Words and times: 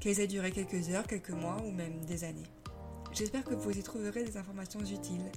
qu'elles 0.00 0.18
aient 0.20 0.26
duré 0.26 0.50
quelques 0.50 0.88
heures, 0.88 1.06
quelques 1.06 1.30
mois 1.30 1.58
ou 1.64 1.70
même 1.70 2.04
des 2.06 2.24
années. 2.24 2.46
J'espère 3.12 3.44
que 3.44 3.54
vous 3.54 3.70
y 3.70 3.82
trouverez 3.82 4.24
des 4.24 4.36
informations 4.36 4.80
utiles, 4.80 5.30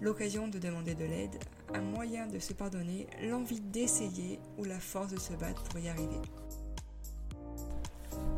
l'occasion 0.00 0.48
de 0.48 0.58
demander 0.58 0.94
de 0.94 1.04
l'aide, 1.04 1.38
un 1.72 1.80
moyen 1.80 2.26
de 2.26 2.38
se 2.38 2.52
pardonner, 2.52 3.06
l'envie 3.22 3.60
d'essayer 3.60 4.40
ou 4.58 4.64
la 4.64 4.80
force 4.80 5.12
de 5.12 5.18
se 5.18 5.32
battre 5.34 5.62
pour 5.64 5.78
y 5.78 5.88
arriver. 5.88 6.20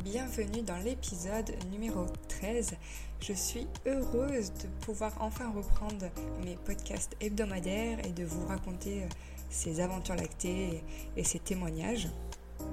Bienvenue 0.04 0.62
dans 0.62 0.76
l'épisode 0.78 1.52
numéro 1.70 2.06
13. 2.28 2.74
Je 3.20 3.32
suis 3.32 3.66
heureuse 3.86 4.52
de 4.52 4.68
pouvoir 4.84 5.12
enfin 5.20 5.50
reprendre 5.50 6.10
mes 6.44 6.56
podcasts 6.56 7.16
hebdomadaires 7.20 8.04
et 8.04 8.12
de 8.12 8.24
vous 8.24 8.46
raconter 8.46 9.04
ces 9.48 9.80
aventures 9.80 10.16
lactées 10.16 10.82
et 11.16 11.24
ces 11.24 11.38
témoignages. 11.38 12.08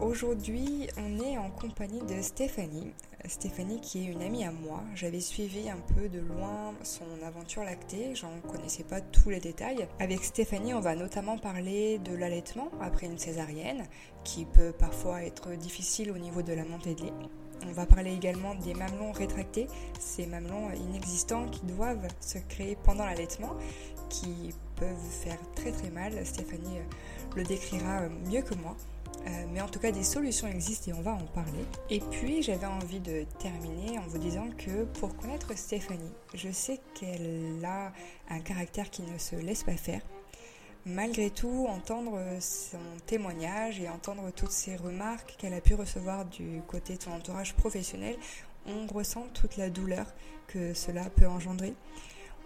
Aujourd'hui, 0.01 0.87
on 0.97 1.19
est 1.23 1.37
en 1.37 1.49
compagnie 1.49 2.01
de 2.01 2.21
Stéphanie. 2.21 2.91
Stéphanie 3.25 3.79
qui 3.79 3.99
est 3.99 4.11
une 4.11 4.21
amie 4.21 4.43
à 4.43 4.51
moi. 4.51 4.83
J'avais 4.95 5.19
suivi 5.19 5.69
un 5.69 5.77
peu 5.95 6.09
de 6.09 6.19
loin 6.19 6.73
son 6.83 7.05
aventure 7.25 7.63
lactée, 7.63 8.13
j'en 8.15 8.39
connaissais 8.51 8.83
pas 8.83 8.99
tous 8.99 9.29
les 9.29 9.39
détails. 9.39 9.87
Avec 9.99 10.23
Stéphanie, 10.23 10.73
on 10.73 10.81
va 10.81 10.95
notamment 10.95 11.37
parler 11.37 11.99
de 11.99 12.15
l'allaitement 12.15 12.69
après 12.81 13.05
une 13.05 13.17
césarienne, 13.17 13.85
qui 14.23 14.45
peut 14.45 14.73
parfois 14.77 15.23
être 15.23 15.51
difficile 15.51 16.11
au 16.11 16.17
niveau 16.17 16.41
de 16.41 16.53
la 16.53 16.65
montée 16.65 16.95
de 16.95 17.03
lait. 17.03 17.13
On 17.65 17.71
va 17.71 17.85
parler 17.85 18.13
également 18.13 18.55
des 18.55 18.73
mamelons 18.73 19.13
rétractés, 19.13 19.67
ces 19.99 20.25
mamelons 20.25 20.69
inexistants 20.73 21.47
qui 21.47 21.61
doivent 21.65 22.07
se 22.19 22.39
créer 22.39 22.77
pendant 22.83 23.05
l'allaitement, 23.05 23.55
qui 24.09 24.53
peuvent 24.75 25.09
faire 25.23 25.39
très 25.55 25.71
très 25.71 25.89
mal. 25.89 26.25
Stéphanie 26.25 26.79
le 27.35 27.43
décrira 27.43 28.09
mieux 28.29 28.41
que 28.41 28.55
moi. 28.55 28.75
Euh, 29.25 29.45
mais 29.53 29.61
en 29.61 29.67
tout 29.67 29.79
cas, 29.79 29.91
des 29.91 30.03
solutions 30.03 30.47
existent 30.47 30.91
et 30.91 30.93
on 30.93 31.01
va 31.01 31.13
en 31.13 31.25
parler. 31.33 31.65
Et 31.89 31.99
puis, 31.99 32.43
j'avais 32.43 32.65
envie 32.65 32.99
de 32.99 33.25
terminer 33.39 33.97
en 33.97 34.07
vous 34.07 34.17
disant 34.17 34.49
que 34.57 34.83
pour 34.99 35.15
connaître 35.15 35.57
Stéphanie, 35.57 36.11
je 36.33 36.51
sais 36.51 36.79
qu'elle 36.93 37.63
a 37.63 37.93
un 38.29 38.39
caractère 38.41 38.89
qui 38.89 39.01
ne 39.03 39.17
se 39.17 39.35
laisse 39.35 39.63
pas 39.63 39.77
faire. 39.77 40.01
Malgré 40.85 41.29
tout, 41.29 41.65
entendre 41.69 42.19
son 42.41 42.81
témoignage 43.05 43.79
et 43.79 43.87
entendre 43.87 44.31
toutes 44.35 44.51
ces 44.51 44.75
remarques 44.75 45.35
qu'elle 45.37 45.53
a 45.53 45.61
pu 45.61 45.75
recevoir 45.75 46.25
du 46.25 46.61
côté 46.67 46.97
de 46.97 47.01
son 47.01 47.11
entourage 47.11 47.53
professionnel, 47.53 48.17
on 48.65 48.85
ressent 48.87 49.27
toute 49.33 49.55
la 49.55 49.69
douleur 49.69 50.05
que 50.47 50.73
cela 50.73 51.09
peut 51.09 51.27
engendrer. 51.27 51.73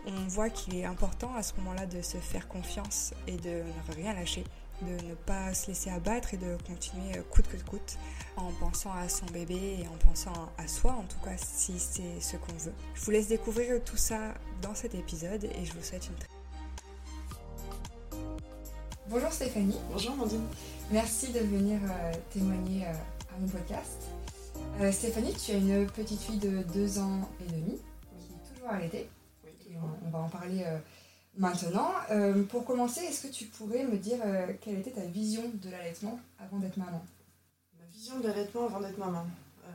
On 0.05 0.27
voit 0.27 0.51
qu'il 0.51 0.75
est 0.75 0.85
important 0.85 1.33
à 1.33 1.41
ce 1.41 1.55
moment-là 1.55 1.87
de 1.87 2.03
se 2.03 2.17
faire 2.17 2.47
confiance 2.47 3.13
et 3.25 3.37
de 3.37 3.63
ne 3.63 3.95
rien 3.95 4.13
lâcher 4.13 4.43
de 4.81 5.07
ne 5.07 5.15
pas 5.15 5.53
se 5.53 5.67
laisser 5.67 5.89
abattre 5.89 6.33
et 6.33 6.37
de 6.37 6.57
continuer 6.67 7.13
coûte 7.31 7.47
que 7.47 7.57
coûte 7.57 7.97
en 8.35 8.51
pensant 8.53 8.91
à 8.93 9.09
son 9.09 9.25
bébé 9.27 9.79
et 9.81 9.87
en 9.87 9.97
pensant 10.07 10.49
à 10.57 10.67
soi, 10.67 10.91
en 10.91 11.03
tout 11.03 11.19
cas 11.23 11.35
si 11.37 11.79
c'est 11.79 12.19
ce 12.21 12.37
qu'on 12.37 12.53
veut. 12.53 12.73
Je 12.93 13.03
vous 13.03 13.11
laisse 13.11 13.27
découvrir 13.27 13.83
tout 13.83 13.97
ça 13.97 14.33
dans 14.61 14.75
cet 14.75 14.95
épisode 14.95 15.43
et 15.45 15.65
je 15.65 15.73
vous 15.73 15.83
souhaite 15.83 16.07
une 16.07 16.15
très 16.15 16.27
Bonjour 19.09 19.31
Stéphanie. 19.31 19.77
Bonjour 19.89 20.15
Mandine. 20.17 20.45
Merci 20.91 21.31
de 21.31 21.39
venir 21.39 21.79
euh, 21.81 22.11
témoigner 22.29 22.85
euh, 22.85 22.91
à 23.33 23.39
mon 23.39 23.47
podcast. 23.47 24.03
Euh, 24.81 24.91
Stéphanie, 24.91 25.33
tu 25.33 25.51
as 25.51 25.55
une 25.55 25.87
petite 25.87 26.21
fille 26.21 26.39
de 26.39 26.61
2 26.73 26.99
ans 26.99 27.21
et 27.39 27.49
demi 27.49 27.79
qui 28.19 28.33
est 28.33 28.53
toujours 28.53 28.69
arrêtée. 28.69 29.09
Oui, 29.45 29.77
on, 30.05 30.09
va 30.09 30.19
en 30.19 30.27
parler 30.27 30.65
Maintenant, 31.37 31.93
euh, 32.09 32.43
pour 32.45 32.65
commencer, 32.65 33.01
est-ce 33.01 33.27
que 33.27 33.31
tu 33.31 33.45
pourrais 33.45 33.83
me 33.83 33.97
dire 33.97 34.17
euh, 34.25 34.51
quelle 34.59 34.79
était 34.79 34.91
ta 34.91 35.05
vision 35.05 35.43
de 35.53 35.69
l'allaitement 35.69 36.19
avant 36.39 36.57
d'être 36.57 36.77
maman? 36.77 37.05
Ma 37.79 37.85
vision 37.85 38.19
de 38.19 38.27
l'allaitement 38.27 38.65
avant 38.65 38.79
d'être 38.79 38.97
maman 38.97 39.27
euh, 39.63 39.67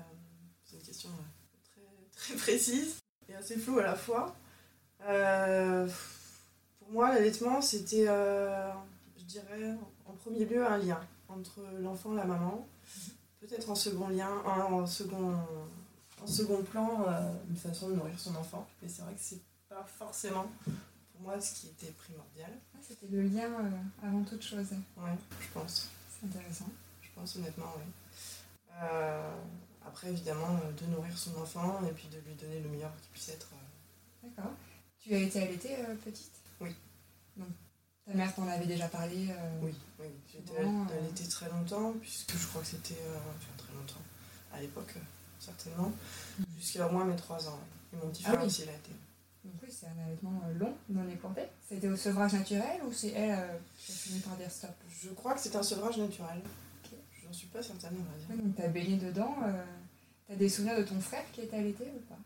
C'est 0.65 0.77
une 0.77 0.83
question 0.83 1.09
très, 1.65 1.83
très, 2.17 2.35
précise 2.43 2.97
et 3.29 3.35
assez 3.37 3.57
floue 3.57 3.79
à 3.79 3.85
la 3.85 3.95
fois. 3.95 4.35
pour 4.99 6.91
moi, 6.91 7.15
l'allaitement, 7.15 7.63
c'était, 7.63 8.07
je 8.07 9.25
dirais, 9.25 9.77
en 10.07 10.15
premier 10.15 10.45
lieu, 10.45 10.67
un 10.67 10.79
lien 10.79 11.01
entre 11.29 11.61
l'enfant 11.81 12.13
et 12.15 12.17
la 12.17 12.25
maman. 12.25 12.67
Peut-être 13.39 13.71
en 13.71 13.77
second 13.77 14.09
lien, 14.09 14.31
en 14.45 14.85
second, 14.85 15.37
en 16.21 16.27
second 16.27 16.63
plan, 16.65 17.07
une 17.49 17.57
façon 17.57 17.91
de 17.91 17.95
nourrir 17.95 18.19
son 18.19 18.35
enfant. 18.35 18.67
Mais 18.83 18.89
c'est 18.89 19.03
vrai 19.03 19.15
que 19.15 19.21
c'est 19.21 19.41
pas 19.69 19.87
forcément 19.87 20.47
moi 21.23 21.41
ce 21.41 21.55
qui 21.55 21.69
était 21.69 21.93
primordial. 21.93 22.51
C'était 22.81 23.07
le 23.07 23.23
lien 23.23 23.45
euh, 23.45 24.07
avant 24.07 24.23
toute 24.25 24.43
chose. 24.43 24.67
Oui, 24.97 25.11
je 25.41 25.59
pense. 25.59 25.89
C'est 26.11 26.27
intéressant. 26.27 26.69
Je 27.01 27.09
pense 27.15 27.37
honnêtement, 27.37 27.73
oui. 27.77 27.93
Euh, 28.83 29.35
après, 29.87 30.11
évidemment, 30.11 30.59
euh, 30.65 30.73
de 30.73 30.87
nourrir 30.91 31.17
son 31.17 31.37
enfant 31.41 31.81
et 31.87 31.93
puis 31.93 32.09
de 32.09 32.19
lui 32.27 32.35
donner 32.35 32.61
le 32.61 32.69
meilleur 32.69 32.93
qu'il 33.01 33.11
puisse 33.13 33.29
être. 33.29 33.49
D'accord. 34.23 34.53
Tu 34.99 35.15
as 35.15 35.19
été 35.19 35.43
allaitée 35.43 35.77
petite? 36.05 36.33
Oui. 36.61 36.75
Donc, 37.37 37.49
ta 38.05 38.15
mère 38.15 38.35
t'en 38.35 38.49
avait 38.49 38.67
déjà 38.67 38.89
parlé 38.89 39.29
Oui, 39.61 39.75
oui. 40.01 40.07
J'ai 40.31 40.39
été 40.39 40.57
allaitée 40.59 41.29
très 41.29 41.49
longtemps, 41.49 41.93
puisque 42.01 42.37
je 42.37 42.47
crois 42.47 42.63
que 42.63 42.69
c'était. 42.69 42.99
enfin, 43.17 43.57
très 43.57 43.73
longtemps. 43.75 44.03
À 44.53 44.61
l'époque, 44.61 44.95
certainement. 45.39 45.93
Mm. 46.39 46.45
Jusqu'à 46.59 46.87
au 46.87 46.93
moins 46.93 47.05
mes 47.05 47.17
3 47.17 47.49
ans. 47.49 47.61
Et 47.93 47.97
mon 47.97 48.11
petit 48.11 48.23
ah 48.27 48.33
frère 48.33 48.45
aussi 48.45 48.65
l'a 48.65 48.73
été. 48.73 48.93
Donc 49.45 49.55
oui, 49.63 49.69
c'est 49.71 49.87
un 49.87 50.05
allaitement 50.07 50.41
euh, 50.47 50.55
long, 50.59 50.75
non 50.89 51.09
écourté. 51.09 51.43
C'était 51.69 51.89
au 51.89 51.97
sevrage 51.97 52.33
naturel 52.35 52.81
ou 52.87 52.93
c'est 52.93 53.11
elle 53.11 53.39
euh, 53.39 53.59
qui 53.77 53.91
a 53.93 53.95
fini 53.95 54.21
par 54.21 54.37
dire 54.37 54.51
stop? 54.51 54.71
Je 54.89 55.09
crois 55.11 55.35
que 55.35 55.41
c'est 55.41 55.57
un 55.57 55.63
sevrage 55.63 55.99
naturel. 55.99 56.41
Je 56.85 57.27
J'en 57.27 57.33
suis 57.33 57.49
pas 57.49 57.63
certaine, 57.63 57.97
on 57.99 58.03
va 58.03 58.37
dire. 58.37 58.45
donc 58.45 58.55
t'as 58.57 58.69
baigné 58.69 58.97
dedans. 58.97 59.37
Euh, 59.45 59.65
t'as 60.29 60.37
des 60.37 60.49
souvenirs 60.49 60.79
de 60.79 60.85
ton 60.85 61.01
frère 61.01 61.25
qui 61.33 61.41
était 61.41 61.57
allaité 61.57 61.85
ou 61.85 62.01
pas? 62.09 62.19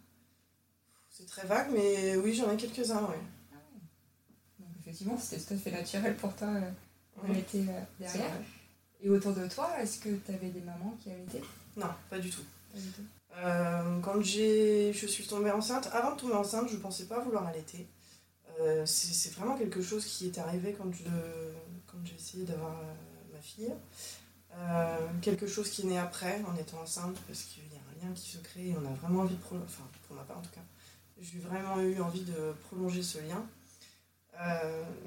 C'est 1.09 1.27
très 1.27 1.47
vague, 1.47 1.71
mais 1.73 2.17
oui, 2.17 2.35
j'en 2.35 2.51
ai 2.51 2.57
quelques-uns, 2.57 3.03
oui. 3.05 3.17
Ah 3.53 3.57
ouais. 3.57 3.81
Donc 4.61 4.69
effectivement, 4.81 5.17
c'était 5.19 5.43
tout 5.43 5.55
à 5.55 5.57
fait 5.57 5.71
naturel 5.71 6.17
pour 6.17 6.35
toi 6.37 6.49
d'allaiter 7.23 7.65
derrière. 7.99 8.31
Et 9.01 9.09
autour 9.09 9.33
de 9.33 9.47
toi, 9.47 9.71
est-ce 9.81 10.01
que 10.01 10.11
tu 10.17 10.33
avais 10.33 10.51
des 10.51 10.61
mamans 10.61 10.95
qui 11.01 11.11
allaitaient? 11.11 11.43
Non, 11.77 11.87
pas 12.11 12.19
du 12.19 12.29
tout. 12.29 12.43
Pas 12.75 12.79
du 12.81 12.89
tout. 12.91 13.03
Euh, 13.39 14.01
quand 14.01 14.21
je 14.23 14.93
suis 14.93 15.27
tombée 15.27 15.51
enceinte, 15.51 15.89
avant 15.93 16.15
de 16.15 16.21
tomber 16.21 16.35
enceinte, 16.35 16.69
je 16.69 16.77
ne 16.77 16.81
pensais 16.81 17.05
pas 17.05 17.21
vouloir 17.21 17.47
allaiter. 17.47 17.87
Euh, 18.61 18.87
c'est 18.87 19.35
vraiment 19.35 19.57
quelque 19.57 19.83
chose 19.83 20.07
qui 20.07 20.27
est 20.27 20.39
arrivé 20.39 20.75
quand 20.79 20.91
j'ai 22.05 22.15
essayé 22.15 22.45
d'avoir 22.45 22.73
euh, 22.73 23.35
ma 23.35 23.41
fille. 23.41 23.73
quelque 25.21 25.47
chose 25.47 25.71
qui 25.71 25.83
est 25.83 25.87
né 25.87 25.99
après, 25.99 26.43
en 26.51 26.57
étant 26.57 26.81
enceinte, 26.81 27.17
parce 27.27 27.43
qu'il 27.43 27.65
y 27.65 27.77
a 27.77 27.81
un 27.81 28.07
lien 28.07 28.15
qui 28.15 28.31
se 28.31 28.39
crée 28.39 28.69
et 28.69 28.77
on 28.77 28.87
a 28.87 28.95
vraiment 28.95 29.21
envie 29.21 29.35
de 29.35 29.41
prolonger, 29.41 29.67
enfin 29.69 29.85
pour 30.07 30.17
ma 30.17 30.23
part 30.23 30.39
en 30.39 30.43
tout 30.43 30.55
cas, 30.55 30.65
j'ai 31.21 31.39
vraiment 31.39 31.81
eu 31.81 32.01
envie 32.01 32.23
de 32.23 32.55
prolonger 32.69 33.03
ce 33.03 33.19
lien. 33.19 33.45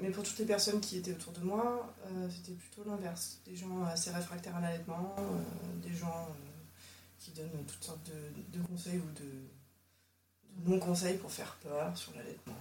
mais 0.00 0.10
pour 0.10 0.22
toutes 0.22 0.38
les 0.38 0.44
personnes 0.44 0.80
qui 0.80 0.98
étaient 0.98 1.12
autour 1.12 1.32
de 1.32 1.40
moi, 1.40 1.92
c'était 2.30 2.56
plutôt 2.56 2.88
l'inverse. 2.88 3.40
Des 3.44 3.56
gens 3.56 3.82
assez 3.84 4.10
réfractaires 4.10 4.54
à 4.54 4.60
l'allaitement, 4.60 5.16
des 5.82 5.94
gens 5.94 6.28
qui 7.20 7.30
donne 7.32 7.64
toutes 7.66 7.84
sortes 7.84 8.10
de, 8.10 8.58
de 8.58 8.64
conseils 8.66 8.98
ou 8.98 9.10
de, 9.12 10.64
de 10.64 10.70
non-conseils 10.70 11.18
pour 11.18 11.30
faire 11.30 11.54
peur 11.62 11.96
sur 11.96 12.12
l'allaitement. 12.14 12.56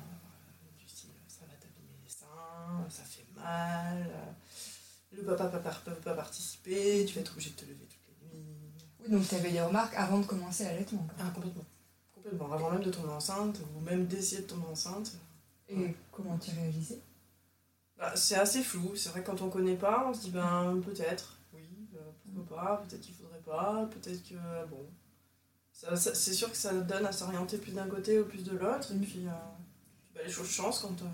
Du 0.77 0.87
style, 0.87 1.09
ça 1.27 1.45
va 1.45 1.53
t'abîmer 1.53 1.97
les 2.03 2.09
seins, 2.09 2.85
ça 2.89 3.03
fait 3.03 3.25
mal, 3.35 4.11
le 5.11 5.23
papa 5.23 5.45
ne 5.45 5.93
peut 5.93 6.01
pas 6.01 6.13
participer, 6.13 7.05
tu 7.05 7.15
vas 7.15 7.21
être 7.21 7.31
obligé 7.31 7.51
de 7.51 7.55
te 7.55 7.65
lever 7.65 7.85
toutes 7.85 8.31
les 8.31 8.37
nuits. 8.37 8.45
Oui, 8.99 9.09
donc 9.09 9.27
tu 9.27 9.35
avais 9.35 9.51
des 9.51 9.61
remarques 9.61 9.95
avant 9.95 10.19
de 10.19 10.25
commencer 10.25 10.65
l'allaitement. 10.65 11.07
Ah, 11.19 11.31
complètement. 11.33 11.65
Complètement, 12.13 12.51
avant 12.51 12.71
même 12.71 12.83
de 12.83 12.91
tomber 12.91 13.09
enceinte, 13.09 13.59
ou 13.75 13.79
même 13.79 14.05
d'essayer 14.05 14.41
de 14.41 14.47
tomber 14.47 14.67
enceinte. 14.67 15.13
Et 15.67 15.95
comment 16.11 16.37
tu 16.37 16.51
réalisais 16.51 17.01
bah, 17.97 18.15
C'est 18.15 18.35
assez 18.35 18.63
flou, 18.63 18.95
c'est 18.95 19.09
vrai 19.09 19.21
que 19.21 19.27
quand 19.27 19.41
on 19.41 19.49
connaît 19.49 19.77
pas, 19.77 20.07
on 20.09 20.13
se 20.13 20.21
dit 20.21 20.31
ben 20.31 20.81
peut-être, 20.83 21.37
oui, 21.53 21.87
euh, 21.95 21.99
pourquoi 22.23 22.57
pas, 22.57 22.83
peut-être 22.87 23.01
qu'il 23.01 23.13
faudrait 23.13 23.18
pas, 23.49 23.89
peut-être 23.91 24.23
que 24.27 24.35
bon. 24.69 24.85
Ça, 25.71 25.95
c'est 25.95 26.33
sûr 26.33 26.51
que 26.51 26.57
ça 26.57 26.73
donne 26.73 27.05
à 27.05 27.11
s'orienter 27.11 27.57
plus 27.57 27.71
d'un 27.71 27.87
côté 27.87 28.19
ou 28.19 28.25
plus 28.25 28.43
de 28.43 28.51
l'autre, 28.51 28.91
et 28.91 28.97
puis 28.97 29.25
euh, 29.25 29.31
bah, 30.13 30.21
les 30.25 30.31
choses 30.31 30.49
changent 30.49 30.79
quand, 30.81 31.01
euh, 31.01 31.05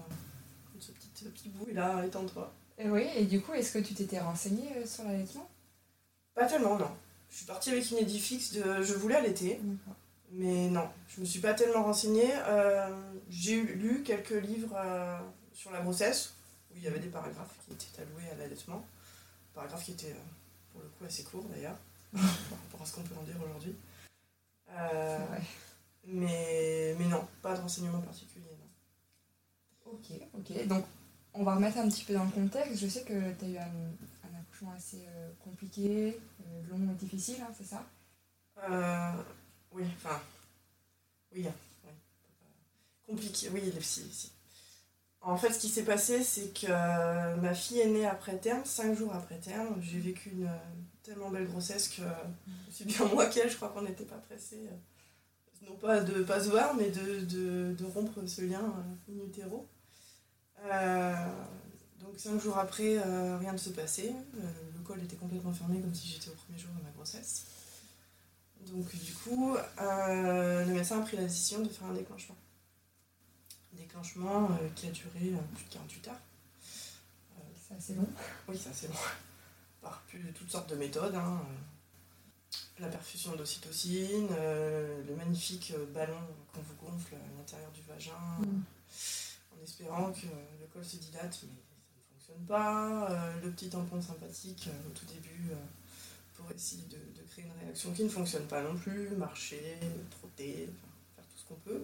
ce, 0.80 0.92
petit, 0.92 1.26
petit 1.26 1.50
bout 1.50 1.68
là 1.72 2.04
est 2.04 2.16
en 2.16 2.26
toi. 2.26 2.52
Et 2.78 2.90
oui, 2.90 3.08
et 3.16 3.26
du 3.26 3.42
coup, 3.42 3.54
est-ce 3.54 3.74
que 3.74 3.80
tu 3.80 3.94
t'étais 3.94 4.20
renseignée 4.20 4.86
sur 4.86 5.04
l'allaitement? 5.04 5.50
Pas 6.34 6.46
tellement, 6.46 6.78
non. 6.78 6.90
Je 7.30 7.38
suis 7.38 7.46
partie 7.46 7.70
avec 7.70 7.90
une 7.92 7.98
idée 7.98 8.18
fixe 8.18 8.54
de 8.54 8.82
je 8.82 8.94
voulais 8.94 9.16
allaiter. 9.16 9.60
Mais 10.32 10.70
non, 10.70 10.90
je 11.08 11.22
me 11.22 11.26
suis 11.26 11.40
pas 11.40 11.54
tellement 11.54 11.84
renseignée. 11.84 12.32
Euh, 12.48 12.90
j'ai 13.30 13.62
lu 13.62 14.04
quelques 14.04 14.42
livres 14.44 14.76
euh, 14.76 15.18
sur 15.54 15.72
la 15.72 15.82
grossesse, 15.82 16.34
où 16.72 16.78
il 16.78 16.84
y 16.84 16.88
avait 16.88 17.00
des 17.00 17.10
paragraphes 17.10 17.56
qui 17.68 17.74
étaient 17.74 18.02
alloués 18.02 18.30
à 18.32 18.36
l'allaitement. 18.36 18.86
Paragraphes 19.54 19.86
qui 19.86 19.92
étaient, 19.92 20.12
euh, 20.12 20.72
pour 20.72 20.82
le 20.82 20.88
coup, 20.90 21.06
assez 21.06 21.24
courts 21.24 21.46
d'ailleurs, 21.46 21.78
par 22.16 22.60
rapport 22.60 22.82
à 22.82 22.86
ce 22.86 22.96
qu'on 22.96 23.02
peut 23.02 23.16
en 23.20 23.24
dire 23.24 23.36
aujourd'hui. 23.44 23.76
mais, 26.08 26.96
mais 26.98 27.06
non, 27.06 27.28
pas 27.42 27.56
de 27.56 27.62
renseignements 27.62 28.02
particuliers. 28.02 28.58
Non. 29.86 29.92
Ok, 29.92 30.12
ok. 30.34 30.68
Donc, 30.68 30.86
on 31.34 31.44
va 31.44 31.56
remettre 31.56 31.78
un 31.78 31.88
petit 31.88 32.04
peu 32.04 32.14
dans 32.14 32.26
le 32.26 32.32
contexte. 32.32 32.80
Je 32.80 32.88
sais 32.88 33.04
que 33.04 33.34
tu 33.34 33.46
as 33.46 33.50
eu 33.50 33.58
un, 33.58 34.40
accouchement 34.40 34.74
assez 34.76 35.06
compliqué, 35.44 36.20
long 36.70 36.90
et 36.92 36.96
difficile, 36.96 37.38
hein, 37.42 37.52
c'est 37.58 37.66
ça? 37.66 37.84
Oui, 39.72 39.84
enfin. 39.98 40.22
Oui, 41.34 41.46
oui. 41.46 41.92
Compliqué, 43.08 43.50
oui, 43.50 43.74
si, 43.82 44.02
si. 44.12 44.32
En 45.22 45.38
fait, 45.38 45.52
ce 45.52 45.60
qui 45.60 45.70
s'est 45.70 45.84
passé, 45.84 46.24
c'est 46.24 46.54
que 46.54 46.68
euh, 46.70 47.36
ma 47.38 47.56
fille 47.56 47.80
est 47.80 47.90
née 47.90 48.06
après 48.06 48.38
terme, 48.38 48.64
cinq 48.64 48.96
jours 48.96 49.14
après 49.14 49.38
terme. 49.40 49.76
J'ai 49.82 50.00
vécu 50.00 50.30
une 50.30 50.46
euh, 50.46 50.58
tellement 51.06 51.30
belle 51.30 51.48
grossesse 51.48 51.90
que, 51.90 52.02
c'est 52.72 52.86
bien 52.86 53.06
moi 53.06 53.28
qu'elle, 53.28 53.50
je 53.50 53.56
crois 53.56 53.70
qu'on 53.70 53.84
n'était 53.84 54.06
pas 54.06 54.18
pressés. 54.18 54.68
Euh, 54.72 55.68
non 55.70 55.76
pas 55.78 56.02
de 56.02 56.24
pas 56.24 56.44
se 56.44 56.50
voir, 56.50 56.76
mais 56.76 56.90
de, 56.92 57.86
rompre 57.94 58.26
ce 58.28 58.42
lien 58.42 58.74
in 59.10 59.26
utero. 59.26 59.68
donc 62.00 62.18
cinq 62.18 62.40
jours 62.40 62.58
après, 62.58 63.00
rien 63.40 63.54
ne 63.54 63.58
se 63.58 63.70
passait. 63.70 64.14
le 64.34 64.80
col 64.84 65.02
était 65.04 65.16
complètement 65.16 65.54
fermé 65.54 65.80
comme 65.80 65.94
si 65.94 66.08
j'étais 66.08 66.30
au 66.30 66.34
premier 66.34 66.60
jour 66.60 66.70
de 66.78 66.84
ma 66.84 66.92
grossesse. 66.92 67.46
Donc 68.68 68.96
du 68.96 69.14
coup, 69.14 69.56
euh, 69.82 70.66
le 70.66 70.74
médecin 70.74 71.00
a 71.00 71.04
pris 71.04 71.18
la 71.18 71.24
décision 71.24 71.62
de 71.62 71.70
faire 71.70 71.88
un 71.88 71.94
déclenchement. 71.94 72.36
déclenchement 73.74 74.46
euh, 74.46 74.70
qui 74.76 74.88
a 74.88 74.92
duré 74.92 75.34
euh, 75.34 75.56
plus 75.56 75.66
de 75.66 75.70
48 75.70 76.08
heures. 76.08 76.20
c'est 77.68 77.76
assez 77.76 77.94
long. 77.94 78.08
Oui, 78.48 78.60
c'est 78.62 78.70
assez 78.70 78.88
long. 78.88 78.94
Par 79.86 80.04
toutes 80.34 80.50
sortes 80.50 80.70
de 80.72 80.76
méthodes. 80.76 81.14
Hein. 81.14 81.42
La 82.80 82.88
perfusion 82.88 83.36
d'ocytocine, 83.36 84.30
le 84.30 85.16
magnifique 85.16 85.74
ballon 85.94 86.18
qu'on 86.52 86.62
vous 86.62 86.76
gonfle 86.76 87.14
à 87.14 87.38
l'intérieur 87.38 87.72
du 87.72 87.82
vagin, 87.84 88.12
mm. 88.40 88.64
en 89.54 89.64
espérant 89.64 90.12
que 90.12 90.26
le 90.60 90.66
col 90.74 90.84
se 90.84 90.98
dilate, 90.98 91.40
mais 91.44 91.62
ça 91.62 91.86
ne 91.86 92.18
fonctionne 92.18 92.46
pas. 92.48 93.10
le 93.44 93.52
petit 93.52 93.70
tampon 93.70 94.02
sympathique 94.02 94.70
au 94.88 94.90
tout 94.90 95.06
début 95.06 95.52
pour 96.36 96.52
essayer 96.52 96.84
de, 96.90 96.98
créer 97.32 97.46
une 97.46 97.64
réaction 97.64 97.92
qui 97.94 98.04
ne 98.04 98.10
fonctionne 98.10 98.46
pas 98.48 98.62
non 98.62 98.76
plus, 98.76 99.10
marcher, 99.12 99.78
trotter, 100.10 100.70
faire 101.16 101.26
tout 101.26 101.38
ce 101.38 101.48
qu'on 101.48 101.56
peut. 101.56 101.84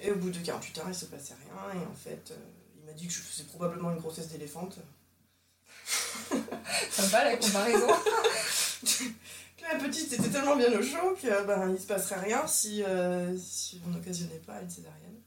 Et 0.00 0.10
au 0.10 0.16
bout 0.16 0.30
de 0.30 0.38
48 0.38 0.78
heures, 0.78 0.84
il 0.86 0.90
ne 0.90 0.94
se 0.94 1.06
passait 1.06 1.34
rien. 1.34 1.80
Et 1.80 1.86
en 1.86 1.94
fait, 1.94 2.30
euh, 2.30 2.36
il 2.78 2.84
m'a 2.84 2.92
dit 2.92 3.06
que 3.06 3.12
je 3.12 3.20
faisais 3.20 3.44
probablement 3.44 3.92
une 3.92 3.98
grossesse 3.98 4.28
d'éléphante. 4.28 4.78
Sympa 6.90 7.24
la 7.24 7.36
comparaison. 7.36 7.86
la 9.62 9.78
petite 9.78 10.12
était 10.12 10.28
tellement 10.28 10.56
bien 10.56 10.72
au 10.78 10.82
chaud 10.82 11.16
que 11.20 11.46
ben, 11.46 11.70
il 11.70 11.80
se 11.80 11.86
passerait 11.86 12.20
rien 12.20 12.46
si, 12.46 12.82
euh, 12.82 13.36
si 13.38 13.80
on 13.86 13.90
n'occasionnait 13.90 14.42
pas 14.46 14.60
une 14.60 14.70
césarienne. 14.70 15.20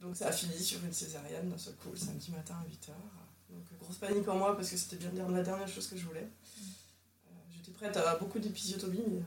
Donc 0.00 0.16
ça 0.16 0.28
a 0.28 0.32
fini 0.32 0.58
sur 0.58 0.82
une 0.84 0.92
césarienne 0.92 1.48
d'un 1.48 1.58
seul 1.58 1.74
coup 1.74 1.90
le 1.92 1.98
samedi 1.98 2.30
matin 2.30 2.54
à 2.54 2.64
8h. 2.68 2.92
Donc 3.50 3.64
grosse 3.80 3.96
panique 3.96 4.28
en 4.28 4.36
moi 4.36 4.56
parce 4.56 4.70
que 4.70 4.76
c'était 4.76 4.96
bien 4.96 5.28
la 5.28 5.42
dernière 5.42 5.68
chose 5.68 5.86
que 5.86 5.96
je 5.96 6.04
voulais 6.06 6.28
prête 7.80 7.96
à 7.96 8.16
beaucoup 8.16 8.38
d'épisiotomie, 8.38 9.22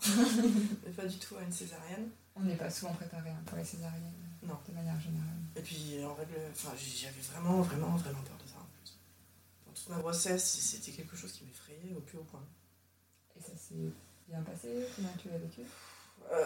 mais, 0.08 0.92
pas 0.92 1.04
du 1.04 1.18
tout 1.18 1.36
à 1.36 1.42
une 1.42 1.52
césarienne. 1.52 2.08
On 2.34 2.40
n'est 2.40 2.56
pas 2.56 2.70
souvent 2.70 2.94
préparé 2.94 3.30
hein, 3.30 3.42
pour 3.44 3.58
les 3.58 3.64
césariennes, 3.64 4.12
non. 4.42 4.56
de 4.66 4.74
manière 4.74 4.98
générale. 4.98 5.28
Et 5.56 5.60
puis, 5.60 6.02
en 6.04 6.14
règle, 6.14 6.34
enfin, 6.50 6.72
j'avais 6.76 7.20
vraiment, 7.20 7.60
vraiment, 7.60 7.96
vraiment 7.96 8.22
peur 8.22 8.38
de 8.42 8.48
ça 8.48 8.58
en 8.58 8.68
plus. 8.80 8.96
Dans 9.66 9.72
toute 9.72 9.77
ma 9.88 9.98
grossesse, 9.98 10.44
c'était 10.44 10.92
quelque 10.92 11.16
chose 11.16 11.32
qui 11.32 11.44
m'effrayait 11.44 11.94
au 11.96 12.00
plus 12.00 12.18
haut 12.18 12.24
point. 12.24 12.44
Et 13.36 13.40
ça 13.40 13.56
s'est 13.56 13.92
bien 14.28 14.42
passé? 14.42 14.86
Comment 14.96 15.14
tu 15.20 15.28
l'as 15.28 15.38
vécu? 15.38 15.62
Euh, 16.32 16.44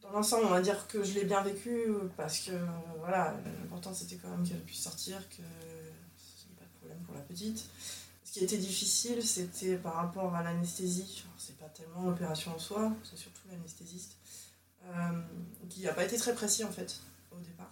Dans 0.00 0.10
l'ensemble, 0.10 0.46
on 0.46 0.50
va 0.50 0.60
dire 0.60 0.86
que 0.86 1.02
je 1.02 1.14
l'ai 1.14 1.24
bien 1.24 1.42
vécu 1.42 1.86
parce 2.16 2.40
que, 2.40 2.52
voilà, 2.98 3.34
l'important 3.60 3.94
c'était 3.94 4.16
quand 4.16 4.28
même 4.28 4.46
qu'elle 4.46 4.62
puisse 4.62 4.82
sortir, 4.82 5.28
qu'il 5.28 5.44
n'y 5.44 5.50
ait 5.50 6.56
pas 6.58 6.64
de 6.64 6.78
problème 6.78 7.00
pour 7.04 7.14
la 7.14 7.22
petite 7.22 7.68
qui 8.34 8.42
était 8.42 8.58
difficile, 8.58 9.22
c'était 9.24 9.76
par 9.76 9.94
rapport 9.94 10.34
à 10.34 10.42
l'anesthésie. 10.42 11.24
C'est 11.38 11.56
pas 11.56 11.68
tellement 11.68 12.02
l'opération 12.02 12.52
en 12.52 12.58
soi, 12.58 12.92
c'est 13.04 13.16
surtout 13.16 13.42
l'anesthésiste, 13.48 14.16
euh, 14.86 15.22
qui 15.70 15.82
n'a 15.82 15.92
pas 15.92 16.02
été 16.04 16.16
très 16.16 16.34
précis 16.34 16.64
en 16.64 16.72
fait 16.72 17.00
au 17.30 17.38
départ, 17.38 17.70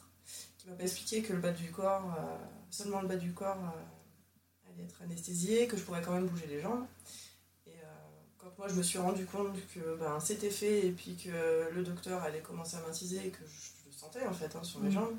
qui 0.63 0.71
m'a 0.71 0.77
pas 0.77 0.85
expliqué 0.85 1.23
que 1.23 1.33
le 1.33 1.41
bas 1.41 1.51
du 1.51 1.71
corps, 1.71 2.15
euh, 2.19 2.37
seulement 2.71 3.01
le 3.01 3.09
bas 3.09 3.17
du 3.17 3.33
corps 3.33 3.59
euh, 3.59 4.71
allait 4.71 4.85
être 4.85 5.03
anesthésié, 5.03 5.67
que 5.67 5.77
je 5.77 5.83
pourrais 5.83 6.03
quand 6.03 6.13
même 6.13 6.27
bouger 6.27 6.47
les 6.47 6.61
jambes. 6.61 6.87
Et 7.67 7.73
quand 8.39 8.57
moi 8.59 8.69
je 8.69 8.75
me 8.75 8.83
suis 8.83 8.99
rendu 8.99 9.27
compte 9.27 9.57
que 9.75 9.97
ben, 9.97 10.21
c'était 10.21 10.51
fait 10.51 10.87
et 10.87 10.93
puis 10.93 11.17
que 11.17 11.71
le 11.73 11.83
docteur 11.83 12.23
allait 12.23 12.41
commencer 12.41 12.77
à 12.77 12.81
m'inciser 12.81 13.27
et 13.27 13.31
que 13.31 13.45
je, 13.45 13.87
le 13.87 13.93
sentais 13.93 14.27
en 14.27 14.33
fait 14.33 14.55
hein, 14.57 14.63
sur 14.63 14.81
mes 14.81 14.89
mmh. 14.89 14.93
jambes, 14.93 15.17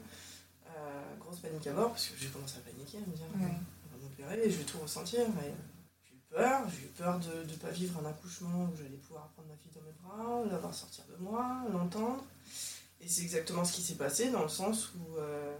grosse 1.19 1.39
panique 1.39 1.67
à 1.67 1.73
bord 1.73 1.89
parce 1.89 2.07
que 2.07 2.17
j'ai 2.17 2.27
commencé 2.27 2.57
à 2.57 2.61
paniquer, 2.61 2.97
à 2.97 3.01
me 3.01 3.15
dire 3.15 3.25
et 4.31 4.49
je 4.49 4.57
vais 4.57 4.63
tout 4.63 4.79
ressentir. 4.79 5.19
J'ai 6.03 6.15
eu 6.15 6.19
peur, 6.29 6.61
j'ai 6.69 6.85
eu 6.85 6.89
peur 6.89 7.19
de 7.19 7.51
ne 7.51 7.55
pas 7.57 7.69
vivre 7.69 7.99
un 7.99 8.09
accouchement 8.09 8.69
où 8.71 8.75
j'allais 8.75 8.97
pouvoir 8.97 9.27
prendre 9.29 9.49
ma 9.49 9.55
fille 9.55 9.71
dans 9.75 9.81
mes 9.81 9.91
bras, 10.01 10.45
la 10.49 10.57
voir 10.57 10.73
sortir 10.73 11.03
de 11.11 11.21
moi, 11.21 11.63
l'entendre. 11.71 12.23
Et 13.03 13.07
c'est 13.07 13.23
exactement 13.23 13.65
ce 13.65 13.73
qui 13.73 13.81
s'est 13.81 13.95
passé 13.95 14.31
dans 14.31 14.43
le 14.43 14.49
sens 14.49 14.93
où, 14.95 15.17
euh, 15.17 15.57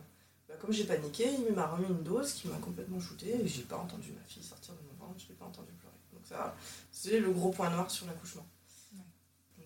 bah, 0.47 0.55
comme 0.61 0.71
j'ai 0.71 0.85
paniqué, 0.85 1.27
il 1.47 1.53
m'a 1.53 1.67
remis 1.67 1.87
une 1.87 2.03
dose 2.03 2.33
qui 2.33 2.47
m'a 2.47 2.57
complètement 2.57 2.99
shooté 2.99 3.35
et 3.35 3.47
j'ai 3.47 3.63
pas 3.63 3.77
entendu 3.77 4.13
ma 4.13 4.23
fille 4.23 4.43
sortir 4.43 4.73
de 4.75 4.79
mon 4.87 5.07
ventre, 5.07 5.19
je 5.19 5.27
l'ai 5.27 5.35
pas 5.35 5.45
entendu 5.45 5.73
pleurer. 5.73 5.95
Donc 6.13 6.21
ça, 6.25 6.55
c'est 6.91 7.19
le 7.19 7.31
gros 7.31 7.51
point 7.51 7.69
noir 7.69 7.91
sur 7.91 8.05
l'accouchement. 8.07 8.45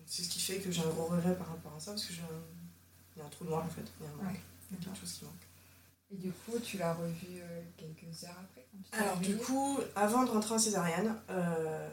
C'est 0.06 0.22
ce 0.22 0.30
qui 0.30 0.40
fait 0.40 0.58
que 0.58 0.72
j'ai 0.72 0.82
un 0.82 0.88
gros 0.88 1.04
regret 1.04 1.36
par 1.36 1.48
rapport 1.48 1.74
à 1.76 1.80
ça 1.80 1.92
parce 1.92 2.04
que 2.04 2.14
j'ai 2.14 2.22
il 3.14 3.20
y 3.20 3.22
a 3.22 3.26
un 3.26 3.30
trou 3.30 3.44
noir 3.44 3.64
en 3.64 3.68
fait, 3.68 3.82
il 4.00 4.06
y 4.06 4.08
a, 4.08 4.12
il 4.70 4.76
y 4.76 4.80
a 4.80 4.84
quelque 4.84 5.00
chose 5.00 5.12
qui 5.12 5.24
manque. 5.24 5.34
Et 6.10 6.16
du 6.16 6.30
coup, 6.30 6.58
tu 6.60 6.78
l'as 6.78 6.94
revu 6.94 7.26
euh, 7.40 7.60
quelques 7.76 8.24
heures 8.24 8.36
après 8.40 8.66
Alors, 8.92 9.18
du 9.18 9.36
coup, 9.36 9.78
avant 9.94 10.24
de 10.24 10.30
rentrer 10.30 10.54
en 10.54 10.58
césarienne, 10.58 11.14
euh, 11.28 11.88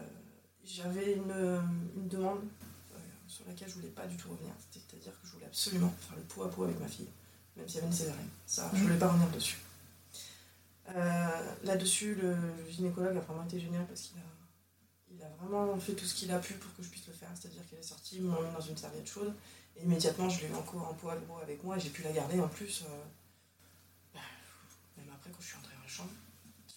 j'avais 0.63 1.13
une, 1.13 1.61
une, 1.97 2.07
demande 2.07 2.41
sur 3.35 3.45
laquelle 3.47 3.67
je 3.67 3.75
voulais 3.75 3.89
pas 3.89 4.07
du 4.07 4.15
tout 4.15 4.29
revenir. 4.29 4.53
C'est-à-dire 4.71 5.11
que 5.11 5.27
je 5.27 5.33
voulais 5.33 5.45
absolument 5.45 5.93
faire 5.99 6.15
le 6.15 6.23
pot 6.23 6.43
à 6.43 6.49
pot 6.49 6.63
avec 6.63 6.79
ma 6.79 6.87
fille, 6.87 7.09
même 7.57 7.67
s'il 7.67 7.75
y 7.75 7.77
avait 7.79 7.87
une 7.87 7.93
césarienne. 7.93 8.29
Ça, 8.45 8.71
je 8.73 8.81
voulais 8.81 8.97
pas 8.97 9.09
revenir 9.09 9.29
dessus. 9.29 9.57
Là-dessus, 11.63 12.15
le, 12.15 12.37
gynécologue 12.69 13.17
a 13.17 13.19
vraiment 13.19 13.43
été 13.43 13.59
génial 13.59 13.85
parce 13.87 14.01
qu'il 14.01 14.17
a, 14.19 15.15
il 15.15 15.21
a 15.21 15.29
vraiment 15.41 15.77
fait 15.77 15.93
tout 15.93 16.05
ce 16.05 16.15
qu'il 16.15 16.31
a 16.31 16.39
pu 16.39 16.53
pour 16.53 16.73
que 16.75 16.83
je 16.83 16.89
puisse 16.89 17.07
le 17.07 17.13
faire. 17.13 17.29
C'est-à-dire 17.35 17.67
qu'il 17.67 17.77
est 17.77 17.83
sorti, 17.83 18.17
il 18.17 18.23
m'a 18.23 18.37
dans 18.53 18.61
une 18.61 18.77
serviette 18.77 19.07
chaude. 19.07 19.33
Et 19.75 19.83
immédiatement, 19.83 20.29
je 20.29 20.45
l'ai 20.45 20.53
encore 20.53 20.87
en 20.87 20.93
pot 20.93 21.09
à 21.09 21.41
avec 21.41 21.61
moi 21.63 21.75
et 21.75 21.79
j'ai 21.81 21.89
pu 21.89 22.03
la 22.03 22.13
garder 22.13 22.39
en 22.39 22.47
plus 22.47 22.85
quand 25.31 25.41
je 25.41 25.47
suis 25.47 25.57
entrée 25.57 25.63
dans 25.63 25.63
la 25.63 25.63
chambre. 25.63 25.64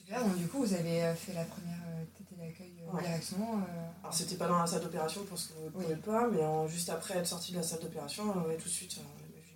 Super, 0.09 0.25
donc 0.25 0.39
du 0.39 0.49
coup, 0.49 0.65
vous 0.65 0.73
avez 0.73 1.05
euh, 1.05 1.15
fait 1.15 1.35
la 1.35 1.45
première 1.45 1.83
euh, 1.87 2.03
tétée 2.17 2.35
d'accueil 2.35 2.73
euh, 2.81 2.99
directement 2.99 3.61
Alors, 4.01 4.15
c'était 4.15 4.37
pas 4.37 4.49
dans 4.49 4.59
la 4.59 4.67
salle 4.67 4.81
d'opération 4.81 5.23
parce 5.29 5.49
que 5.49 5.53
vous 5.53 5.67
ne 5.67 5.71
pouvez 5.71 5.97
pas, 5.97 6.29
mais 6.29 6.41
juste 6.67 6.89
après 6.89 7.19
être 7.19 7.27
sortie 7.27 7.53
de 7.53 7.59
la 7.59 7.63
salle 7.63 7.81
d'opération, 7.81 8.33
tout 8.33 8.65
de 8.65 8.73
suite, 8.73 8.99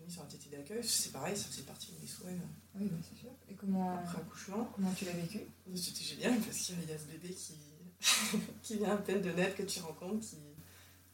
sur 0.09 0.23
la 0.23 0.29
tétée 0.29 0.55
d'accueil. 0.55 0.85
C'est 0.85 1.11
pareil, 1.11 1.35
ça 1.35 1.45
faisait 1.45 1.63
partie 1.63 1.93
de 1.93 2.01
mes 2.03 2.07
souhaits. 2.07 2.37
Oui, 2.75 2.87
bah, 2.87 2.99
c'est 3.01 3.19
sûr. 3.19 3.31
Et 3.49 3.55
comment, 3.55 3.95
après 3.97 4.19
accouchement 4.19 4.69
comment 4.75 4.93
tu 4.93 5.07
l'as 5.07 5.13
vécu? 5.13 5.41
C'était 5.75 6.05
génial 6.05 6.39
parce 6.41 6.59
qu'il 6.59 6.87
y 6.87 6.93
a 6.93 6.99
ce 6.99 7.05
bébé 7.07 7.31
qui, 7.31 8.39
qui 8.63 8.77
vient 8.77 8.93
à 8.93 8.99
peine 8.99 9.23
de 9.23 9.31
naître 9.31 9.57
que 9.57 9.63
tu 9.63 9.81
rencontres, 9.81 10.21
qui, 10.21 10.37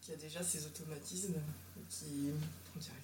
qui 0.01 0.11
a 0.11 0.17
déjà 0.17 0.43
ses 0.43 0.67
automatismes, 0.67 1.37
qui, 1.89 2.33
on 2.75 2.79
dirait 2.81 2.95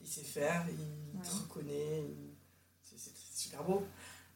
il 0.00 0.08
sait 0.08 0.22
faire, 0.22 0.66
il 0.68 1.20
te 1.20 1.30
reconnaît, 1.30 2.02
super 3.32 3.62
beau. 3.62 3.86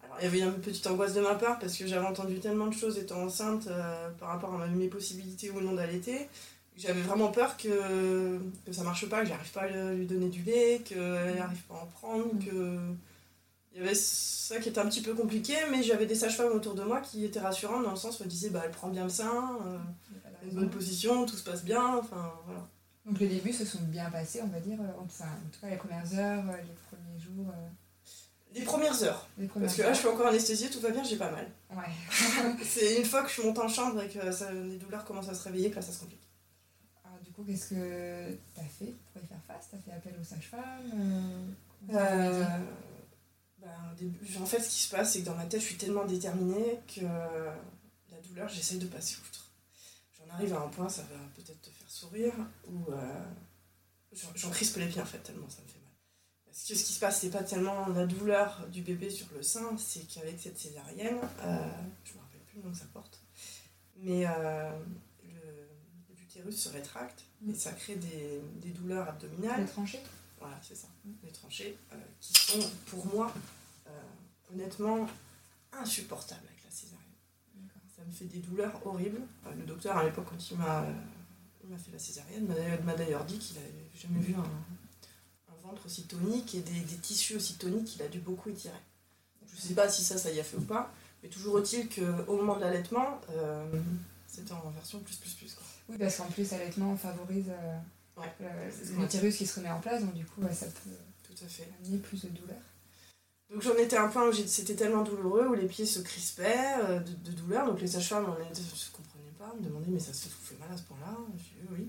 Alors, 0.05 0.17
il 0.21 0.25
y 0.25 0.27
avait 0.27 0.41
une 0.41 0.61
petite 0.61 0.87
angoisse 0.87 1.15
de 1.15 1.21
ma 1.21 1.35
part 1.35 1.59
parce 1.59 1.77
que 1.77 1.87
j'avais 1.87 2.07
entendu 2.07 2.39
tellement 2.41 2.67
de 2.67 2.75
choses 2.75 2.99
étant 2.99 3.23
enceinte 3.23 3.67
euh, 3.69 4.11
par 4.19 4.29
rapport 4.31 4.61
à 4.61 4.67
mes 4.67 4.89
possibilités 4.89 5.51
ou 5.51 5.61
non 5.61 5.73
d'allaiter. 5.75 6.29
j'avais 6.77 7.03
vraiment 7.03 7.29
peur 7.29 7.57
que, 7.57 8.39
que 8.65 8.73
ça 8.73 8.83
marche 8.85 9.09
pas, 9.09 9.23
que 9.23 9.29
j'arrive 9.29 9.51
pas 9.53 9.63
à 9.63 9.93
lui 9.93 10.07
donner 10.07 10.29
du 10.29 10.43
lait, 10.43 10.83
qu'elle 10.85 11.35
n'arrive 11.37 11.63
pas 11.65 11.75
à 11.75 11.83
en 11.83 11.87
prendre, 11.87 12.35
Mm. 12.35 12.39
que. 12.45 12.79
Il 13.75 13.83
y 13.83 13.85
avait 13.85 13.95
ça 13.95 14.59
qui 14.59 14.71
était 14.71 14.81
un 14.81 14.87
petit 14.89 15.03
peu 15.03 15.15
compliqué, 15.15 15.55
mais 15.71 15.83
j'avais 15.85 16.07
des 16.07 16.15
sages-femmes 16.17 16.53
autour 16.53 16.75
de 16.75 16.83
moi 16.83 17.01
qui 17.01 17.25
étaient 17.25 17.39
rassurantes 17.39 17.85
dans 17.85 17.91
le 17.93 17.97
sens 17.97 18.19
où 18.19 18.23
elles 18.25 18.29
disaient 18.29 18.51
bah, 18.51 18.63
elle 18.65 18.73
prend 18.73 18.89
bien 18.89 19.05
le 19.05 19.11
sein, 19.11 19.59
euh, 19.67 19.79
une 20.43 20.51
bonne 20.57 20.71
position, 20.71 21.27
tout 21.27 21.37
se 21.37 21.45
passe 21.45 21.65
bien, 21.65 21.85
enfin 21.97 22.33
voilà. 22.47 22.67
Donc 23.07 23.21
les 23.21 23.29
débuts 23.29 23.53
se 23.53 23.65
sont 23.65 23.83
bien 23.83 24.11
passés, 24.11 24.41
on 24.43 24.49
va 24.49 24.59
dire, 24.59 24.79
euh, 24.81 25.05
enfin, 25.05 25.27
en 25.27 25.51
tout 25.53 25.61
cas 25.61 25.69
les 25.69 25.77
premières 25.77 26.13
heures, 26.19 26.45
euh, 26.51 26.57
les 26.57 26.75
premiers 26.89 27.19
jours, 27.21 27.47
euh, 27.51 27.69
Les 28.55 28.63
premières 28.63 29.03
heures, 29.03 29.29
les 29.39 29.47
premières 29.47 29.69
parce 29.69 29.77
que 29.77 29.83
là 29.83 29.93
je 29.93 29.99
suis 29.99 30.09
encore 30.09 30.27
anesthésiée, 30.27 30.71
tout 30.71 30.81
va 30.81 30.91
bien, 30.91 31.05
j'ai 31.05 31.17
pas 31.17 31.31
mal. 31.31 31.47
Ouais. 31.71 31.85
C'est 32.65 32.97
une 32.99 33.05
fois 33.05 33.23
que 33.23 33.31
je 33.31 33.43
monte 33.43 33.59
en 33.59 33.69
chambre 33.69 34.03
et 34.03 34.09
que 34.09 34.33
ça- 34.33 34.51
les 34.53 34.77
douleurs 34.79 35.05
commencent 35.05 35.29
à 35.29 35.35
se 35.35 35.45
réveiller 35.45 35.71
que 35.71 35.77
là 35.77 35.83
ça 35.83 35.93
se 35.93 36.01
complique. 36.01 36.27
Alors 37.05 37.19
du 37.21 37.31
coup, 37.31 37.45
qu'est-ce 37.45 37.71
que 37.71 38.37
t'as 38.55 38.63
fait 38.63 38.95
pour 39.13 39.23
y 39.23 39.27
faire 39.27 39.41
face? 39.47 39.69
T'as 39.71 39.79
fait 39.79 39.93
appel 39.93 40.15
aux 40.21 40.25
sages-femmes 40.25 40.91
euh, 41.91 41.95
Euh, 41.95 42.45
ben, 43.61 43.69
en 44.43 44.47
fait, 44.47 44.61
ce 44.61 44.69
qui 44.71 44.81
se 44.81 44.91
passe, 44.95 45.13
c'est 45.13 45.21
que 45.21 45.27
dans 45.27 45.35
ma 45.35 45.45
tête, 45.47 45.61
je 45.61 45.67
suis 45.67 45.77
tellement 45.77 46.05
déterminée 46.05 46.81
que 46.95 47.01
la 47.05 48.21
douleur, 48.27 48.49
j'essaye 48.49 48.79
de 48.79 48.87
passer 48.87 49.17
outre. 49.29 49.47
J'en 50.19 50.33
arrive 50.35 50.55
à 50.55 50.61
un 50.61 50.69
point, 50.69 50.89
ça 50.89 51.03
va 51.03 51.19
peut-être 51.37 51.61
te 51.63 51.71
faire 51.71 51.89
sourire, 51.91 52.35
où 52.67 52.91
euh, 52.93 53.25
j'en- 54.35 54.51
crispe 54.51 54.77
les 54.77 54.87
pieds 54.87 55.01
en 55.03 55.07
fait, 55.07 55.19
tellement 55.19 55.49
ça 55.49 55.61
me 55.63 55.69
fait 55.69 55.78
ce 56.75 56.85
qui 56.85 56.93
se 56.93 57.01
passe, 57.01 57.21
c'est 57.21 57.31
pas 57.31 57.43
tellement 57.45 57.87
la 57.89 58.07
douleur 58.07 58.67
du 58.69 58.83
bébé 58.83 59.11
sur 59.11 59.27
le 59.35 59.43
sein, 59.43 59.77
c'est 59.79 60.01
qu'avec 60.09 60.39
cette 60.41 60.59
césarienne, 60.59 61.19
euh, 61.41 61.69
je 62.05 62.15
me 62.15 62.19
rappelle 62.21 62.41
plus 62.47 62.59
le 62.59 62.65
nom 62.65 62.71
que 62.73 62.79
ça 62.79 62.87
porte, 62.93 63.21
mais 63.97 64.25
euh, 64.27 64.71
l'utérus 66.19 66.57
se 66.61 66.69
rétracte 66.71 67.25
et 67.49 67.55
ça 67.55 67.73
crée 67.73 67.97
des, 67.97 68.41
des 68.57 68.71
douleurs 68.71 69.09
abdominales. 69.09 69.61
Les 69.61 69.67
tranchées 69.67 70.01
Voilà, 70.41 70.59
c'est 70.63 70.75
ça. 70.77 70.89
Mm. 71.05 71.11
Les 71.25 71.31
tranchées 71.33 71.77
euh, 71.93 71.97
qui 72.21 72.33
sont 72.35 72.71
pour 72.87 73.07
moi 73.07 73.33
euh, 73.87 73.91
honnêtement 74.53 75.07
insupportables 75.73 76.47
avec 76.49 76.65
la 76.65 76.71
césarienne. 76.71 77.05
Ça 77.97 78.05
me 78.05 78.11
fait 78.13 78.25
des 78.27 78.39
douleurs 78.41 78.85
horribles. 78.87 79.21
Le 79.57 79.65
docteur 79.65 79.97
à 79.97 80.05
l'époque 80.05 80.27
quand 80.31 80.51
il 80.51 80.57
m'a 80.59 80.85
fait 81.79 81.93
la 81.93 81.99
césarienne 81.99 82.47
m'a- 82.85 82.95
d'ailleurs 82.95 83.25
dit 83.25 83.39
qu'il 83.39 83.57
n'avait 83.57 83.91
jamais 83.95 84.21
vu 84.21 84.35
un 84.35 84.45
ventre 85.69 85.87
aussi 85.87 86.05
tonique 86.05 86.55
et 86.55 86.61
des, 86.61 86.81
des 86.81 86.97
tissus 86.97 87.37
aussi 87.37 87.55
toniques 87.55 87.85
qu'il 87.87 88.03
a 88.03 88.09
dû 88.09 88.19
beaucoup 88.21 88.49
étirer. 88.51 88.75
Je 89.47 89.55
ne 89.57 89.61
sais 89.61 89.75
pas 89.75 89.89
si 89.89 90.05
ça, 90.05 90.19
ça 90.19 90.31
y 90.31 90.41
a 90.41 90.45
fait 90.45 90.57
ou 90.57 90.63
pas, 90.63 90.93
mais 91.23 91.29
toujours 91.29 91.59
est-il 91.59 91.89
qu'au 91.89 92.37
moment 92.37 92.57
de 92.57 92.61
l'allaitement, 92.61 93.21
euh, 93.31 93.67
c'était 94.27 94.53
en 94.53 94.71
version 94.71 95.01
plus 95.01 95.17
plus 95.17 95.35
plus. 95.35 95.55
Quoi. 95.55 95.65
Oui, 95.89 95.97
parce 95.99 96.17
qu'en 96.17 96.27
plus, 96.27 96.51
l'allaitement 96.51 96.97
favorise 96.97 97.47
euh, 97.49 97.79
Ouais, 98.17 98.27
le- 98.41 99.01
l'utérus 99.01 99.37
qui 99.37 99.47
se 99.47 99.61
remet 99.61 99.71
en 99.71 99.79
place, 99.81 100.03
donc 100.03 100.13
du 100.15 100.25
coup, 100.25 100.41
ouais, 100.43 100.53
ça 100.53 100.67
peut 100.67 100.91
Tout 101.23 101.45
à 101.45 101.49
fait. 101.49 101.69
amener 101.85 101.99
plus 101.99 102.23
de 102.25 102.29
douleur. 102.31 102.57
Donc 103.51 103.63
j'en 103.63 103.75
étais 103.77 103.97
à 103.97 104.05
un 104.05 104.09
point 104.09 104.29
où 104.29 104.33
c'était 104.33 104.75
tellement 104.75 105.03
douloureux, 105.05 105.47
où 105.49 105.55
les 105.55 105.67
pieds 105.69 105.87
se 105.87 106.01
crispaient 106.01 106.75
euh, 106.83 106.99
de, 106.99 107.13
de 107.31 107.33
douleur. 107.33 107.67
Donc 107.67 107.81
les 107.81 107.87
sages-femmes 107.87 108.27
on 108.29 108.43
était- 108.51 108.61
je 108.61 108.91
ne 108.91 108.97
comprenais 108.97 109.33
pas, 109.39 109.55
me 109.59 109.65
demandaient 109.65 109.91
mais 109.91 110.01
ça 110.01 110.13
se 110.13 110.29
fait 110.29 110.59
mal 110.59 110.69
à 110.73 110.77
ce 110.77 110.83
point-là? 110.83 111.17
Je 111.37 111.43
dis 111.61 111.67
oui. 111.71 111.89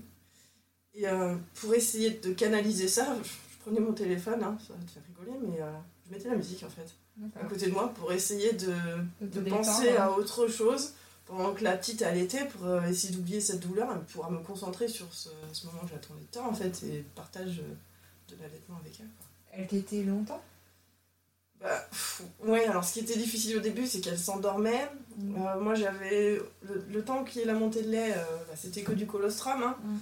Et 0.94 1.06
euh, 1.08 1.36
pour 1.54 1.74
essayer 1.74 2.10
de 2.10 2.32
canaliser 2.32 2.88
ça, 2.88 3.16
prenais 3.60 3.80
mon 3.80 3.92
téléphone, 3.92 4.42
hein, 4.42 4.56
ça 4.66 4.74
va 4.74 4.80
te 4.84 4.90
faire 4.90 5.02
rigoler, 5.08 5.38
mais 5.46 5.60
euh, 5.62 5.70
je 6.06 6.14
mettais 6.14 6.28
la 6.28 6.36
musique 6.36 6.62
en 6.64 6.70
fait 6.70 6.88
à 7.38 7.44
côté 7.44 7.66
de 7.66 7.72
moi 7.72 7.92
pour 7.94 8.12
essayer 8.12 8.52
de, 8.54 8.72
De 9.20 9.40
détendre, 9.40 9.62
penser 9.66 9.90
hein. 9.90 10.04
à 10.04 10.10
autre 10.10 10.48
chose 10.48 10.94
pendant 11.26 11.52
que 11.52 11.62
la 11.62 11.76
petite 11.76 12.02
allaitait 12.02 12.46
pour 12.46 12.66
euh, 12.66 12.82
essayer 12.86 13.14
d'oublier 13.14 13.40
cette 13.40 13.60
douleur 13.60 13.94
et 13.94 13.98
pouvoir 14.10 14.30
me 14.30 14.38
concentrer 14.38 14.88
sur 14.88 15.12
ce, 15.12 15.28
ce 15.52 15.66
moment 15.66 15.80
que 15.82 15.90
j'attendais 15.90 16.24
tant 16.32 16.48
en 16.48 16.54
fait 16.54 16.82
et 16.84 17.04
partage 17.14 17.60
euh, 17.60 18.34
de 18.34 18.40
l'allaitement 18.42 18.76
avec 18.78 18.98
elle. 19.00 19.06
quoi. 19.18 19.26
Elle 19.52 19.66
t'était 19.66 20.02
longtemps? 20.02 20.42
Bah, 21.60 21.86
pff, 21.90 22.22
ouais, 22.46 22.64
alors 22.64 22.84
ce 22.84 22.94
qui 22.94 23.00
était 23.00 23.18
difficile 23.18 23.58
au 23.58 23.60
début, 23.60 23.86
c'est 23.86 24.00
qu'elle 24.00 24.18
s'endormait. 24.18 24.88
Euh, 25.20 25.60
moi, 25.60 25.74
j'avais. 25.74 26.40
Le, 26.62 26.84
le 26.90 27.04
temps 27.04 27.22
qu'il 27.22 27.40
y 27.40 27.44
ait 27.44 27.46
la 27.46 27.52
montée 27.52 27.82
de 27.82 27.90
lait, 27.90 28.14
euh, 28.16 28.24
bah, 28.48 28.54
c'était 28.56 28.80
que 28.82 28.92
du 28.92 29.06
colostrum. 29.06 29.62
hein. 29.62 29.76
Mm. 29.84 29.96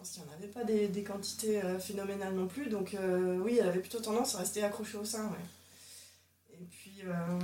Pense 0.00 0.12
qu'il 0.12 0.22
n'y 0.22 0.30
en 0.30 0.32
avait 0.32 0.48
pas 0.48 0.64
des, 0.64 0.88
des 0.88 1.04
quantités 1.04 1.62
euh, 1.62 1.78
phénoménales 1.78 2.34
non 2.34 2.46
plus. 2.46 2.70
Donc, 2.70 2.94
euh, 2.94 3.36
oui, 3.40 3.58
elle 3.60 3.68
avait 3.68 3.80
plutôt 3.80 4.00
tendance 4.00 4.34
à 4.34 4.38
rester 4.38 4.64
accrochée 4.64 4.96
au 4.96 5.04
sein. 5.04 5.26
Ouais. 5.28 6.54
Et 6.54 6.64
puis, 6.70 7.02
euh, 7.04 7.38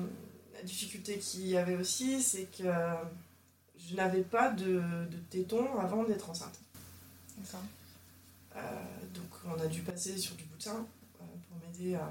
la 0.54 0.62
difficulté 0.62 1.18
qu'il 1.18 1.46
y 1.48 1.58
avait 1.58 1.76
aussi, 1.76 2.22
c'est 2.22 2.46
que 2.46 2.64
je 3.76 3.94
n'avais 3.94 4.22
pas 4.22 4.50
de, 4.52 4.80
de 5.10 5.16
téton 5.28 5.78
avant 5.78 6.04
d'être 6.04 6.30
enceinte. 6.30 6.58
D'accord. 7.36 7.60
Euh, 8.56 8.60
donc, 9.12 9.28
on 9.54 9.60
a 9.60 9.66
dû 9.66 9.82
passer 9.82 10.16
sur 10.16 10.34
du 10.36 10.44
bout 10.44 10.56
de 10.56 10.62
sein 10.62 10.86
euh, 11.20 11.25
pour 11.50 11.58
m'aider 11.58 11.94
à, 11.96 12.04
À 12.06 12.08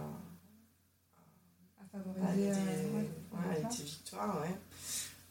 Ah, 1.80 1.84
favoriser 1.92 2.44
elle 2.44 2.52
était, 2.52 2.60
ouais, 2.60 2.94
ouais, 2.94 3.08
elle 3.34 3.48
l'allaitement. 3.48 3.70
était 3.72 3.84
victoire, 3.84 4.42
ouais. 4.42 4.56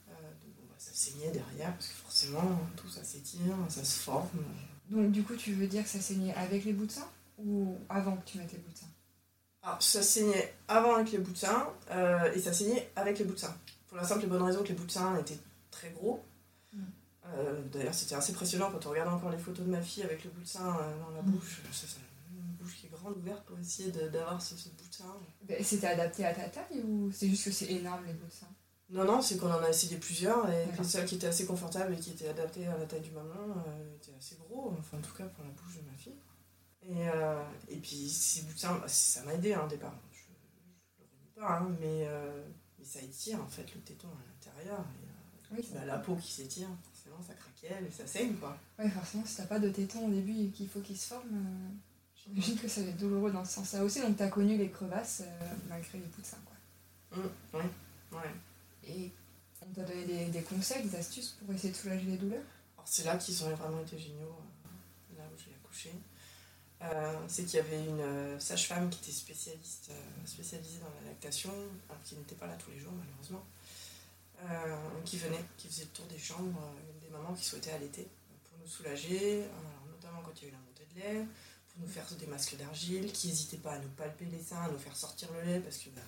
Euh, 0.09 0.13
donc, 0.43 0.55
bon, 0.57 0.65
bah, 0.69 0.75
ça 0.79 0.91
saignait 0.93 1.31
derrière, 1.31 1.73
parce 1.75 1.87
que 1.87 1.95
forcément, 1.95 2.59
tout 2.77 2.89
ça 2.89 3.05
s'étire, 3.05 3.55
ça 3.69 3.85
se 3.85 4.01
forme. 4.01 4.43
Donc 4.91 5.11
du 5.13 5.23
coup, 5.23 5.35
tu 5.37 5.53
veux 5.53 5.67
dire 5.67 5.83
que 5.83 5.89
ça 5.89 6.01
saignait 6.01 6.35
avec 6.35 6.65
les 6.65 6.73
bouts 6.73 6.87
de 6.87 6.93
sein 6.93 7.09
ou 7.39 7.79
avant 7.89 8.17
que 8.17 8.25
tu 8.27 8.39
mettes 8.39 8.53
les 8.53 8.59
bouts 8.59 8.71
de 8.73 8.77
sein? 8.79 8.87
Alors, 9.63 9.83
ça 9.83 10.03
saignait 10.03 10.53
avant 10.69 10.95
avec 10.97 11.11
les 11.13 11.19
bouts 11.19 11.33
de 11.33 11.39
sein, 11.39 11.67
euh, 11.91 12.31
et 12.35 12.39
ça 12.41 12.53
saignait 12.53 12.91
avec 12.97 13.19
les 13.19 13.25
bouts 13.25 13.33
de 13.33 13.39
sein. 13.39 13.57
Pour 13.89 13.97
la 13.97 14.05
simple 14.05 14.25
et 14.25 14.27
bonne 14.27 14.43
raison 14.43 14.63
que 14.63 14.69
les 14.69 14.75
bouts 14.75 14.85
de 14.85 14.91
sein 14.91 15.17
étaient 15.17 15.39
très 15.71 15.89
gros. 15.91 16.23
Mm. 16.75 16.79
Euh, 17.27 17.63
D'ailleurs, 17.73 17.95
c'était 17.95 18.15
assez 18.15 18.33
impressionnant 18.33 18.71
quand 18.71 18.85
on 18.87 18.91
regarde 18.91 19.09
encore 19.15 19.31
les 19.31 19.39
photos 19.39 19.65
de 19.65 19.71
ma 19.71 19.81
fille 19.81 20.03
avec 20.03 20.23
le 20.25 20.31
bout 20.31 20.43
de 20.43 20.47
sein 20.47 20.67
euh, 20.79 21.01
dans 21.01 21.11
la 21.17 21.23
Mm. 21.23 21.31
bouche. 21.31 21.63
Ça, 21.73 21.87
ça- 21.87 21.97
une 22.37 22.43
bouche 22.61 22.77
qui 22.77 22.87
est 22.87 22.91
grande 22.91 23.17
ouverte 23.17 23.43
pour 23.47 23.59
essayer 23.59 23.91
d'avoir 23.91 24.41
ce, 24.43 24.55
ce 24.57 24.69
bout 24.69 24.87
de 24.89 24.95
sein. 24.95 25.17
C'était 25.63 25.87
adapté 25.87 26.27
à 26.27 26.35
ta 26.35 26.49
taille 26.49 26.83
ou 26.85 27.11
c'est 27.11 27.29
juste 27.29 27.45
que 27.45 27.51
c'est 27.51 27.71
énorme 27.73 28.05
les 28.07 28.13
bouts 28.13 28.27
de 28.27 28.33
sein? 28.33 28.47
Non, 28.95 29.05
non, 29.05 29.21
c'est 29.21 29.37
qu'on 29.39 29.51
en 29.51 29.61
a 29.61 29.69
essayé 29.71 29.97
plusieurs 29.97 30.49
et 30.49 30.69
que 30.77 30.85
celles 30.85 31.05
qui 31.05 31.17
étaient 31.17 31.27
assez 31.27 31.47
confortables 31.47 31.95
et 31.95 31.99
qui 31.99 32.11
étaient 32.11 32.29
adaptées 32.29 32.69
à 32.69 32.79
la 32.79 32.87
taille 32.87 33.01
du 33.01 33.11
maman 33.11 33.35
euh, 33.67 33.97
étaient 33.97 34.17
assez 34.17 34.37
gros, 34.37 34.73
enfin 34.79 34.99
en 34.99 35.01
tout 35.01 35.15
cas 35.15 35.25
pour 35.25 35.43
la 35.43 35.51
bouche 35.51 35.79
de 35.79 35.91
ma 35.91 35.97
fille. 35.97 36.15
Et, 36.83 37.09
euh, 37.09 37.43
et 37.69 37.79
puis 37.79 38.09
ça 38.09 39.23
m'a 39.25 39.35
aidé 39.35 39.53
hein, 39.53 39.63
au 39.65 39.69
départ, 39.69 39.95
je 40.13 40.21
ne 41.03 41.07
le 41.09 41.41
pas, 41.41 41.59
hein, 41.59 41.77
mais, 41.81 42.07
euh, 42.07 42.45
mais 42.79 42.85
ça 42.85 43.01
étire 43.01 43.43
en 43.43 43.49
fait 43.49 43.67
le 43.75 43.81
téton 43.81 44.07
à 44.07 44.23
l'intérieur. 44.31 44.79
Et, 44.79 45.09
euh, 45.09 45.57
Oui, 45.57 45.69
bah, 45.75 45.85
la 45.85 45.99
peau 45.99 46.15
qui 46.15 46.31
s'étire, 46.31 46.69
forcément 46.85 47.21
ça 47.21 47.35
craquelle 47.35 47.85
et 47.87 47.91
ça 47.91 48.07
saigne 48.07 48.35
quoi. 48.35 48.57
Ouais, 48.79 48.89
forcément, 48.91 49.25
si 49.27 49.37
t'as 49.39 49.47
pas 49.47 49.59
de 49.59 49.71
téton 49.71 50.07
au 50.07 50.11
début 50.11 50.39
et 50.41 50.51
qu'il 50.51 50.69
faut 50.69 50.81
qu'il 50.81 50.97
se 50.97 51.09
forme, 51.09 51.31
euh, 51.33 51.69
j'imagine 52.15 52.57
que 52.57 52.69
ça 52.69 52.81
va 52.83 52.91
être 52.91 52.99
douloureux 52.99 53.33
dans 53.33 53.45
ce 53.45 53.55
sens-là 53.55 53.83
aussi. 53.83 54.01
Donc 54.03 54.17
t'as 54.17 54.29
connu 54.29 54.57
les 54.57 54.71
crevasses 54.71 55.25
malgré 55.69 55.99
les 55.99 56.23
sein, 56.23 56.37
quoi. 56.45 57.19
Hum, 57.19 57.29
ouais, 57.55 58.19
ouais. 58.19 58.31
Et 58.89 59.13
on 59.63 59.73
t'a 59.73 59.83
donné 59.83 60.27
des, 60.27 60.43
conseils, 60.43 60.87
des 60.87 60.97
astuces 60.97 61.37
pour 61.41 61.55
essayer 61.55 61.73
de 61.73 61.77
soulager 61.77 62.05
les 62.07 62.17
douleurs? 62.17 62.43
C'est 62.85 63.05
là 63.05 63.17
qu'ils 63.17 63.43
ont 63.45 63.55
vraiment 63.55 63.81
été 63.81 63.99
géniaux, 63.99 64.37
euh, 64.67 65.19
là 65.19 65.25
où 65.25 65.39
j'ai 65.39 65.55
accouché. 65.55 65.91
Euh, 66.83 67.19
c'est 67.29 67.45
qu'il 67.45 67.57
y 67.57 67.61
avait 67.61 67.83
une 67.83 68.01
euh, 68.01 68.39
sage-femme 68.39 68.91
qui 68.91 68.99
était 69.03 69.17
spécialiste, 69.17 69.91
spécialisée 70.27 70.79
dans 70.81 70.93
la 71.01 71.09
lactation, 71.09 71.53
qui 72.05 72.17
n'était 72.17 72.35
pas 72.35 72.47
là 72.47 72.57
tous 72.57 72.71
les 72.71 72.79
jours 72.79 72.93
malheureusement, 72.93 73.45
qui 75.07 75.17
venait, 75.17 75.43
qui 75.57 75.69
faisait 75.69 75.85
le 75.85 75.91
tour 75.91 76.05
des 76.07 76.19
chambres, 76.19 76.75
des 77.01 77.09
mamans 77.09 77.33
qui 77.33 77.45
souhaitaient 77.45 77.73
allaiter, 77.73 78.07
pour 78.45 78.59
nous 78.59 78.67
soulager, 78.67 79.45
notamment 79.91 80.21
quand 80.21 80.33
il 80.43 80.45
y 80.45 80.47
a 80.47 80.49
eu 80.51 80.53
la 80.53 80.59
montée 80.59 80.87
de 80.95 81.01
lait, 81.01 81.27
pour 81.73 81.81
nous 81.81 81.89
faire 81.89 82.05
des 82.19 82.27
masques 82.27 82.57
d'argile, 82.59 83.11
qui 83.13 83.29
n'hésitaient 83.29 83.57
pas 83.57 83.73
à 83.73 83.79
nous 83.79 83.89
palper 83.89 84.27
les 84.27 84.43
seins, 84.43 84.63
à 84.63 84.69
nous 84.69 84.79
faire 84.79 84.95
sortir 84.95 85.29
le 85.33 85.41
lait, 85.51 85.61
parce 85.61 85.79
que 85.79 85.89
bah, 85.91 86.03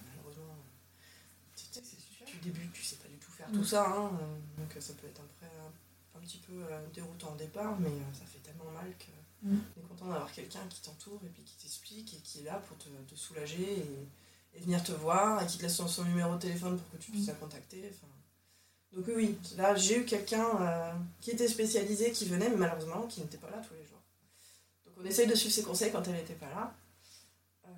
tu 2.73 2.83
sais 2.83 2.97
pas 2.97 3.09
du 3.09 3.17
tout 3.17 3.31
faire 3.31 3.47
tout 3.53 3.61
Mm. 3.61 3.65
ça, 3.65 3.87
hein, 3.89 4.11
euh, 4.21 4.61
donc 4.63 4.77
euh, 4.77 4.81
ça 4.81 4.93
peut 4.95 5.07
être 5.07 5.21
un, 5.21 5.29
peu- 5.41 6.19
un 6.19 6.21
petit 6.21 6.39
peu 6.39 6.53
euh, 6.53 6.81
déroutant 6.95 7.33
au 7.33 7.37
départ, 7.37 7.79
mais 7.79 7.91
ça 8.13 8.25
fait 8.25 8.39
tellement 8.41 8.71
mal 8.73 8.91
que 8.99 9.13
Mm. 9.43 9.59
on 9.77 9.81
est 9.81 9.89
content 9.89 10.07
d'avoir 10.07 10.33
quelqu'un 10.33 10.67
qui 10.69 10.81
t'entoure 10.83 11.21
et 11.25 11.29
puis 11.29 11.43
qui 11.43 11.57
t'explique 11.57 12.15
et 12.15 12.19
qui 12.19 12.41
est 12.41 12.45
là 12.45 12.55
pour 12.67 12.77
te, 12.79 12.89
te 12.89 13.15
soulager 13.15 13.79
et, 13.81 14.09
et 14.57 14.61
venir 14.61 14.83
te 14.83 14.93
voir 14.93 15.43
et 15.43 15.47
qui 15.47 15.59
te 15.59 15.63
laisse 15.65 15.75
son, 15.77 15.87
son 15.89 16.05
numéro 16.05 16.35
de 16.35 16.41
téléphone 16.41 16.79
pour 16.79 16.91
que 16.91 16.97
tu 17.05 17.11
puisses 17.11 17.25
Mm. 17.27 17.29
la 17.31 17.35
contacter. 17.35 17.93
Donc 18.93 19.05
oui, 19.09 19.15
oui, 19.17 19.39
là 19.57 19.75
j'ai 19.77 19.99
eu 19.99 20.05
quelqu'un 20.07 20.47
euh, 20.63 20.93
qui 21.21 21.33
était 21.33 21.49
spécialisé, 21.49 22.13
qui 22.13 22.25
venait, 22.25 22.49
mais 22.49 22.57
malheureusement 22.57 23.07
qui 23.07 23.21
n'était 23.21 23.37
pas 23.37 23.51
là 23.51 23.59
tous 23.67 23.75
les 23.75 23.85
jours. 23.85 24.01
Donc 24.87 24.95
on 24.99 25.05
essaye 25.05 25.27
de 25.27 25.35
suivre 25.35 25.55
ses 25.55 25.63
conseils 25.63 25.93
quand 25.93 26.03
elle 26.09 26.15
n'était 26.15 26.35
pas 26.35 26.49
là. 26.49 26.75
Euh, 27.67 27.69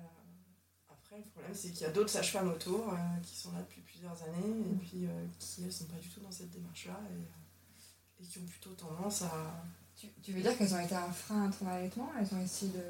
après, 0.87 1.17
le 1.17 1.23
problème 1.23 1.53
c'est 1.53 1.71
qu'il 1.71 1.81
y 1.81 1.85
a 1.85 1.89
d'autres 1.91 2.09
sages-femmes 2.09 2.49
autour 2.49 2.93
euh, 2.93 2.97
qui 3.23 3.35
sont 3.35 3.51
là 3.51 3.59
depuis 3.59 3.81
plusieurs 3.99 4.23
années 4.23 4.59
et 4.59 4.75
puis 4.75 5.05
euh, 5.05 5.25
qui 5.39 5.63
elles 5.63 5.73
sont 5.73 5.85
pas 5.85 5.97
du 5.97 6.07
tout 6.07 6.21
dans 6.21 6.31
cette 6.31 6.49
démarche-là 6.51 6.99
et, 7.11 7.13
euh, 7.13 8.23
et 8.23 8.25
qui 8.25 8.39
ont 8.39 8.45
plutôt 8.45 8.71
tendance 8.71 9.23
à, 9.23 9.63
tu, 9.95 10.07
tu 10.23 10.31
veux 10.31 10.41
dire 10.41 10.57
qu'elles 10.57 10.73
ont 10.73 10.79
été 10.79 10.95
un 10.95 11.11
frein 11.11 11.49
à 11.49 11.51
ton 11.51 11.67
allaitement 11.67 12.09
Elles 12.17 12.33
ont 12.33 12.41
essayé 12.41 12.71
de. 12.71 12.83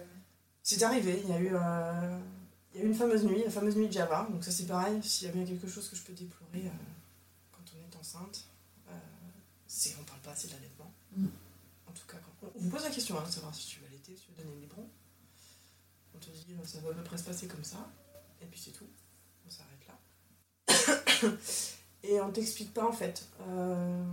C'est 0.61 0.83
arrivé, 0.83 1.21
il 1.23 1.29
y, 1.29 1.33
a 1.33 1.39
eu, 1.39 1.49
euh, 1.55 2.19
il 2.73 2.79
y 2.79 2.83
a 2.83 2.85
eu 2.85 2.89
une 2.89 2.95
fameuse 2.95 3.23
nuit, 3.23 3.43
la 3.43 3.49
fameuse 3.49 3.75
nuit 3.75 3.87
de 3.87 3.93
Java. 3.93 4.27
Donc 4.29 4.43
ça 4.43 4.51
c'est 4.51 4.67
pareil, 4.67 5.01
s'il 5.01 5.27
y 5.27 5.31
a 5.31 5.33
bien 5.33 5.45
quelque 5.45 5.67
chose 5.67 5.89
que 5.89 5.95
je 5.95 6.03
peux 6.03 6.13
déplorer 6.13 6.67
euh, 6.67 6.71
quand 7.51 7.63
on 7.75 7.91
est 7.91 7.99
enceinte, 7.99 8.45
c'est 9.65 9.93
qu'on 9.93 10.03
parle 10.03 10.19
pas 10.21 10.31
assez 10.31 10.47
de 10.47 10.53
l'allaitement. 10.53 10.91
Mm. 11.15 11.27
En 11.87 11.91
tout 11.91 12.07
cas, 12.07 12.17
quand 12.17 12.47
on, 12.47 12.59
vous 12.59 12.69
pose 12.69 12.83
la 12.83 12.89
question, 12.89 13.19
hein, 13.19 13.23
de 13.23 13.31
savoir 13.31 13.53
si 13.53 13.67
tu 13.67 13.79
veux 13.79 13.85
allaiter, 13.87 14.15
si 14.15 14.23
tu 14.23 14.31
veux 14.31 14.37
donner 14.37 14.55
le 14.55 14.61
biberon. 14.61 14.87
On 16.15 16.17
te 16.17 16.29
dit, 16.31 16.55
ça 16.65 16.79
va 16.79 16.89
à 16.89 16.93
peu 16.93 17.03
près 17.03 17.17
se 17.17 17.23
passer 17.23 17.47
comme 17.47 17.63
ça, 17.63 17.87
et 18.41 18.45
puis 18.45 18.59
c'est 18.59 18.71
tout. 18.71 18.87
Et 22.03 22.21
on 22.21 22.31
t'explique 22.31 22.73
pas 22.73 22.87
en 22.87 22.93
fait 22.93 23.27
euh, 23.41 24.03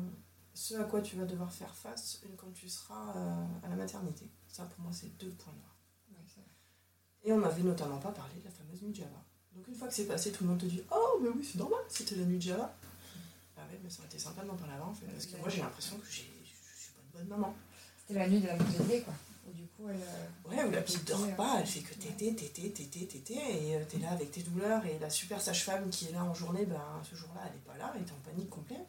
ce 0.55 0.75
à 0.75 0.85
quoi 0.85 1.01
tu 1.03 1.17
vas 1.17 1.25
devoir 1.25 1.53
faire 1.53 1.75
face 1.75 2.21
une- 2.25 2.35
quand 2.37 2.51
tu 2.53 2.69
seras 2.69 3.13
euh, 3.17 3.45
à 3.65 3.69
la 3.69 3.77
maternité. 3.77 4.29
Ça, 4.49 4.65
pour 4.65 4.81
moi, 4.83 4.93
c'est 4.93 5.17
deux 5.19 5.31
points 5.31 5.53
noirs. 5.53 5.77
Et 7.25 7.33
on 7.33 7.39
m'avait 7.39 7.63
notamment 7.63 7.99
pas 7.99 8.11
parlé 8.13 8.35
de 8.41 8.45
la 8.45 8.51
fameuse 8.51 8.83
nuit 8.83 8.91
de 8.91 8.97
Java. 8.97 9.23
Donc 9.55 9.67
une 9.69 9.75
fois 9.75 9.89
que 9.89 9.95
c'est 9.95 10.07
passé, 10.07 10.33
tout 10.33 10.45
le 10.45 10.51
monde 10.51 10.61
te 10.61 10.67
dit 10.67 10.83
Oh, 10.93 11.19
mais 11.23 11.29
oui, 11.29 11.45
c'est 11.45 11.59
normal, 11.59 11.81
c'était 11.89 12.15
la 12.17 12.25
nuit 12.25 12.37
de 12.39 12.43
Java. 12.43 12.75
Ah 13.57 13.63
ouais, 13.71 13.81
mais 13.83 13.89
ça 13.91 13.99
aurait 14.01 14.09
été 14.09 14.19
sympa 14.19 14.43
d'en 14.45 14.55
parler 14.55 14.75
avant 14.75 14.91
en 14.91 14.95
fait, 14.95 15.07
parce 15.07 15.27
que 15.27 15.37
moi 15.39 15.49
j'ai 15.49 15.61
l'impression 15.63 15.97
que 15.99 16.07
je 16.07 16.13
suis 16.13 16.25
pas 16.95 17.01
une 17.21 17.27
bonne 17.27 17.29
maman. 17.39 17.55
C'était 18.07 18.21
la 18.21 18.29
nuit 18.29 18.41
de 18.41 18.47
la 18.47 18.57
montée 18.57 19.03
quoi. 19.03 19.15
Où 19.49 19.53
du 19.53 19.67
coup, 19.69 19.88
elle. 19.88 19.97
euh, 19.97 20.49
Ouais, 20.50 20.65
où 20.65 20.71
la 20.71 20.83
petite 20.83 21.07
dort 21.07 21.37
pas, 21.37 21.57
elle 21.61 21.67
fait 21.67 21.81
que 21.81 21.95
tété, 21.95 22.35
tété, 22.35 22.71
tété, 22.71 23.07
tété, 23.07 23.35
et 23.35 23.76
euh, 23.76 23.85
t'es 23.88 23.99
là 23.99 24.11
avec 24.11 24.31
tes 24.33 24.43
douleurs, 24.43 24.85
et 24.87 24.99
la 24.99 25.11
super 25.11 25.41
sage-femme 25.41 25.88
qui 25.91 26.07
est 26.07 26.12
là 26.12 26.25
en 26.25 26.35
journée, 26.35 26.65
ben 26.67 26.81
ce 27.09 27.15
jour-là 27.15 27.43
elle 27.47 27.57
est 27.57 27.65
pas 27.65 27.76
là, 27.79 27.93
et 27.99 28.03
t'es 28.05 28.12
en 28.12 28.31
panique 28.31 28.50
complète. 28.50 28.87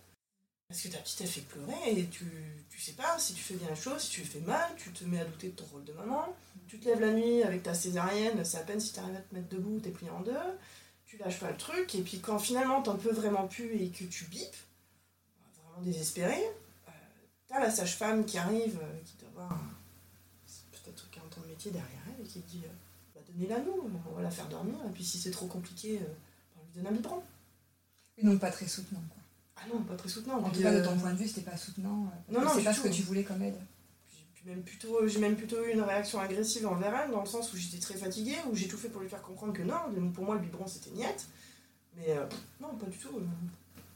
Parce 0.69 0.81
que 0.81 0.87
ta 0.89 0.97
petite 0.97 1.21
elle 1.21 1.27
fait 1.27 1.41
pleurer, 1.41 1.91
et 1.99 2.07
tu, 2.07 2.25
tu 2.69 2.81
sais 2.81 2.93
pas 2.93 3.17
si 3.19 3.33
tu 3.33 3.41
fais 3.41 3.53
bien 3.55 3.69
les 3.69 3.75
choses, 3.75 4.01
si 4.01 4.09
tu 4.11 4.21
fais 4.25 4.39
mal, 4.41 4.69
tu 4.77 4.91
te 4.91 5.03
mets 5.05 5.19
à 5.19 5.25
douter 5.25 5.49
de 5.49 5.55
ton 5.55 5.65
rôle 5.65 5.85
de 5.85 5.93
maman, 5.93 6.25
tu 6.67 6.79
te 6.79 6.85
lèves 6.89 6.99
la 6.99 7.11
nuit 7.13 7.43
avec 7.43 7.63
ta 7.63 7.73
césarienne, 7.73 8.43
c'est 8.43 8.57
à 8.57 8.63
peine 8.63 8.79
si 8.79 8.91
t'arrives 8.93 9.15
à 9.15 9.21
te 9.21 9.33
mettre 9.35 9.47
debout, 9.49 9.79
t'es 9.79 9.91
plié 9.91 10.09
en 10.11 10.19
deux, 10.21 10.33
tu 11.05 11.17
lâches 11.17 11.39
pas 11.39 11.51
le 11.51 11.57
truc, 11.57 11.95
et 11.95 12.01
puis 12.01 12.19
quand 12.19 12.37
finalement 12.39 12.81
t'en 12.81 12.97
peux 12.97 13.13
vraiment 13.13 13.47
plus 13.47 13.81
et 13.81 13.89
que 13.89 14.03
tu 14.03 14.25
bipes, 14.25 14.55
vraiment 15.63 15.81
désespéré, 15.81 16.35
euh, 16.43 16.91
t'as 17.47 17.59
la 17.61 17.71
sage-femme 17.71 18.25
qui 18.25 18.37
arrive, 18.37 18.77
euh, 18.81 18.99
qui 19.05 19.15
doit 19.17 19.29
avoir 19.29 19.53
un- 19.53 19.71
c'est 20.45 20.65
peut-être 20.83 21.09
40 21.11 21.37
ans 21.37 21.41
de 21.41 21.46
métier 21.57 21.71
derrière 21.71 22.01
elle, 22.07 22.23
et 22.23 22.27
qui 22.27 22.39
dit 22.39 22.61
euh, 22.63 22.69
bah, 23.15 23.21
donnez-la 23.27 23.59
nous, 23.59 23.89
on 24.09 24.15
va 24.15 24.21
la 24.21 24.29
faire 24.29 24.47
dormir, 24.47 24.75
et 24.87 24.91
puis 24.91 25.03
si 25.03 25.17
c'est 25.17 25.31
trop 25.31 25.47
compliqué, 25.47 25.97
euh, 25.97 26.05
on 26.55 26.63
lui 26.65 26.71
donne 26.75 26.87
un 26.87 26.95
biberon. 26.95 27.23
Oui, 28.17 28.23
donc 28.23 28.39
pas 28.39 28.51
très 28.51 28.67
soutenant 28.67 29.01
quoi. 29.09 29.23
Ah 29.55 29.65
non, 29.73 29.81
pas 29.81 29.95
très 29.95 30.09
soutenant. 30.09 30.37
En 30.37 30.49
tout 30.51 30.61
cas, 30.61 30.71
de 30.71 30.77
euh, 30.77 30.85
ton 30.85 30.95
point 30.97 31.13
de 31.13 31.17
vue, 31.17 31.27
c'était 31.27 31.49
pas 31.49 31.57
soutenant. 31.57 32.11
Non, 32.29 32.41
non, 32.41 32.51
C'est 32.53 32.63
pas 32.63 32.73
ce 32.73 32.81
que 32.81 32.89
tu 32.89 33.01
voulais 33.01 33.23
comme 33.23 33.41
aide. 33.41 33.57
Même 34.45 34.63
plutôt, 34.63 35.05
j'ai 35.05 35.19
même 35.19 35.35
plutôt 35.35 35.61
eu 35.65 35.73
une 35.73 35.81
réaction 35.81 36.21
agressive 36.21 36.65
envers 36.65 36.95
elle, 36.95 37.11
dans 37.11 37.19
le 37.19 37.25
sens 37.27 37.51
où 37.51 37.57
j'étais 37.57 37.79
très 37.79 37.95
fatiguée, 37.95 38.37
où 38.49 38.55
j'ai 38.55 38.69
tout 38.69 38.77
fait 38.77 38.87
pour 38.87 39.01
lui 39.01 39.09
faire 39.09 39.21
comprendre 39.21 39.51
que 39.51 39.61
non, 39.61 39.75
pour 40.13 40.23
moi 40.23 40.35
le 40.35 40.41
biberon 40.41 40.65
c'était 40.67 40.91
niette. 40.91 41.27
Mais 41.97 42.11
euh, 42.11 42.25
non, 42.61 42.73
pas 42.75 42.85
du 42.85 42.97
tout. 42.97 43.09
euh, 43.17 43.25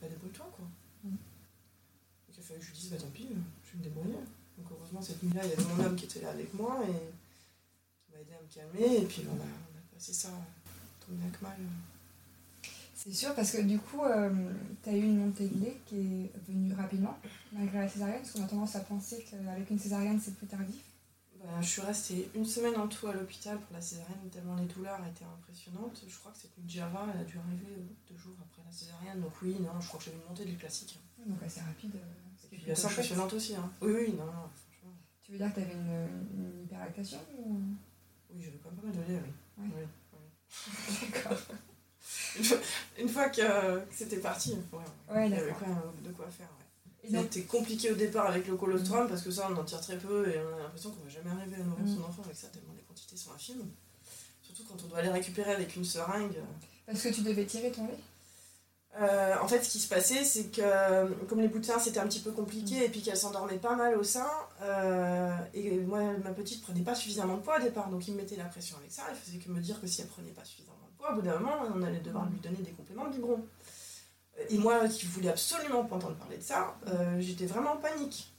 bah 0.01 0.07
débrouille-toi 0.09 0.51
quoi. 0.53 0.65
Mm. 1.05 1.09
Donc 1.11 2.35
il 2.35 2.39
a 2.39 2.43
fallu 2.43 2.59
que 2.59 2.65
je 2.65 2.71
lui 2.71 2.77
dise, 2.79 2.89
bah 2.89 2.97
tant 2.97 3.07
pis, 3.13 3.29
je 3.63 3.71
vais 3.71 3.77
me 3.77 3.83
débrouiller. 3.83 4.17
Donc 4.57 4.67
heureusement 4.71 5.01
cette 5.01 5.23
nuit-là, 5.23 5.41
il 5.45 5.51
y 5.51 5.53
avait 5.53 5.73
mon 5.73 5.85
homme 5.85 5.95
qui 5.95 6.03
était 6.03 6.19
là 6.19 6.31
avec 6.31 6.53
moi 6.53 6.81
et 6.83 7.13
m'a 8.13 8.19
aidé 8.21 8.33
à 8.33 8.41
me 8.41 8.47
calmer. 8.53 8.97
Et 9.03 9.05
puis 9.05 9.23
on 9.29 9.35
a, 9.35 9.43
on 9.43 9.77
a 9.77 9.93
passé 9.93 10.13
ça 10.13 10.29
euh, 10.29 10.31
tant 10.99 11.13
bien 11.13 11.29
que 11.29 11.43
mal. 11.43 11.57
C'est 12.93 13.11
sûr, 13.13 13.33
parce 13.33 13.51
que 13.53 13.61
du 13.63 13.79
coup, 13.79 14.01
tu 14.83 14.89
as 14.89 14.93
eu 14.95 15.01
une 15.01 15.25
montée 15.25 15.47
de 15.47 15.59
lait 15.65 15.77
qui 15.87 15.95
est 15.95 16.31
venue 16.47 16.71
rapidement, 16.73 17.17
malgré 17.51 17.79
la 17.79 17.89
césarienne, 17.89 18.19
parce 18.21 18.31
qu'on 18.33 18.43
a 18.43 18.47
tendance 18.47 18.75
à 18.75 18.81
penser 18.81 19.25
qu'avec 19.27 19.67
une 19.71 19.79
césarienne, 19.79 20.19
c'est 20.23 20.35
plus 20.35 20.45
tardif. 20.45 20.83
Bah, 21.39 21.59
je 21.61 21.65
suis 21.67 21.81
restée 21.81 22.29
une 22.35 22.45
semaine 22.45 22.75
en 22.75 22.87
tout 22.87 23.07
à 23.07 23.13
l'hôpital 23.13 23.57
pour 23.57 23.73
la 23.73 23.81
césarienne, 23.81 24.29
tellement 24.31 24.55
les 24.55 24.67
douleurs 24.67 24.99
étaient 25.07 25.25
impressionnantes. 25.25 25.99
Je 26.07 26.15
crois 26.19 26.31
que 26.31 26.37
cette 26.37 26.51
de 26.63 26.69
Java, 26.69 27.07
elle 27.11 27.21
a 27.21 27.23
dû 27.23 27.39
arriver 27.39 27.65
euh, 27.71 27.81
deux 28.07 28.15
jours 28.15 28.35
après 28.39 28.61
la 28.63 28.71
césarienne. 28.71 29.19
Donc 29.19 29.31
oui, 29.41 29.55
non, 29.59 29.81
je 29.81 29.87
crois 29.87 29.97
que 29.99 30.05
j'avais 30.05 30.17
une 30.17 30.29
montée 30.29 30.45
de 30.45 30.49
lait 30.51 30.55
classique. 30.57 30.99
Donc 31.25 31.41
assez 31.41 31.61
rapide. 31.61 31.95
euh, 31.95 32.53
Et 32.53 32.57
puis 32.57 32.71
assez 32.71 32.85
impressionnante 32.85 33.33
aussi. 33.33 33.55
Hein. 33.55 33.71
Oui, 33.81 33.91
oui, 33.91 34.11
non, 34.13 34.25
non, 34.25 34.45
franchement. 34.53 34.93
Tu 35.23 35.31
veux 35.31 35.39
dire 35.39 35.49
que 35.49 35.55
tu 35.59 35.65
avais 35.65 35.73
une, 35.73 36.07
une 36.37 36.63
hyperlactation 36.65 37.17
ou... 37.39 37.57
Oui, 38.33 38.41
j'avais 38.43 38.57
quand 38.63 38.71
même 38.71 38.79
pas 38.79 38.87
mal 38.87 38.95
de 39.07 39.13
lait, 39.13 39.21
oui. 39.57 39.69
D'accord. 41.01 41.37
Une 42.99 43.09
fois, 43.09 43.29
que, 43.29 43.41
c'était 43.91 44.17
parti, 44.17 44.51
ouais, 44.51 44.57
ouais. 45.09 45.15
Ouais, 45.15 45.27
il 45.29 45.33
y 45.33 45.37
avait 45.37 45.53
quand 45.59 45.67
même 45.67 45.81
de 46.03 46.11
quoi 46.11 46.27
faire. 46.29 46.47
Ouais. 47.03 47.21
C'était 47.23 47.43
compliqué 47.43 47.91
au 47.91 47.95
départ 47.95 48.27
avec 48.27 48.47
le 48.47 48.55
colostrum 48.55 49.07
parce 49.07 49.21
que 49.23 49.31
ça, 49.31 49.47
on 49.51 49.55
en 49.57 49.63
tire 49.63 49.81
très 49.81 49.97
peu 49.97 50.29
et 50.29 50.39
on 50.39 50.55
a 50.55 50.59
l'impression 50.63 50.91
qu'on 50.91 51.03
va 51.03 51.09
jamais 51.09 51.31
arriver 51.31 51.55
à 51.55 51.63
nourrir 51.63 51.85
Mm. 51.85 51.95
son 51.95 52.03
enfant 52.03 52.21
avec 52.23 52.37
ça, 52.37 52.47
tellement 52.47 52.73
les 52.75 52.83
quantités 52.83 53.17
sont 53.17 53.31
infimes. 53.33 53.65
Surtout 54.41 54.63
quand 54.65 54.83
on 54.83 54.87
doit 54.87 54.99
aller 54.99 55.09
récupérer 55.09 55.51
avec 55.51 55.75
une 55.75 55.85
seringue. 55.85 56.35
parce 56.85 57.01
que 57.01 57.09
tu 57.09 57.21
devais 57.21 57.45
tirer 57.45 57.71
ton 57.71 57.87
lait? 57.87 57.97
Euh, 58.99 59.35
en 59.41 59.47
fait, 59.47 59.63
ce 59.63 59.69
qui 59.69 59.79
se 59.79 59.87
passait, 59.87 60.23
c'est 60.25 60.51
que 60.51 61.13
comme 61.25 61.39
les 61.39 61.47
bouts 61.47 61.59
de 61.59 61.65
sein 61.65 61.79
c'était 61.79 61.99
un 61.99 62.07
petit 62.07 62.19
peu 62.19 62.31
compliqué 62.31 62.85
et 62.85 62.89
puis 62.89 63.01
qu'elle 63.01 63.15
s'endormait 63.15 63.57
pas 63.57 63.75
mal 63.75 63.97
au 63.97 64.03
sein, 64.03 64.27
euh, 64.61 65.33
et 65.53 65.77
moi 65.77 66.01
ma 66.23 66.31
petite 66.31 66.61
prenait 66.61 66.81
pas 66.81 66.93
suffisamment 66.93 67.37
de 67.37 67.41
poids 67.41 67.57
au 67.57 67.61
départ, 67.61 67.89
donc 67.89 68.05
il 68.07 68.13
me 68.13 68.17
mettait 68.17 68.35
la 68.35 68.45
pression 68.45 68.77
avec 68.77 68.91
ça. 68.91 69.03
Il 69.09 69.15
faisait 69.15 69.37
que 69.37 69.49
me 69.49 69.61
dire 69.61 69.79
que 69.79 69.87
si 69.87 70.01
elle 70.01 70.07
prenait 70.07 70.31
pas 70.31 70.43
suffisamment 70.43 70.89
de 70.91 70.97
poids, 70.97 71.11
au 71.13 71.15
bout 71.15 71.21
d'un 71.21 71.39
moment, 71.39 71.55
on 71.73 71.81
allait 71.83 72.01
devoir 72.01 72.29
lui 72.29 72.39
donner 72.39 72.57
des 72.57 72.71
compléments 72.71 73.05
de 73.05 73.13
biberon. 73.13 73.45
Et 74.49 74.57
moi 74.57 74.87
qui 74.87 75.05
voulais 75.05 75.29
absolument 75.29 75.85
pas 75.85 75.95
entendre 75.95 76.15
parler 76.15 76.37
de 76.37 76.43
ça, 76.43 76.75
euh, 76.87 77.19
j'étais 77.19 77.45
vraiment 77.45 77.73
en 77.73 77.77
panique. 77.77 78.30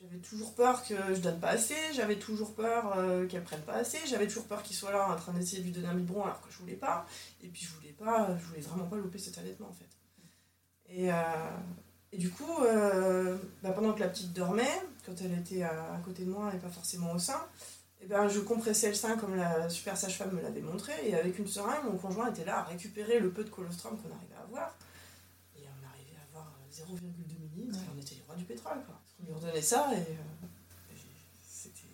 J'avais 0.00 0.18
toujours 0.18 0.54
peur 0.54 0.82
que 0.82 0.94
je 1.14 1.20
donne 1.20 1.38
pas 1.38 1.50
assez, 1.50 1.76
j'avais 1.92 2.18
toujours 2.18 2.54
peur 2.54 2.94
euh, 2.96 3.26
qu'elle 3.26 3.44
prenne 3.44 3.60
pas 3.60 3.74
assez, 3.74 3.98
j'avais 4.06 4.26
toujours 4.26 4.46
peur 4.46 4.62
qu'il 4.62 4.74
soit 4.74 4.92
là 4.92 5.12
en 5.12 5.16
train 5.16 5.32
d'essayer 5.32 5.58
de 5.58 5.64
lui 5.66 5.72
donner 5.72 5.88
un 5.88 5.94
biberon 5.94 6.24
alors 6.24 6.40
que 6.40 6.50
je 6.50 6.56
voulais 6.56 6.74
pas. 6.74 7.06
Et 7.42 7.48
puis 7.48 7.62
je 7.64 7.74
voulais 7.74 7.92
pas, 7.92 8.34
je 8.38 8.44
voulais 8.46 8.62
vraiment 8.62 8.86
pas 8.86 8.96
louper 8.96 9.18
cet 9.18 9.36
allaitement 9.36 9.68
en 9.68 9.74
fait. 9.74 9.90
Et, 10.88 11.12
euh, 11.12 11.16
du 12.16 12.30
coup, 12.30 12.64
euh, 12.64 13.36
bah, 13.62 13.72
pendant 13.72 13.92
que 13.92 14.00
la 14.00 14.08
petite 14.08 14.32
dormait, 14.32 14.82
quand 15.04 15.12
elle 15.20 15.38
était 15.38 15.62
à, 15.62 16.00
côté 16.02 16.24
de 16.24 16.30
moi 16.30 16.50
et 16.54 16.58
pas 16.58 16.70
forcément 16.70 17.12
au 17.12 17.18
sein, 17.18 17.46
et 18.00 18.06
ben, 18.06 18.26
je 18.26 18.40
compressais 18.40 18.88
le 18.88 18.94
sein 18.94 19.18
comme 19.18 19.36
la 19.36 19.68
super 19.68 19.98
sage-femme 19.98 20.32
me 20.32 20.40
l'avait 20.40 20.62
montré. 20.62 20.92
Et 21.04 21.14
avec 21.14 21.38
une 21.38 21.46
seringue, 21.46 21.84
mon 21.84 21.98
conjoint 21.98 22.30
était 22.30 22.46
là 22.46 22.60
à 22.60 22.62
récupérer 22.64 23.20
le 23.20 23.30
peu 23.30 23.44
de 23.44 23.50
colostrum 23.50 23.98
qu'on 23.98 24.14
arrivait 24.16 24.34
à 24.36 24.42
avoir. 24.44 24.74
Et 25.54 25.60
on 25.60 25.86
arrivait 25.86 26.16
à 26.16 26.26
avoir 26.30 26.50
0,2 26.84 27.02
millilitres 27.28 27.78
et 27.78 27.88
on 27.94 27.98
était 28.00 28.14
les 28.14 28.22
rois 28.22 28.36
du 28.36 28.44
pétrole. 28.44 28.82
Quoi. 28.84 29.00
On 29.20 29.26
lui 29.26 29.32
redonnait 29.32 29.62
ça 29.62 29.92
et, 29.92 29.96
euh, 29.98 30.92
et 30.92 30.96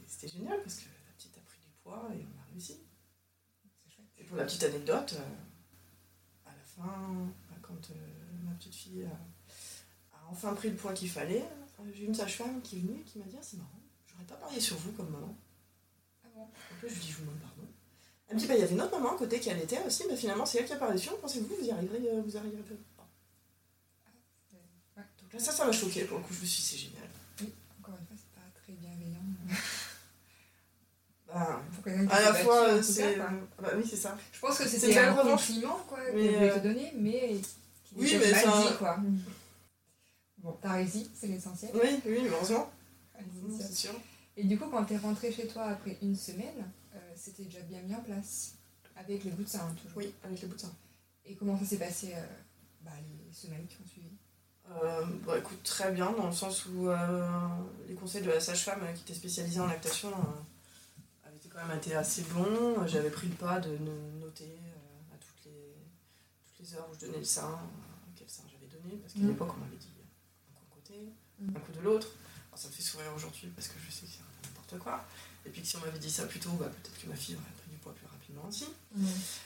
c'était 0.07 0.29
génial 0.29 0.61
parce 0.63 0.77
que 0.77 0.85
la 0.85 1.13
petite 1.17 1.37
a 1.37 1.41
pris 1.41 1.59
du 1.61 1.69
poids 1.83 2.09
et 2.13 2.25
on 2.25 2.41
a 2.41 2.45
réussi. 2.51 2.81
Et 4.19 4.25
pour 4.25 4.37
la 4.37 4.45
petite 4.45 4.65
anecdote, 4.65 5.15
euh, 5.19 6.49
à 6.49 6.51
la 6.51 6.63
fin, 6.63 7.13
bah, 7.49 7.57
quand 7.63 7.91
euh, 7.91 8.45
ma 8.45 8.53
petite 8.53 8.75
fille 8.75 9.05
a, 9.05 10.17
a 10.17 10.21
enfin 10.31 10.55
pris 10.55 10.71
le 10.71 10.77
poids 10.77 10.93
qu'il 10.93 11.11
fallait, 11.11 11.45
j'ai 11.93 12.05
une 12.05 12.15
sage-femme 12.15 12.61
qui 12.63 12.77
est 12.77 12.81
venue 12.81 13.01
et 13.01 13.05
qui 13.05 13.19
m'a 13.19 13.27
dit 13.27 13.37
Ah, 13.39 13.43
c'est 13.43 13.59
marrant, 13.59 13.81
j'aurais 14.07 14.25
pas 14.25 14.37
parié 14.37 14.61
sur 14.61 14.77
vous 14.79 14.93
comme 14.93 15.11
maman. 15.11 15.37
Ah 16.25 16.29
bon? 16.35 16.41
Donc 16.45 16.83
là, 16.83 16.89
je 16.89 16.95
lui 16.95 17.01
dis 17.01 17.11
Je 17.11 17.17
vous 17.19 17.25
demande 17.25 17.41
pardon. 17.41 17.63
Elle 18.29 18.37
me 18.37 18.41
dit 18.41 18.47
bah, 18.47 18.55
Il 18.55 18.61
y 18.61 18.63
avait 18.63 18.75
une 18.75 18.81
autre 18.81 18.99
maman 18.99 19.15
à 19.15 19.19
côté 19.19 19.39
qui 19.41 19.51
allaitait 19.51 19.83
aussi, 19.87 20.05
mais 20.09 20.17
finalement, 20.17 20.47
c'est 20.47 20.59
elle 20.59 20.67
qui 20.67 20.73
a 20.73 20.77
parlé 20.77 20.95
dessus. 20.95 21.11
Pensez-vous, 21.21 21.55
vous 21.55 21.65
y 21.65 21.71
arriverez, 21.71 22.21
vous 22.25 22.37
arriverez 22.37 22.63
pas 22.97 23.09
Ouais. 24.97 25.03
Donc 25.21 25.26
là, 25.26 25.26
ça, 25.39 25.53
ça 25.53 25.65
m'a 25.65 25.73
choqué. 25.73 26.05
Pour 26.05 26.19
le 26.19 26.25
coup, 26.25 26.35
je 26.35 26.41
me 26.41 26.47
suis 26.47 26.63
dit 26.63 26.69
C'est 26.69 26.77
génial. 26.77 27.09
Encore 27.81 27.95
une 28.01 28.07
fois, 28.07 28.17
c'est 28.17 28.41
pas 28.41 28.61
très 28.61 28.73
bienveillant. 28.73 29.21
Bah, 31.29 31.63
qui 31.83 31.91
à 32.11 32.21
la 32.21 32.35
fois, 32.35 32.83
c'est. 32.83 33.17
Bah 33.19 33.71
oui, 33.77 33.85
c'est 33.89 33.97
ça. 33.97 34.17
Je 34.33 34.41
pense 34.41 34.59
que 34.59 34.69
C'est 34.69 34.79
c'était 34.79 34.99
un 34.99 35.15
compliment 35.15 35.79
quoi, 35.89 35.99
Mais, 35.99 36.23
qu'elle 36.23 36.35
voulait 36.35 36.51
euh, 36.51 36.55
te 36.59 36.63
donner, 36.63 36.93
mais 36.97 37.41
oui, 37.97 38.17
mais 38.19 38.33
ça- 38.35 38.63
dit 38.63 38.77
quoi. 38.79 38.99
Bon, 40.39 40.57
t'as 40.63 40.73
réussi, 40.75 41.11
c'est 41.15 41.27
l'essentiel. 41.27 41.73
Oui, 41.75 42.01
oui, 42.07 42.29
heureusement. 42.29 42.71
C'est 43.59 43.75
sûr. 43.75 43.93
Et 44.37 44.45
du 44.45 44.59
coup, 44.59 44.67
quand 44.71 44.85
t'es 44.85 44.99
rentrée 44.99 45.33
chez 45.33 45.47
toi 45.47 45.65
après 45.65 45.97
une 46.03 46.15
semaine, 46.15 46.71
euh, 46.95 46.99
c'était 47.17 47.45
déjà 47.45 47.61
bien 47.61 47.81
mis 47.83 47.95
en 47.95 48.01
place. 48.03 48.53
Avec 48.97 49.25
les 49.25 49.31
bouts 49.31 49.43
de 49.43 49.49
sein, 49.49 49.75
toujours. 49.83 49.97
Oui, 49.99 50.15
avec 50.25 50.41
les 50.41 50.49
bouts 50.49 50.55
de 50.55 50.61
sein. 50.61 50.73
Et 51.25 51.35
comment 51.35 51.59
ça 51.59 51.65
s'est 51.67 51.77
passé 51.77 52.13
euh, 52.15 52.27
bah, 52.83 52.93
les 53.03 53.33
semaines 53.35 53.67
qui 53.67 53.77
ont 53.83 53.87
suivi? 53.87 54.09
Euh, 54.71 55.05
bah, 55.25 55.39
écoute, 55.39 55.63
très 55.63 55.93
bien, 55.93 56.11
dans 56.13 56.27
le 56.27 56.33
sens 56.33 56.67
où 56.67 56.89
euh, 56.89 57.29
les 57.89 57.95
conseils 57.95 58.23
de 58.23 58.31
la 58.31 58.41
sage-femme 58.41 58.81
euh, 58.83 58.93
qui 58.93 59.03
était 59.03 59.15
spécialisée 59.15 59.61
en 59.61 59.67
lactation 59.67 60.11
avaient 61.25 61.37
été 61.37 61.49
quand 61.49 61.65
même 61.65 61.77
été 61.77 61.95
assez 61.95 62.23
bons. 62.23 62.85
J'avais 62.87 63.11
pris 63.11 63.29
le 63.29 63.35
pas 63.37 63.61
de 63.61 63.77
no- 63.79 64.11
noter 64.21 64.59
à 65.13 65.17
toutes 65.19 65.45
les, 65.47 65.75
toutes 66.45 66.67
les 66.67 66.75
heures 66.75 66.89
où 66.91 66.95
je 66.95 67.07
donnais 67.07 67.19
le 67.19 67.25
sein, 67.25 67.59
quel 68.17 68.29
sein 68.29 68.43
j'avais 68.51 68.67
donné, 68.67 68.97
parce 68.97 69.15
qu'à 69.15 69.21
Mhm. 69.21 69.29
l'époque 69.29 69.53
on 69.57 69.61
m'avait 69.61 69.77
dit 69.77 69.89
un 69.89 70.59
coup 70.59 70.67
d'un 70.69 70.75
côté, 70.75 71.13
un 71.57 71.61
coup 71.61 71.73
de 71.73 71.81
l'autre. 71.81 72.09
Alors, 72.51 72.59
ça 72.59 72.69
me 72.69 72.73
fait 72.73 72.83
sourire 72.83 73.13
aujourd'hui 73.15 73.49
parce 73.55 73.69
que 73.69 73.75
je 73.79 73.91
sais 73.93 74.07
que 74.07 74.13
c'est 74.13 74.49
n'importe 74.49 74.79
quoi. 74.83 75.05
Et 75.45 75.51
puis 75.51 75.63
que 75.63 75.67
si 75.69 75.77
on 75.77 75.81
m'avait 75.81 75.99
dit 76.01 76.11
ça 76.11 76.27
plus 76.27 76.41
tôt, 76.41 76.51
bah, 76.59 76.67
peut-être 76.67 77.01
que 77.01 77.07
ma 77.07 77.15
fille 77.15 77.37
aurait 77.37 77.45
pris 77.63 77.71
du 77.71 77.77
poids 77.77 77.95
plus 77.95 78.07
rapidement 78.07 78.45
aussi. 78.49 78.67
Bref. 78.93 79.41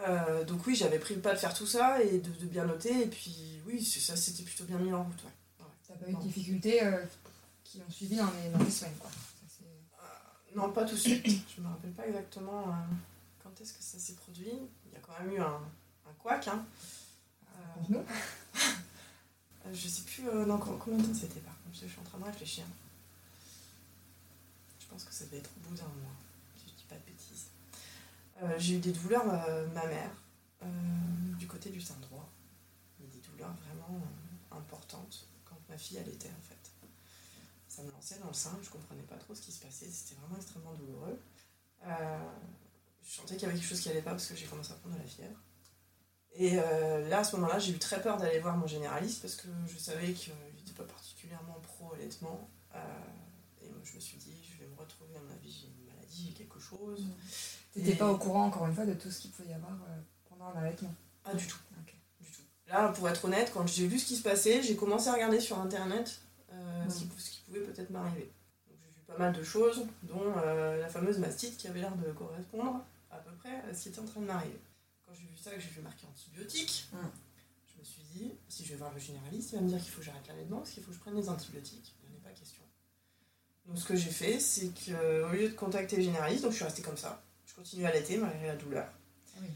Euh, 0.00 0.44
donc 0.44 0.66
oui, 0.66 0.74
j'avais 0.74 0.98
pris 0.98 1.14
le 1.14 1.20
pas 1.20 1.34
de 1.34 1.38
faire 1.38 1.54
tout 1.54 1.66
ça 1.66 2.02
et 2.02 2.18
de, 2.18 2.30
de 2.30 2.46
bien 2.46 2.64
noter. 2.64 3.02
Et 3.02 3.06
puis 3.06 3.60
oui, 3.66 3.84
ça 3.84 4.16
c'était 4.16 4.42
plutôt 4.42 4.64
bien 4.64 4.78
mis 4.78 4.92
en 4.92 5.04
route. 5.04 5.22
Ouais. 5.24 5.30
Ouais. 5.64 5.70
T'as 5.86 5.94
pas 5.94 6.10
eu 6.10 6.14
de 6.14 6.20
difficultés 6.20 6.82
euh, 6.84 7.04
qui 7.64 7.80
ont 7.86 7.90
suivi 7.90 8.16
dans 8.16 8.30
les, 8.30 8.48
dans 8.50 8.58
les 8.64 8.70
semaines 8.70 8.96
quoi. 8.98 9.10
Ça, 9.10 9.64
Euh, 10.02 10.56
non, 10.56 10.72
pas 10.72 10.84
tout 10.84 10.94
de 10.94 11.00
suite. 11.00 11.24
Je 11.56 11.60
me 11.60 11.68
rappelle 11.68 11.92
pas 11.92 12.06
exactement 12.08 12.74
quand 13.42 13.60
est-ce 13.60 13.74
que 13.74 13.82
ça 13.82 13.98
s'est 13.98 14.14
produit. 14.14 14.50
Il 14.86 14.92
y 14.92 14.96
a 14.96 15.00
quand 15.00 15.12
même 15.22 15.32
eu 15.34 15.40
un, 15.40 15.60
un 16.08 16.12
couac. 16.18 16.48
Hein. 16.48 16.64
Je 19.72 19.88
sais 19.88 20.02
plus 20.02 20.24
non, 20.24 20.58
com- 20.58 20.78
combien 20.80 20.98
de 20.98 21.06
temps 21.06 21.14
c'était 21.14 21.40
par 21.40 21.54
contre? 21.62 21.78
Je 21.80 21.86
suis 21.86 21.98
en 22.00 22.02
train 22.04 22.18
de 22.18 22.24
réfléchir. 22.24 22.64
pense 24.90 25.04
que 25.04 25.14
ça 25.14 25.24
devait 25.26 25.38
être 25.38 25.50
au 25.56 25.68
bout 25.70 25.74
d'un 25.76 25.84
mois, 25.84 26.12
si 26.56 26.64
je 26.68 26.74
dis 26.74 26.84
pas 26.88 26.96
de 26.96 27.00
bêtises. 27.06 27.46
Euh, 28.40 28.58
j'ai 28.58 28.76
eu 28.76 28.78
des 28.78 28.92
douleurs 28.92 29.28
euh, 29.28 29.66
mammaires 29.68 30.10
du 31.38 31.48
côté 31.48 31.70
du 31.70 31.80
sein 31.80 31.96
droit, 32.02 32.30
des 33.00 33.18
douleurs 33.18 33.52
vraiment 33.66 34.00
importantes 34.52 35.26
quand 35.44 35.58
ma 35.68 35.76
fille 35.76 35.98
allaitait 35.98 36.28
en 36.28 36.42
fait. 36.42 36.70
Ça 37.66 37.82
me 37.82 37.90
lançait 37.90 38.20
dans 38.20 38.28
le 38.28 38.32
sein, 38.32 38.56
je 38.62 38.70
comprenais 38.70 39.02
pas 39.02 39.16
trop 39.16 39.34
ce 39.34 39.42
qui 39.42 39.50
se 39.50 39.60
passait, 39.60 39.86
c'était 39.90 40.20
vraiment 40.20 40.36
extrêmement 40.36 40.72
douloureux. 40.74 41.18
je 41.82 43.10
sentais 43.12 43.34
qu'il 43.34 43.42
y 43.42 43.46
avait 43.46 43.58
quelque 43.58 43.68
chose 43.68 43.80
qui 43.80 43.88
allait 43.88 44.02
pas 44.02 44.12
parce 44.12 44.26
que 44.26 44.36
j'ai 44.36 44.46
commencé 44.46 44.70
à 44.70 44.76
prendre 44.76 44.94
de 44.94 45.00
la 45.00 45.08
fièvre. 45.08 45.40
Et 46.34 46.54
là, 47.08 47.18
à 47.18 47.24
ce 47.24 47.34
moment-là, 47.34 47.58
j'ai 47.58 47.72
eu 47.72 47.78
très 47.80 48.00
peur 48.00 48.16
d'aller 48.18 48.38
voir 48.38 48.56
mon 48.56 48.68
généraliste 48.68 49.20
parce 49.20 49.34
que 49.34 49.48
je 49.66 49.78
savais 49.78 50.12
qu'il 50.12 50.32
n'était 50.56 50.74
pas 50.76 50.84
particulièrement 50.84 51.58
pro-allaitement. 51.60 52.48
et 53.60 53.68
moi, 53.68 53.80
je 53.82 53.96
me 53.96 54.00
suis 54.00 54.18
dit, 54.18 54.36
je 54.44 54.62
vais 54.62 54.70
me 54.70 54.76
retrouver, 54.76 55.16
à 55.16 55.20
mon 55.20 55.32
avis, 55.32 55.50
j'ai 55.50 55.66
une 55.66 55.86
maladie, 55.92 56.26
j'ai 56.28 56.34
quelque 56.34 56.60
chose. 56.60 57.00
Mmh. 57.00 57.14
Tu 57.72 57.80
n'étais 57.80 57.96
pas 57.96 58.10
au 58.10 58.18
courant, 58.18 58.46
encore 58.46 58.66
une 58.66 58.74
fois, 58.74 58.84
de 58.84 58.92
tout 58.92 59.10
ce 59.10 59.20
qu'il 59.20 59.30
pouvait 59.30 59.48
y 59.48 59.54
avoir 59.54 59.72
euh, 59.72 60.00
pendant 60.28 60.52
l'allaitement 60.52 60.94
Ah, 61.24 61.34
du 61.34 61.46
tout. 61.46 61.58
du 62.20 62.30
tout. 62.30 62.42
Là, 62.68 62.88
pour 62.88 63.08
être 63.08 63.24
honnête, 63.24 63.50
quand 63.52 63.66
j'ai 63.66 63.86
vu 63.86 63.98
ce 63.98 64.06
qui 64.06 64.16
se 64.16 64.22
passait, 64.22 64.62
j'ai 64.62 64.76
commencé 64.76 65.08
à 65.08 65.14
regarder 65.14 65.40
sur 65.40 65.58
Internet 65.58 66.20
euh, 66.52 66.88
ce, 66.90 66.98
qui, 67.00 67.06
pouvait 67.46 67.60
peut-être 67.60 67.90
m'arriver. 67.90 68.30
J'ai 68.68 68.74
vu 68.74 69.02
pas 69.06 69.16
mal 69.16 69.32
de 69.32 69.42
choses, 69.42 69.86
dont 70.02 70.34
euh, 70.36 70.80
la 70.80 70.88
fameuse 70.88 71.18
mastite 71.18 71.56
qui 71.56 71.66
avait 71.66 71.80
l'air 71.80 71.96
de 71.96 72.12
correspondre 72.12 72.84
à 73.10 73.16
peu 73.16 73.30
près 73.36 73.62
à 73.70 73.74
ce 73.74 73.84
qui 73.84 73.88
était 73.88 74.00
en 74.00 74.04
train 74.04 74.20
de 74.20 74.26
m'arriver. 74.26 74.60
Quand 75.06 75.14
j'ai 75.14 75.26
vu 75.26 75.36
ça, 75.36 75.50
que 75.50 75.60
j'ai 75.60 75.70
vu 75.70 75.80
marquer 75.80 76.06
antibiotiques, 76.06 76.88
mmh. 76.92 76.96
je 77.74 77.78
me 77.80 77.84
suis 77.84 78.02
dit, 78.14 78.32
si 78.48 78.64
je 78.64 78.70
vais 78.70 78.76
voir 78.76 78.92
le 78.92 79.00
généraliste, 79.00 79.52
il 79.52 79.56
va 79.56 79.62
me 79.62 79.68
dire 79.68 79.80
qu'il 79.80 79.90
faut 79.90 80.00
que 80.00 80.06
j'arrête 80.06 80.28
l'allaitement 80.28 80.58
parce 80.58 80.70
qu'il 80.70 80.82
faut 80.82 80.90
que 80.90 80.96
je 80.96 81.00
prenne 81.00 81.16
des 81.16 81.28
antibiotiques. 81.30 81.94
Il 82.02 82.10
n'y 82.10 82.16
en 82.16 82.20
a 82.20 82.28
pas 82.28 82.38
question. 82.38 82.62
Donc 83.64 83.78
ce 83.78 83.84
que 83.86 83.96
j'ai 83.96 84.10
fait, 84.10 84.38
c'est 84.38 84.68
qu'au 84.68 85.32
lieu 85.32 85.48
de 85.48 85.54
contacter 85.54 85.96
le 85.96 86.02
généraliste, 86.02 86.42
donc 86.42 86.52
je 86.52 86.56
suis 86.56 86.64
restée 86.64 86.82
comme 86.82 86.98
ça 86.98 87.22
je 87.52 87.60
continue 87.60 87.84
à 87.84 87.88
allaiter 87.88 88.16
malgré 88.16 88.46
la 88.46 88.56
douleur. 88.56 88.88
Oui. 89.40 89.48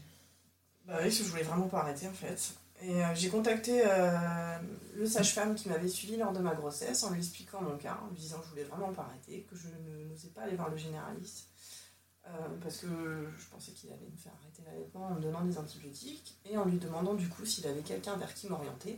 Bah 0.85 0.95
oui, 0.97 1.05
parce 1.05 1.17
que 1.17 1.23
je 1.23 1.29
voulais 1.29 1.43
vraiment 1.43 1.67
pas 1.67 1.79
arrêter 1.79 2.07
en 2.07 2.13
fait. 2.13 2.53
Et 2.81 3.03
euh, 3.03 3.15
j'ai 3.15 3.29
contacté 3.29 3.81
euh, 3.83 4.59
le 4.95 5.05
sage-femme 5.07 5.55
qui 5.55 5.67
m'avait 5.67 5.87
suivi 5.87 6.15
lors 6.15 6.31
de 6.31 6.39
ma 6.39 6.53
grossesse 6.53 7.03
en 7.03 7.09
lui 7.09 7.19
expliquant 7.19 7.61
mon 7.61 7.75
cas, 7.77 7.99
en 8.03 8.09
lui 8.09 8.17
disant 8.17 8.37
que 8.39 8.45
je 8.45 8.49
voulais 8.51 8.63
vraiment 8.65 8.93
pas 8.93 9.03
arrêter, 9.03 9.47
que 9.49 9.55
je 9.55 9.67
n'osais 10.07 10.29
pas 10.29 10.43
aller 10.43 10.55
voir 10.55 10.69
le 10.69 10.77
généraliste. 10.77 11.47
Euh, 12.27 12.29
parce 12.61 12.77
que 12.77 12.87
je 13.37 13.45
pensais 13.49 13.71
qu'il 13.71 13.89
allait 13.89 14.09
me 14.11 14.17
faire 14.17 14.33
arrêter 14.41 14.61
l'allaitement 14.65 15.07
en 15.07 15.15
me 15.15 15.21
donnant 15.21 15.45
des 15.45 15.57
antibiotiques 15.57 16.37
et 16.45 16.57
en 16.57 16.65
lui 16.65 16.77
demandant 16.77 17.13
du 17.13 17.29
coup 17.29 17.45
s'il 17.45 17.65
avait 17.65 17.81
quelqu'un 17.81 18.17
vers 18.17 18.33
qui 18.33 18.47
m'orienter, 18.47 18.97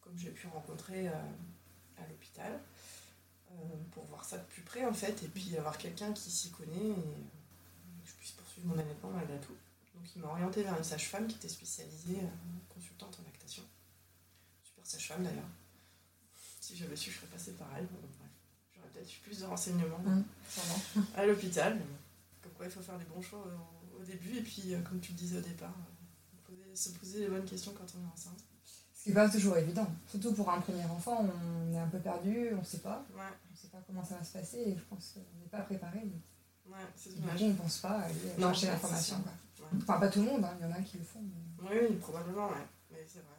comme 0.00 0.16
j'ai 0.16 0.30
pu 0.30 0.46
rencontrer 0.46 1.08
à 1.08 2.06
l'hôpital, 2.08 2.60
pour 3.90 4.04
voir 4.04 4.24
ça 4.24 4.38
de 4.38 4.44
plus 4.44 4.62
près 4.62 4.84
en 4.84 4.92
fait, 4.92 5.24
et 5.24 5.28
puis 5.28 5.56
avoir 5.58 5.76
quelqu'un 5.76 6.12
qui 6.12 6.30
s'y 6.30 6.50
connaît. 6.50 6.90
Et, 6.90 7.41
mon 8.64 8.78
allaitement 8.78 9.10
malgré 9.10 9.38
tout. 9.40 9.54
Donc 9.94 10.04
il 10.16 10.22
m'a 10.22 10.28
orienté 10.28 10.62
vers 10.62 10.76
une 10.76 10.84
sage-femme 10.84 11.26
qui 11.26 11.36
était 11.36 11.48
spécialisée 11.48 12.18
euh, 12.20 12.74
consultante 12.74 13.18
en 13.20 13.24
lactation. 13.24 13.62
Super 14.62 14.86
sage-femme 14.86 15.24
d'ailleurs. 15.24 15.48
Si 16.60 16.76
j'avais 16.76 16.96
su, 16.96 17.10
je 17.10 17.16
serais 17.16 17.26
passée 17.26 17.52
par 17.52 17.68
elle. 17.76 17.86
J'aurais 18.74 18.88
peut-être 18.88 19.12
eu 19.12 19.20
plus 19.20 19.40
de 19.40 19.44
renseignements 19.44 19.98
mmh, 19.98 21.00
à 21.16 21.26
l'hôpital. 21.26 21.80
Comme 22.42 22.52
quoi 22.52 22.66
il 22.66 22.72
faut 22.72 22.80
faire 22.80 22.98
des 22.98 23.04
bons 23.04 23.22
choix 23.22 23.44
au, 23.98 24.04
début 24.04 24.36
et 24.36 24.42
puis, 24.42 24.74
euh, 24.74 24.80
comme 24.82 24.98
tu 24.98 25.12
le 25.12 25.18
disais 25.18 25.38
au 25.38 25.42
départ, 25.42 25.74
euh, 26.50 26.74
se 26.74 26.90
poser 26.90 27.20
les 27.20 27.28
bonnes 27.28 27.44
questions 27.44 27.72
quand 27.72 27.86
on 27.96 28.02
est 28.04 28.12
enceinte. 28.12 28.44
Ce 28.94 29.04
qui 29.04 29.08
n'est 29.10 29.14
pas 29.14 29.28
toujours 29.28 29.56
évident. 29.56 29.86
Surtout 30.08 30.32
pour 30.32 30.50
un 30.50 30.60
premier 30.60 30.84
enfant, 30.84 31.24
on 31.24 31.72
est 31.72 31.78
un 31.78 31.88
peu 31.88 31.98
perdu, 31.98 32.48
on 32.52 32.60
ne 32.60 32.64
sait 32.64 32.78
pas. 32.78 33.04
Ouais. 33.14 33.20
On 33.48 33.52
ne 33.52 33.56
sait 33.56 33.68
pas 33.68 33.82
comment 33.86 34.04
ça 34.04 34.16
va 34.16 34.24
se 34.24 34.32
passer 34.32 34.58
et 34.58 34.76
je 34.76 34.82
pense 34.84 35.14
qu'on 35.14 35.40
n'est 35.40 35.48
pas 35.50 35.60
préparé. 35.60 36.00
Ouais, 36.66 36.78
c'est 36.96 37.10
on 37.20 37.48
ne 37.48 37.54
pense 37.54 37.78
pas 37.78 38.00
aller 38.00 38.14
chercher 38.38 38.66
l'information. 38.66 39.16
Enfin, 39.78 39.98
pas 39.98 40.08
tout 40.08 40.20
le 40.20 40.26
monde, 40.26 40.44
hein, 40.44 40.54
il 40.60 40.66
y 40.66 40.68
en 40.68 40.72
a 40.72 40.80
qui 40.80 40.98
le 40.98 41.04
font. 41.04 41.20
Oui, 41.60 41.96
probablement, 42.00 42.48
ouais. 42.48 42.66
Mais 42.90 43.04
c'est 43.06 43.20
vrai. 43.20 43.36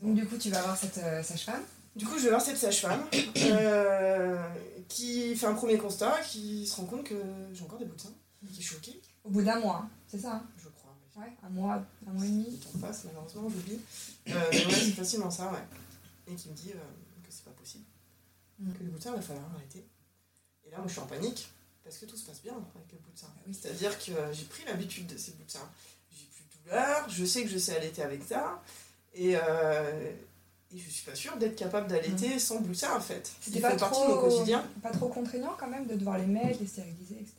Donc, 0.00 0.14
du 0.14 0.26
coup, 0.26 0.36
tu 0.36 0.50
vas 0.50 0.62
voir 0.62 0.76
cette 0.76 0.98
euh, 0.98 1.22
sage-femme 1.22 1.62
Du 1.94 2.06
coup, 2.06 2.18
je 2.18 2.24
vais 2.24 2.30
voir 2.30 2.40
cette 2.40 2.58
sage-femme 2.58 3.02
euh, 3.36 4.48
qui 4.88 5.34
fait 5.34 5.46
un 5.46 5.54
premier 5.54 5.78
constat, 5.78 6.20
qui 6.22 6.66
se 6.66 6.76
rend 6.76 6.84
compte 6.84 7.04
que 7.04 7.20
j'ai 7.52 7.64
encore 7.64 7.78
des 7.78 7.86
bouts 7.86 7.96
de 7.96 8.00
sein, 8.00 8.14
qui 8.52 8.60
est 8.60 8.64
choquée. 8.64 9.00
Au 9.24 9.30
bout 9.30 9.42
d'un 9.42 9.58
mois, 9.58 9.88
c'est 10.06 10.18
ça 10.18 10.34
hein? 10.34 10.42
Je 10.56 10.68
crois. 10.68 10.94
Ouais, 11.16 11.32
un 11.42 11.48
mois, 11.48 11.82
un 12.06 12.12
mois 12.12 12.24
et 12.24 12.28
demi. 12.28 12.58
Temps 12.58 12.78
passe, 12.78 13.04
malheureusement, 13.04 13.48
j'oublie. 13.48 13.80
Euh, 14.28 14.34
mais 14.52 14.70
c'est 14.70 14.90
facilement 14.92 15.30
ça, 15.30 15.50
ouais. 15.50 15.64
Et 16.28 16.34
qui 16.34 16.50
me 16.50 16.54
dit 16.54 16.72
euh, 16.72 17.22
que 17.22 17.30
c'est 17.30 17.44
pas 17.44 17.52
possible. 17.52 17.84
Mm. 18.58 18.72
Que 18.72 18.82
les 18.84 18.90
bouts 18.90 18.98
de 18.98 19.02
sein, 19.02 19.10
il 19.12 19.16
va 19.16 19.22
falloir 19.22 19.46
arrêter. 19.54 19.88
Et 20.64 20.70
là, 20.70 20.78
moi, 20.78 20.86
je 20.86 20.92
suis 20.92 21.00
en 21.00 21.06
panique 21.06 21.48
parce 21.86 21.98
que 21.98 22.06
tout 22.06 22.16
se 22.16 22.26
passe 22.26 22.42
bien 22.42 22.52
avec 22.52 22.90
le 22.90 22.98
bout 22.98 23.12
de 23.12 23.18
sein. 23.18 23.28
C'est-à-dire 23.52 23.96
que 23.96 24.12
j'ai 24.32 24.44
pris 24.46 24.64
l'habitude 24.66 25.06
de 25.06 25.16
ces 25.16 25.32
bouts 25.32 25.44
de 25.44 25.50
sein. 25.52 25.70
J'ai 26.10 26.26
plus 26.26 26.44
de 26.44 26.64
douleur, 26.64 27.08
je 27.08 27.24
sais 27.24 27.44
que 27.44 27.48
je 27.48 27.58
sais 27.58 27.76
allaiter 27.76 28.02
avec 28.02 28.24
ça, 28.24 28.60
et, 29.14 29.36
euh, 29.36 30.10
et 30.74 30.78
je 30.78 30.90
suis 30.90 31.08
pas 31.08 31.14
sûre 31.14 31.36
d'être 31.36 31.54
capable 31.54 31.86
d'allaiter 31.86 32.34
mmh. 32.34 32.38
sans 32.40 32.60
bout 32.60 32.72
de 32.72 32.74
sein 32.74 32.96
en 32.96 33.00
fait. 33.00 33.30
C'était 33.40 33.60
pas 33.60 33.76
trop, 33.76 34.08
de 34.08 34.14
mon 34.14 34.20
quotidien. 34.20 34.64
Pas 34.82 34.90
trop 34.90 35.08
contraignant 35.08 35.54
quand 35.56 35.68
même 35.68 35.86
de 35.86 35.94
devoir 35.94 36.18
les 36.18 36.26
mettre, 36.26 36.58
les 36.60 36.66
stériliser, 36.66 37.18
etc. 37.20 37.36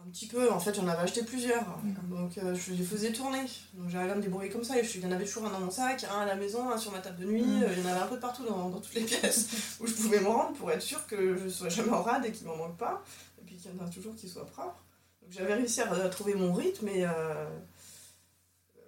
Un 0.00 0.10
petit 0.10 0.26
peu, 0.26 0.52
en 0.52 0.60
fait 0.60 0.74
j'en 0.74 0.86
avais 0.86 1.02
acheté 1.02 1.24
plusieurs, 1.24 1.64
donc 2.08 2.38
euh, 2.38 2.54
je 2.54 2.72
les 2.72 2.84
faisais 2.84 3.12
tourner. 3.12 3.44
Donc 3.74 3.88
j'arrivais 3.88 4.12
à 4.12 4.14
me 4.14 4.22
débrouiller 4.22 4.50
comme 4.50 4.62
ça, 4.62 4.74
il 4.78 5.00
y 5.00 5.06
en 5.06 5.10
avait 5.10 5.24
toujours 5.24 5.46
un 5.46 5.50
dans 5.50 5.60
mon 5.60 5.70
sac, 5.70 6.04
un 6.04 6.20
à 6.20 6.26
la 6.26 6.36
maison, 6.36 6.70
un 6.70 6.78
sur 6.78 6.92
ma 6.92 6.98
table 6.98 7.18
de 7.18 7.24
nuit, 7.24 7.42
mmh. 7.42 7.62
euh, 7.62 7.72
il 7.72 7.82
y 7.82 7.86
en 7.86 7.90
avait 7.90 8.02
un 8.02 8.06
peu 8.06 8.20
partout 8.20 8.44
dans, 8.44 8.68
dans 8.68 8.80
toutes 8.80 8.94
les 8.94 9.02
pièces 9.04 9.48
où 9.80 9.86
je 9.86 9.94
pouvais 9.94 10.20
me 10.20 10.28
rendre 10.28 10.52
pour 10.52 10.70
être 10.70 10.82
sûre 10.82 11.06
que 11.06 11.36
je 11.36 11.48
sois 11.48 11.70
jamais 11.70 11.92
en 11.92 12.02
rade 12.02 12.26
et 12.26 12.30
qu'il 12.30 12.46
m'en 12.46 12.56
manque 12.56 12.76
pas 12.76 13.02
qu'il 13.60 13.74
y 13.74 13.80
en 13.80 13.84
a 13.84 13.88
toujours 13.88 14.14
qui 14.16 14.28
soient 14.28 14.46
propres. 14.46 14.84
Donc 15.22 15.32
j'avais 15.32 15.54
réussi 15.54 15.80
à, 15.80 16.08
trouver 16.08 16.34
mon 16.34 16.52
rythme 16.52 16.88
et 16.88 17.04
euh, 17.04 17.58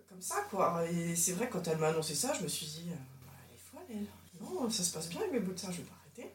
comme 0.08 0.22
ça 0.22 0.46
quoi. 0.50 0.84
Et 0.90 1.16
c'est 1.16 1.32
vrai 1.32 1.48
quand 1.48 1.66
elle 1.68 1.78
m'a 1.78 1.88
annoncé 1.88 2.14
ça, 2.14 2.32
je 2.32 2.42
me 2.42 2.48
suis 2.48 2.66
dit, 2.66 2.88
euh, 2.90 2.94
bah, 3.24 3.32
elle 3.48 3.54
est 3.54 3.58
folle 3.58 3.80
elle. 3.90 4.06
Non, 4.40 4.70
ça 4.70 4.82
se 4.82 4.92
passe 4.92 5.08
bien 5.08 5.20
avec 5.20 5.32
mes 5.32 5.40
bouts 5.40 5.52
de 5.52 5.58
ça, 5.58 5.70
je 5.70 5.78
vais 5.78 5.82
pas 5.82 5.96
arrêter. 6.00 6.34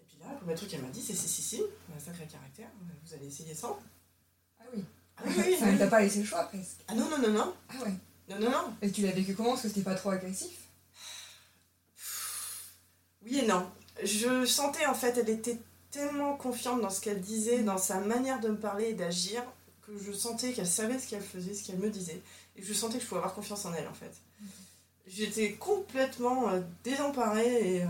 Et 0.00 0.04
puis 0.08 0.18
là, 0.20 0.26
le 0.32 0.38
premier 0.38 0.54
truc 0.54 0.70
qu'elle 0.70 0.82
m'a 0.82 0.88
dit, 0.88 1.02
c'est 1.02 1.14
si 1.14 1.28
si 1.28 1.42
si, 1.42 1.62
un 1.94 2.00
sacré 2.00 2.26
caractère, 2.26 2.68
vous 3.04 3.14
allez 3.14 3.26
essayer 3.26 3.54
sans. 3.54 3.78
Ah 4.58 4.64
oui. 4.74 4.84
Ah 5.16 5.22
oui, 5.26 5.56
ça 5.58 5.70
ne 5.70 5.78
t'a 5.78 5.86
pas 5.86 6.00
laissé 6.00 6.20
le 6.20 6.24
choix 6.24 6.44
presque. 6.44 6.80
Ah 6.88 6.94
non 6.94 7.08
non 7.10 7.18
non 7.18 7.32
non. 7.32 7.54
Ah 7.68 7.84
ouais. 7.84 7.92
Non 8.28 8.38
non 8.40 8.50
non. 8.50 8.74
Et 8.82 8.90
tu 8.90 9.02
l'as 9.02 9.12
vécu 9.12 9.34
comment? 9.34 9.50
Parce 9.50 9.62
que 9.62 9.68
c'était 9.68 9.82
pas 9.82 9.94
trop 9.94 10.10
agressif? 10.10 10.56
Oui 13.22 13.38
et 13.38 13.46
non. 13.46 13.70
Je 14.02 14.46
sentais 14.46 14.86
en 14.86 14.94
fait, 14.94 15.18
elle 15.18 15.28
était 15.28 15.58
tellement 15.90 16.36
confiante 16.36 16.80
dans 16.80 16.90
ce 16.90 17.00
qu'elle 17.00 17.20
disait, 17.20 17.62
dans 17.62 17.78
sa 17.78 18.00
manière 18.00 18.40
de 18.40 18.48
me 18.48 18.56
parler 18.56 18.86
et 18.86 18.94
d'agir, 18.94 19.42
que 19.82 19.92
je 19.98 20.12
sentais 20.12 20.52
qu'elle 20.52 20.66
savait 20.66 20.98
ce 20.98 21.08
qu'elle 21.08 21.22
faisait, 21.22 21.54
ce 21.54 21.66
qu'elle 21.66 21.78
me 21.78 21.90
disait. 21.90 22.22
Et 22.56 22.62
je 22.62 22.72
sentais 22.72 22.98
que 22.98 23.02
je 23.02 23.08
pouvais 23.08 23.20
avoir 23.20 23.34
confiance 23.34 23.64
en 23.64 23.74
elle, 23.74 23.88
en 23.88 23.94
fait. 23.94 24.12
J'étais 25.06 25.52
complètement 25.54 26.50
euh, 26.50 26.60
désemparée 26.84 27.82
euh, 27.82 27.86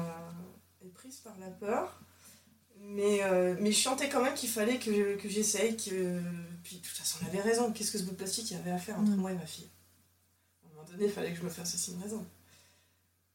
et, 0.82 0.88
prise 0.88 1.16
par 1.16 1.36
la 1.38 1.48
peur. 1.48 2.00
Mais, 2.82 3.22
euh, 3.22 3.56
mais 3.60 3.72
je 3.72 3.80
sentais 3.80 4.08
quand 4.08 4.22
même 4.22 4.34
qu'il 4.34 4.48
fallait 4.48 4.78
que, 4.78 5.16
que 5.16 5.28
j'essaye. 5.28 5.76
Que... 5.76 6.20
Puis 6.62 6.76
de 6.76 6.82
toute 6.82 6.96
façon, 6.96 7.18
on 7.22 7.26
avait 7.26 7.42
raison. 7.42 7.72
Qu'est-ce 7.72 7.92
que 7.92 7.98
ce 7.98 8.04
bout 8.04 8.12
de 8.12 8.16
plastique 8.16 8.52
avait 8.52 8.70
à 8.70 8.78
faire 8.78 8.98
entre 8.98 9.10
mm. 9.10 9.16
moi 9.16 9.32
et 9.32 9.36
ma 9.36 9.44
fille? 9.44 9.68
À 10.64 10.68
un 10.68 10.74
moment 10.74 10.88
donné, 10.90 11.04
il 11.04 11.12
fallait 11.12 11.32
que 11.32 11.38
je 11.38 11.44
me 11.44 11.50
fasse 11.50 11.74
aussi 11.74 11.92
une 11.92 12.02
raison. 12.02 12.24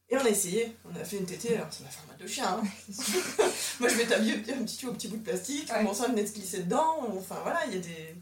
Et 0.08 0.16
on 0.16 0.20
a 0.20 0.28
essayé, 0.28 0.76
on 0.84 0.94
a 0.94 1.04
fait 1.04 1.16
une 1.16 1.26
tétée, 1.26 1.56
alors 1.56 1.72
ça 1.72 1.82
m'a 1.82 1.90
fait 1.90 2.00
un 2.04 2.06
mal 2.06 2.16
de 2.16 2.26
chien. 2.28 2.46
Hein. 2.48 2.62
Moi 3.80 3.88
je 3.88 3.96
m'étais 3.96 4.14
habillée 4.14 4.34
un 4.34 4.62
petit, 4.62 4.86
au 4.86 4.92
petit 4.92 5.08
bout 5.08 5.16
de 5.16 5.22
plastique, 5.22 5.70
mon 5.82 5.92
sang 5.92 6.08
venait 6.08 6.22
de 6.22 6.28
se 6.28 6.34
glisser 6.34 6.62
dedans, 6.62 7.04
enfin 7.16 7.40
voilà, 7.42 7.66
il 7.66 7.74
y 7.74 7.78
a 7.78 7.80
des, 7.80 8.14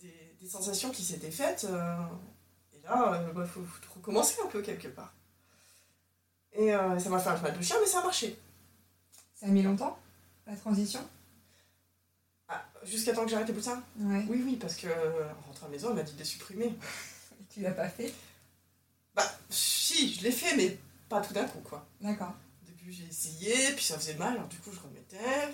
des, 0.00 0.36
des 0.40 0.48
sensations 0.48 0.90
qui 0.90 1.02
s'étaient 1.02 1.30
faites. 1.30 1.64
Euh, 1.68 1.96
et 2.72 2.80
là, 2.84 3.20
il 3.22 3.30
euh, 3.30 3.32
bah, 3.32 3.46
faut, 3.46 3.64
recommencer 3.96 4.36
un 4.44 4.48
peu 4.48 4.62
quelque 4.62 4.88
part. 4.88 5.12
Et 6.52 6.72
euh, 6.72 6.98
ça 6.98 7.08
m'a 7.08 7.18
fait 7.18 7.30
un 7.30 7.40
mal 7.40 7.56
de 7.56 7.62
chien, 7.62 7.76
mais 7.80 7.86
ça 7.86 8.00
a 8.00 8.04
marché. 8.04 8.38
Ça 9.34 9.46
a 9.46 9.48
mis 9.48 9.62
longtemps, 9.62 9.98
la 10.46 10.56
transition? 10.56 11.00
Ah, 12.48 12.64
Jusqu'à 12.84 13.12
temps 13.12 13.24
que 13.24 13.30
j'arrête 13.30 13.48
les 13.48 13.54
poussins 13.54 13.82
Oui, 13.98 14.42
oui, 14.44 14.56
parce 14.56 14.76
que 14.76 14.86
en 14.86 15.46
rentrant 15.46 15.66
à 15.66 15.68
la 15.68 15.74
maison, 15.74 15.90
elle 15.90 15.96
m'a 15.96 16.02
dit 16.02 16.14
de 16.14 16.18
les 16.18 16.24
supprimer. 16.24 16.74
tu 17.50 17.60
l'as 17.60 17.72
pas 17.72 17.88
fait? 17.88 18.14
Bah, 19.14 19.24
si, 19.50 20.14
je 20.14 20.22
l'ai 20.22 20.32
fait, 20.32 20.56
mais 20.56 20.78
pas 21.08 21.20
tout 21.20 21.32
d'un 21.32 21.44
coup, 21.44 21.60
quoi. 21.60 21.86
D'accord. 22.00 22.34
Au 22.62 22.66
début, 22.66 22.92
j'ai 22.92 23.06
essayé, 23.06 23.72
puis 23.74 23.84
ça 23.84 23.98
faisait 23.98 24.14
mal, 24.14 24.34
alors 24.34 24.48
du 24.48 24.58
coup, 24.58 24.70
je 24.72 24.80
remettais. 24.80 25.52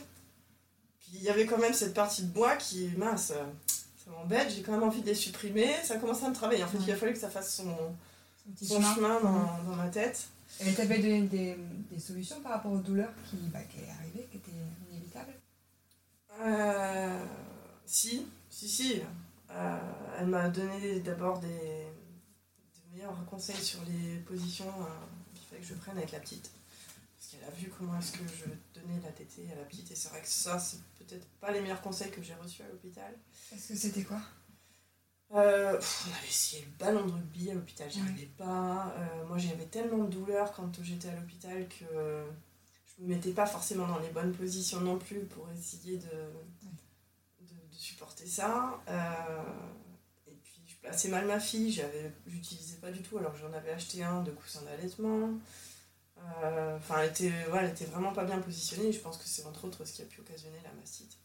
Puis 1.00 1.12
il 1.14 1.22
y 1.22 1.28
avait 1.28 1.46
quand 1.46 1.58
même 1.58 1.74
cette 1.74 1.94
partie 1.94 2.22
de 2.22 2.28
bois 2.28 2.56
qui, 2.56 2.88
mince, 2.96 3.32
ça 4.04 4.10
m'embête, 4.10 4.50
j'ai 4.50 4.62
quand 4.62 4.72
même 4.72 4.82
envie 4.82 5.00
de 5.00 5.06
les 5.06 5.14
supprimer. 5.14 5.72
Ça 5.82 5.94
a 5.94 5.96
commencé 5.98 6.24
à 6.24 6.28
me 6.28 6.34
travailler. 6.34 6.62
En 6.62 6.68
fait, 6.68 6.78
il 6.78 6.92
a 6.92 6.96
fallu 6.96 7.12
que 7.12 7.18
ça 7.18 7.30
fasse 7.30 7.54
son, 7.54 7.74
son, 8.62 8.82
chemin, 8.82 9.20
dans, 9.20 9.62
dans, 9.70 9.76
ma 9.76 9.88
tête. 9.88 10.26
Et 10.60 10.72
t'avais 10.72 10.98
donné 10.98 11.22
des, 11.22 11.56
des, 11.90 11.98
solutions 11.98 12.40
par 12.40 12.52
rapport 12.52 12.72
aux 12.72 12.78
douleurs 12.78 13.12
qui, 13.28 13.36
bah, 13.52 13.60
qui 13.62 13.78
arrivaient, 13.90 14.28
qui 14.30 14.36
étaient 14.36 14.52
inévitables? 14.90 15.34
Euh, 16.40 17.24
Si, 17.86 18.26
si, 18.50 18.68
si. 18.68 19.00
Euh, 19.50 19.78
elle 20.18 20.26
m'a 20.26 20.48
donné 20.48 21.00
d'abord 21.00 21.38
des, 21.38 21.48
des, 21.48 22.92
meilleurs 22.92 23.24
conseils 23.26 23.62
sur 23.62 23.80
les 23.84 24.18
positions. 24.20 24.66
Euh, 24.66 25.23
que 25.58 25.66
je 25.66 25.74
prenne 25.74 25.96
avec 25.96 26.12
la 26.12 26.20
petite. 26.20 26.50
Parce 27.16 27.30
qu'elle 27.30 27.44
a 27.44 27.50
vu 27.50 27.70
comment 27.76 27.98
est-ce 27.98 28.12
que 28.12 28.24
je 28.28 28.80
donnais 28.80 29.00
la 29.02 29.08
allaiter 29.08 29.52
à 29.52 29.56
la 29.56 29.64
petite. 29.64 29.90
Et 29.90 29.94
c'est 29.94 30.08
vrai 30.08 30.20
que 30.20 30.28
ça, 30.28 30.58
c'est 30.58 30.80
peut-être 30.98 31.26
pas 31.40 31.50
les 31.50 31.60
meilleurs 31.60 31.82
conseils 31.82 32.10
que 32.10 32.22
j'ai 32.22 32.34
reçus 32.34 32.62
à 32.62 32.68
l'hôpital. 32.68 33.14
Est-ce 33.52 33.68
que 33.68 33.74
c'était 33.76 34.02
quoi? 34.02 34.20
Euh, 35.32 35.80
on 35.80 36.16
avait 36.16 36.28
essayé 36.28 36.62
le 36.62 36.84
ballon 36.84 37.06
de 37.06 37.12
rugby 37.12 37.50
à 37.50 37.54
l'hôpital, 37.54 37.90
j'y 37.90 38.00
arrivais 38.00 38.30
pas. 38.38 38.94
Euh, 38.96 39.26
moi 39.26 39.38
j'avais 39.38 39.64
tellement 39.64 40.04
de 40.04 40.10
douleurs 40.10 40.52
quand 40.52 40.70
j'étais 40.82 41.08
à 41.08 41.16
l'hôpital 41.16 41.66
que 41.66 42.24
je 42.86 43.02
me 43.02 43.08
mettais 43.08 43.32
pas 43.32 43.46
forcément 43.46 43.88
dans 43.88 43.98
les 43.98 44.10
bonnes 44.10 44.32
positions 44.32 44.80
non 44.80 44.98
plus 44.98 45.24
pour 45.24 45.48
essayer 45.50 45.96
de, 45.98 46.04
de, 47.40 47.76
supporter 47.76 48.26
ça. 48.26 48.80
Euh, 48.88 49.42
je 50.85 50.88
plaçais 50.90 51.09
mal 51.09 51.27
ma 51.27 51.40
fille, 51.40 51.73
j'avais, 51.73 52.12
j'utilisais 52.27 52.77
pas 52.77 52.90
du 52.90 53.01
tout 53.01 53.16
alors 53.16 53.35
j'en 53.37 53.53
avais 53.55 53.70
acheté 53.70 54.03
un 54.03 54.23
de 54.23 54.31
coussin 54.31 54.61
d'allaitement. 54.62 55.31
Enfin, 56.16 57.01
elle, 57.01 57.11
était, 57.11 57.33
elle 57.59 57.70
était 57.70 57.87
vraiment 57.87 58.12
pas 58.12 58.25
bien 58.25 58.38
positionnée. 58.38 58.92
Je 58.92 59.01
pense 59.01 59.16
que 59.16 59.25
c'est 59.27 59.44
entre 59.47 59.66
autres 59.66 59.85
ce 59.85 59.92
qui 59.92 60.03
a 60.03 60.05
pu 60.05 60.20
occasionner 60.20 60.59
la 60.62 60.73
mastite. 60.73 61.16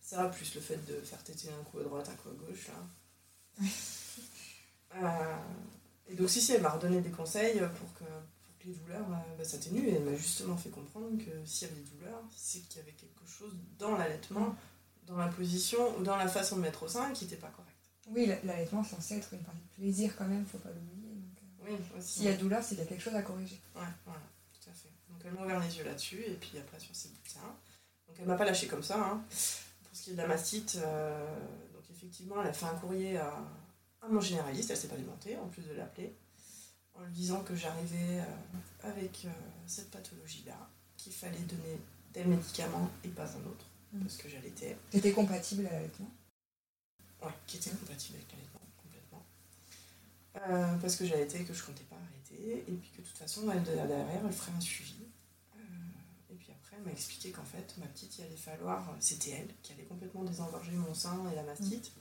Ça, 0.00 0.24
plus 0.28 0.54
le 0.54 0.60
fait 0.60 0.82
de 0.86 0.94
faire 1.00 1.22
téter 1.22 1.48
un 1.50 1.62
coup 1.64 1.80
à 1.80 1.82
droite, 1.82 2.08
un 2.08 2.14
coup 2.14 2.30
à 2.30 2.46
gauche. 2.46 2.68
Là. 2.68 3.66
Euh, 4.96 5.36
et 6.08 6.14
donc, 6.14 6.30
si, 6.30 6.40
si, 6.40 6.54
elle 6.54 6.62
m'a 6.62 6.70
redonné 6.70 7.02
des 7.02 7.10
conseils 7.10 7.58
pour 7.58 7.92
que, 7.92 8.04
pour 8.42 8.58
que 8.58 8.66
les 8.66 8.72
douleurs 8.72 9.06
euh, 9.10 9.36
bah, 9.36 9.44
s'atténuent. 9.44 9.86
Et 9.86 9.96
elle 9.96 10.02
m'a 10.02 10.16
justement 10.16 10.56
fait 10.56 10.70
comprendre 10.70 11.18
que 11.18 11.30
s'il 11.44 11.68
y 11.68 11.70
avait 11.70 11.80
des 11.82 11.90
douleurs, 11.90 12.22
c'est 12.34 12.60
qu'il 12.60 12.78
y 12.78 12.80
avait 12.80 12.92
quelque 12.92 13.26
chose 13.26 13.52
dans 13.78 13.98
l'allaitement, 13.98 14.56
dans 15.06 15.18
la 15.18 15.28
position 15.28 15.98
ou 15.98 16.02
dans 16.02 16.16
la 16.16 16.26
façon 16.26 16.56
de 16.56 16.62
mettre 16.62 16.84
au 16.84 16.88
sein 16.88 17.12
qui 17.12 17.26
n'était 17.26 17.36
pas 17.36 17.50
correct. 17.50 17.67
Oui, 18.10 18.30
l'allaitement 18.44 18.82
est 18.82 18.88
censé 18.88 19.16
être 19.16 19.32
une 19.32 19.40
partie 19.40 19.60
de 19.60 19.82
plaisir 19.82 20.16
quand 20.16 20.26
même, 20.26 20.44
faut 20.46 20.58
pas 20.58 20.70
l'oublier. 20.70 21.12
Euh, 21.68 21.76
oui, 21.94 22.00
S'il 22.00 22.24
y 22.24 22.28
a 22.28 22.36
douleur, 22.36 22.62
c'est 22.62 22.70
qu'il 22.70 22.84
y 22.84 22.86
a 22.86 22.86
quelque 22.86 23.02
chose 23.02 23.14
à 23.14 23.22
corriger. 23.22 23.60
Ouais, 23.74 23.82
voilà, 24.04 24.22
tout 24.52 24.70
à 24.70 24.72
fait. 24.72 24.88
Donc 25.10 25.20
elle 25.24 25.32
m'a 25.32 25.44
ouvert 25.44 25.60
les 25.60 25.76
yeux 25.76 25.84
là-dessus, 25.84 26.22
et 26.26 26.34
puis 26.34 26.52
après 26.58 26.78
sur 26.78 26.94
ses 26.94 27.08
boutins. 27.08 27.54
Donc 28.06 28.16
elle 28.18 28.26
m'a 28.26 28.36
pas 28.36 28.44
lâché 28.44 28.66
comme 28.66 28.82
ça. 28.82 28.98
Hein. 28.98 29.22
Pour 29.28 29.96
ce 29.96 30.02
qui 30.02 30.10
est 30.10 30.12
de 30.14 30.18
la 30.18 30.26
mastite, 30.26 30.78
effectivement, 31.98 32.40
elle 32.40 32.48
a 32.48 32.52
fait 32.52 32.66
un 32.66 32.74
courrier 32.74 33.18
à, 33.18 33.34
mon 34.08 34.20
généraliste, 34.20 34.70
elle 34.70 34.76
s'est 34.76 34.88
pas 34.88 34.94
alimentée, 34.94 35.36
en 35.36 35.48
plus 35.48 35.62
de 35.62 35.74
l'appeler, 35.74 36.14
en 36.94 37.02
lui 37.02 37.12
disant 37.12 37.42
que 37.42 37.54
j'arrivais 37.54 38.20
euh, 38.20 38.88
avec 38.88 39.24
euh, 39.26 39.30
cette 39.66 39.90
pathologie-là, 39.90 40.54
qu'il 40.96 41.12
fallait 41.12 41.38
donner 41.40 41.78
tel 42.12 42.28
médicament 42.28 42.88
et 43.04 43.08
pas 43.08 43.24
un 43.24 43.40
autre, 43.50 43.66
mm. 43.92 44.00
parce 44.00 44.16
que 44.16 44.28
j'allaitais. 44.28 44.76
C'était 44.90 45.12
compatible 45.12 45.66
à 45.66 45.72
l'allaitement? 45.72 46.10
Oui, 47.22 47.32
qui 47.46 47.56
était 47.56 47.70
compatible 47.70 48.18
avec 48.18 48.32
l'allaitement, 48.32 48.60
complètement. 48.82 49.26
Euh, 50.36 50.76
parce 50.78 50.96
que 50.96 51.04
j'allaitais 51.04 51.40
et 51.40 51.44
que 51.44 51.54
je 51.54 51.64
comptais 51.64 51.84
pas 51.84 51.96
arrêter, 51.96 52.64
et 52.68 52.72
puis 52.72 52.90
que 52.90 53.02
de 53.02 53.06
toute 53.06 53.18
façon, 53.18 53.50
elle, 53.50 53.62
derrière, 53.62 54.06
elle 54.24 54.32
ferait 54.32 54.52
un 54.56 54.60
suivi 54.60 54.98
elle 56.78 56.84
m'a 56.84 56.92
expliqué 56.92 57.30
qu'en 57.30 57.44
fait, 57.44 57.74
ma 57.78 57.86
petite, 57.86 58.18
il 58.18 58.24
allait 58.24 58.36
falloir, 58.36 58.88
euh, 58.90 58.96
c'était 59.00 59.30
elle 59.30 59.48
qui 59.62 59.72
allait 59.72 59.84
complètement 59.84 60.24
désengorger 60.24 60.72
mon 60.72 60.94
sein 60.94 61.28
et 61.30 61.34
la 61.34 61.42
mastite, 61.42 61.92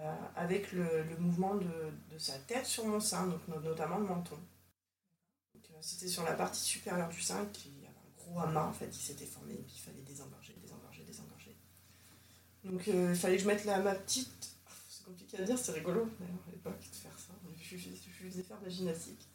euh, 0.00 0.14
avec 0.34 0.72
le, 0.72 1.04
mouvement 1.18 1.54
de, 1.54 2.18
sa 2.18 2.38
tête 2.40 2.66
sur 2.66 2.86
mon 2.86 3.00
sein, 3.00 3.26
donc 3.26 3.46
notamment 3.48 3.98
le 3.98 4.06
menton. 4.06 4.38
Euh, 5.56 5.78
c'était 5.80 6.08
sur 6.08 6.24
la 6.24 6.32
partie 6.32 6.62
supérieure 6.62 7.08
du 7.08 7.20
sein 7.20 7.44
qu'il 7.46 7.78
y 7.78 7.86
avait 7.86 7.88
un 7.88 8.24
gros 8.24 8.40
amas 8.40 8.66
en 8.66 8.72
fait 8.72 8.88
qui 8.88 9.02
s'était 9.02 9.26
formé 9.26 9.52
et 9.52 9.62
puis 9.62 9.74
il 9.76 9.80
fallait 9.80 10.02
désengorger. 10.02 10.45
Donc 12.70 12.86
il 12.86 13.14
fallait 13.14 13.36
que 13.36 13.42
je 13.42 13.48
mette 13.48 13.64
la, 13.64 13.78
ma 13.78 13.94
petite. 13.94 14.56
C'est 14.88 15.04
compliqué 15.04 15.38
à 15.38 15.42
dire, 15.42 15.58
c'est 15.58 15.72
rigolo 15.72 16.08
d'ailleurs 16.18 16.42
à 16.48 16.50
l'époque 16.50 16.80
de 16.80 16.96
faire 16.96 17.18
ça. 17.18 17.32
Je, 17.62 17.76
faisais 17.76 18.42
faire 18.42 18.58
de 18.58 18.64
la 18.64 18.70
gymnastique. 18.70 19.26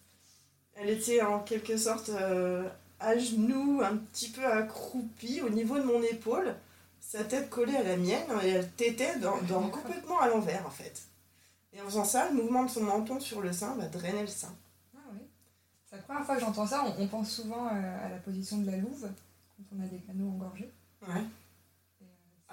Elle 0.75 0.89
était 0.89 1.21
en 1.21 1.39
quelque 1.39 1.77
sorte 1.77 2.11
à 3.01 3.17
genoux, 3.17 3.81
un 3.83 3.97
petit 3.97 4.29
peu 4.29 4.45
accroupie 4.45 5.41
au 5.41 5.49
niveau 5.49 5.77
de 5.77 5.83
mon 5.83 6.01
épaule, 6.03 6.55
sa 6.99 7.23
tête 7.23 7.49
collée 7.49 7.75
à 7.75 7.83
la 7.83 7.97
mienne, 7.97 8.27
et 8.43 8.49
elle 8.49 8.69
tétait 8.71 9.17
dans, 9.19 9.37
complètement 9.69 10.19
à 10.19 10.29
l'envers 10.29 10.65
en 10.65 10.71
fait. 10.71 11.01
Et 11.73 11.81
en 11.81 11.85
faisant 11.85 12.05
ça, 12.05 12.29
le 12.29 12.35
mouvement 12.35 12.63
de 12.63 12.69
son 12.69 12.83
menton 12.83 13.19
sur 13.19 13.41
le 13.41 13.51
sein 13.51 13.75
va 13.75 13.87
drainer 13.87 14.21
le 14.21 14.27
sein. 14.27 14.53
Ah 14.95 14.99
oui. 15.13 15.21
C'est 15.85 15.95
la 15.95 16.01
première 16.03 16.25
fois 16.25 16.35
que 16.35 16.41
j'entends 16.41 16.67
ça, 16.67 16.85
on, 16.97 17.07
pense 17.07 17.31
souvent 17.31 17.67
euh, 17.67 18.05
à 18.05 18.09
la 18.09 18.17
position 18.17 18.59
de 18.59 18.69
la 18.69 18.77
louve, 18.77 19.09
quand 19.57 19.63
on 19.75 19.83
a 19.83 19.87
des 19.87 19.99
canaux 19.99 20.29
engorgés. 20.29 20.71
Ouais. 21.01 21.23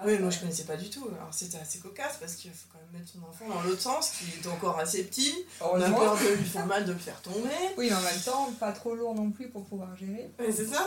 Ah 0.01 0.03
oui, 0.05 0.17
moi 0.17 0.29
je 0.29 0.39
connaissais 0.39 0.63
pas 0.63 0.77
du 0.77 0.89
tout. 0.89 1.05
Alors 1.13 1.33
c'était 1.33 1.57
assez 1.57 1.79
cocasse 1.79 2.17
parce 2.19 2.35
qu'il 2.35 2.51
faut 2.51 2.67
quand 2.71 2.79
même 2.79 3.01
mettre 3.01 3.11
son 3.11 3.21
enfant 3.21 3.49
dans 3.49 3.61
l'autre 3.63 3.81
sens, 3.81 4.11
qui 4.11 4.25
est 4.39 4.47
encore 4.47 4.79
assez 4.79 5.03
petit. 5.03 5.45
On 5.59 5.79
a 5.81 5.89
peur 5.89 6.15
de 6.15 6.35
lui 6.35 6.45
faire 6.45 6.65
mal, 6.65 6.85
de 6.85 6.93
le 6.93 6.97
faire 6.97 7.21
tomber. 7.21 7.49
Oui, 7.77 7.87
mais 7.89 7.95
en 7.95 8.01
même 8.01 8.21
temps, 8.23 8.49
pas 8.59 8.71
trop 8.71 8.95
lourd 8.95 9.13
non 9.13 9.29
plus 9.31 9.49
pour 9.49 9.65
pouvoir 9.65 9.93
gérer. 9.97 10.31
Oui, 10.39 10.53
c'est 10.55 10.67
ça. 10.67 10.85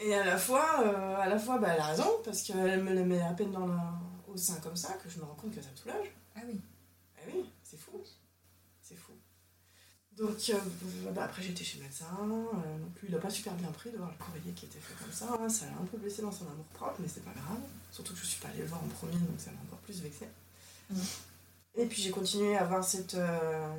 Et 0.00 0.12
à 0.14 0.24
la 0.24 0.36
fois, 0.36 0.80
euh, 0.84 1.16
à 1.16 1.28
la 1.28 1.38
fois 1.38 1.58
bah, 1.58 1.68
elle 1.72 1.80
a 1.80 1.86
raison 1.86 2.10
parce 2.24 2.42
qu'elle 2.42 2.82
me 2.82 2.92
le 2.92 3.04
met 3.04 3.20
à 3.20 3.32
peine 3.32 3.52
dans 3.52 3.66
le, 3.66 3.76
au 4.26 4.36
sein 4.36 4.56
comme 4.60 4.76
ça 4.76 4.94
que 4.94 5.08
je 5.08 5.18
me 5.18 5.24
rends 5.24 5.36
compte 5.36 5.54
que 5.54 5.62
ça 5.62 5.70
me 5.70 5.76
soulage. 5.76 6.12
Ah 6.34 6.40
oui. 6.44 6.60
Ah 7.16 7.20
oui, 7.32 7.48
c'est 7.62 7.78
fou. 7.78 7.92
Donc 10.16 10.50
euh, 10.50 10.58
bah, 11.14 11.24
après 11.24 11.42
j'étais 11.42 11.64
chez 11.64 11.78
le 11.78 11.84
médecin, 11.84 12.04
euh, 12.20 12.26
non 12.26 12.90
plus 12.94 13.08
il 13.08 13.14
n'a 13.14 13.20
pas 13.20 13.30
super 13.30 13.54
bien 13.54 13.70
pris 13.70 13.90
de 13.90 13.96
voir 13.96 14.10
le 14.10 14.22
courrier 14.22 14.52
qui 14.54 14.66
était 14.66 14.78
fait 14.78 14.94
comme 15.02 15.12
ça, 15.12 15.38
hein. 15.40 15.48
ça 15.48 15.66
l'a 15.66 15.72
un 15.72 15.86
peu 15.86 15.96
blessé 15.96 16.20
dans 16.20 16.30
son 16.30 16.44
amour 16.44 16.66
propre 16.74 16.96
mais 16.98 17.08
c'est 17.08 17.24
pas 17.24 17.32
grave, 17.32 17.60
surtout 17.90 18.12
que 18.12 18.20
je 18.20 18.26
suis 18.26 18.40
pas 18.40 18.48
allée 18.48 18.58
le 18.58 18.66
voir 18.66 18.82
en 18.84 18.88
premier 18.88 19.14
donc 19.14 19.38
ça 19.38 19.50
m'a 19.52 19.60
encore 19.66 19.78
plus 19.78 20.02
vexé. 20.02 20.26
Mm. 20.90 20.96
Et 21.76 21.86
puis 21.86 22.02
j'ai 22.02 22.10
continué 22.10 22.56
à 22.56 22.60
avoir 22.60 22.84
cette, 22.84 23.14
euh, 23.14 23.74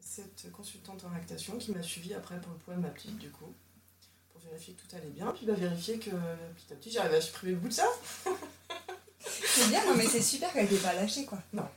cette 0.00 0.50
consultante 0.50 1.04
en 1.04 1.10
lactation 1.10 1.56
qui 1.58 1.70
m'a 1.70 1.82
suivi 1.82 2.12
après 2.12 2.40
pour 2.40 2.52
le 2.52 2.58
poids 2.58 2.74
de 2.74 2.80
ma 2.80 2.88
petite 2.88 3.16
du 3.16 3.30
coup, 3.30 3.54
pour 4.32 4.40
vérifier 4.40 4.74
que 4.74 4.82
tout 4.82 4.96
allait 4.96 5.10
bien, 5.10 5.30
puis 5.30 5.46
bah, 5.46 5.54
vérifier 5.54 6.00
que 6.00 6.10
petit 6.10 6.72
à 6.72 6.76
petit 6.76 6.90
j'arrivais 6.90 7.18
à 7.18 7.20
supprimer 7.20 7.52
le 7.52 7.58
bout 7.60 7.68
de 7.68 7.74
ça. 7.74 7.86
c'est 9.46 9.68
bien, 9.68 9.86
non 9.86 9.94
mais 9.96 10.06
c'est 10.06 10.22
super 10.22 10.52
qu'elle 10.52 10.68
n'ait 10.68 10.78
pas 10.78 10.94
lâché 10.94 11.24
quoi. 11.24 11.38
Non. 11.52 11.68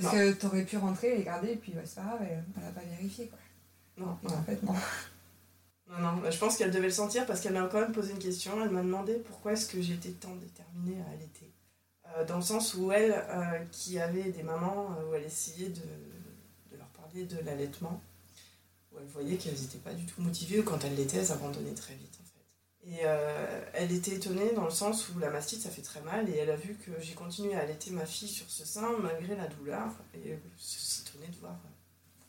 Parce 0.00 0.14
que 0.14 0.32
que 0.32 0.38
t'aurais 0.38 0.64
pu 0.64 0.76
rentrer, 0.76 1.16
les 1.16 1.24
garder, 1.24 1.52
et 1.52 1.56
puis 1.56 1.72
c'est 1.84 1.96
pas 1.96 2.02
grave, 2.02 2.20
elle, 2.22 2.62
n'a 2.62 2.70
pas 2.70 2.80
vérifié 2.80 3.28
quoi. 3.28 3.38
Non, 3.96 4.16
en 4.24 4.42
fait, 4.42 4.62
non. 4.62 4.74
Non, 5.90 5.98
non, 5.98 6.16
bah, 6.18 6.30
je 6.30 6.38
pense 6.38 6.56
qu'elle 6.56 6.70
devait 6.70 6.88
le 6.88 6.92
sentir 6.92 7.24
parce 7.26 7.40
qu'elle 7.40 7.54
m'a 7.54 7.66
quand 7.66 7.80
même 7.80 7.92
posé 7.92 8.12
une 8.12 8.18
question. 8.18 8.62
Elle 8.62 8.70
m'a 8.70 8.82
demandé 8.82 9.14
pourquoi 9.14 9.52
est-ce 9.52 9.66
que 9.66 9.80
j'étais 9.80 10.10
tant 10.10 10.34
déterminée 10.36 11.00
à 11.00 11.12
allaiter. 11.12 11.50
Euh, 12.16 12.24
dans 12.24 12.36
le 12.36 12.42
sens 12.42 12.74
où 12.74 12.92
elle, 12.92 13.12
euh, 13.12 13.58
qui 13.72 13.98
avait 13.98 14.30
des 14.30 14.42
mamans, 14.42 14.94
euh, 14.98 15.10
où 15.10 15.14
elle 15.14 15.24
essayait 15.24 15.70
de, 15.70 15.80
de 16.70 16.76
leur 16.76 16.88
parler 16.88 17.24
de 17.24 17.38
l'allaitement, 17.44 18.00
où 18.92 18.98
elle 18.98 19.06
voyait 19.06 19.36
qu'elles 19.36 19.58
n'étaient 19.58 19.78
pas 19.78 19.94
du 19.94 20.04
tout 20.04 20.20
motivées, 20.20 20.60
ou 20.60 20.62
quand 20.62 20.84
elles 20.84 20.94
l'étaient, 20.94 21.18
elles 21.18 21.32
abandonnaient 21.32 21.74
très 21.74 21.94
vite. 21.94 22.17
Et 22.90 23.00
euh, 23.04 23.64
elle 23.74 23.92
était 23.92 24.14
étonnée 24.14 24.52
dans 24.54 24.64
le 24.64 24.70
sens 24.70 25.10
où 25.10 25.18
la 25.18 25.28
mastite 25.28 25.60
ça 25.60 25.68
fait 25.68 25.82
très 25.82 26.00
mal 26.00 26.26
et 26.30 26.36
elle 26.36 26.48
a 26.48 26.56
vu 26.56 26.74
que 26.74 26.90
j'ai 27.00 27.12
continué 27.12 27.54
à 27.54 27.60
allaiter 27.60 27.90
ma 27.90 28.06
fille 28.06 28.28
sur 28.28 28.48
ce 28.48 28.64
sein 28.64 28.96
malgré 28.98 29.36
la 29.36 29.46
douleur 29.46 29.90
et 30.14 30.30
elle 30.30 30.40
s'étonnait 30.56 31.26
de 31.28 31.36
voir 31.36 31.54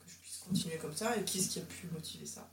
que 0.03 0.11
je 0.11 0.15
puisse 0.17 0.37
continuer 0.37 0.75
comme 0.75 0.93
ça 0.93 1.15
et 1.15 1.23
qu'est-ce 1.23 1.47
qui 1.47 1.59
a 1.59 1.61
pu 1.61 1.87
motiver 1.93 2.25
ça. 2.25 2.49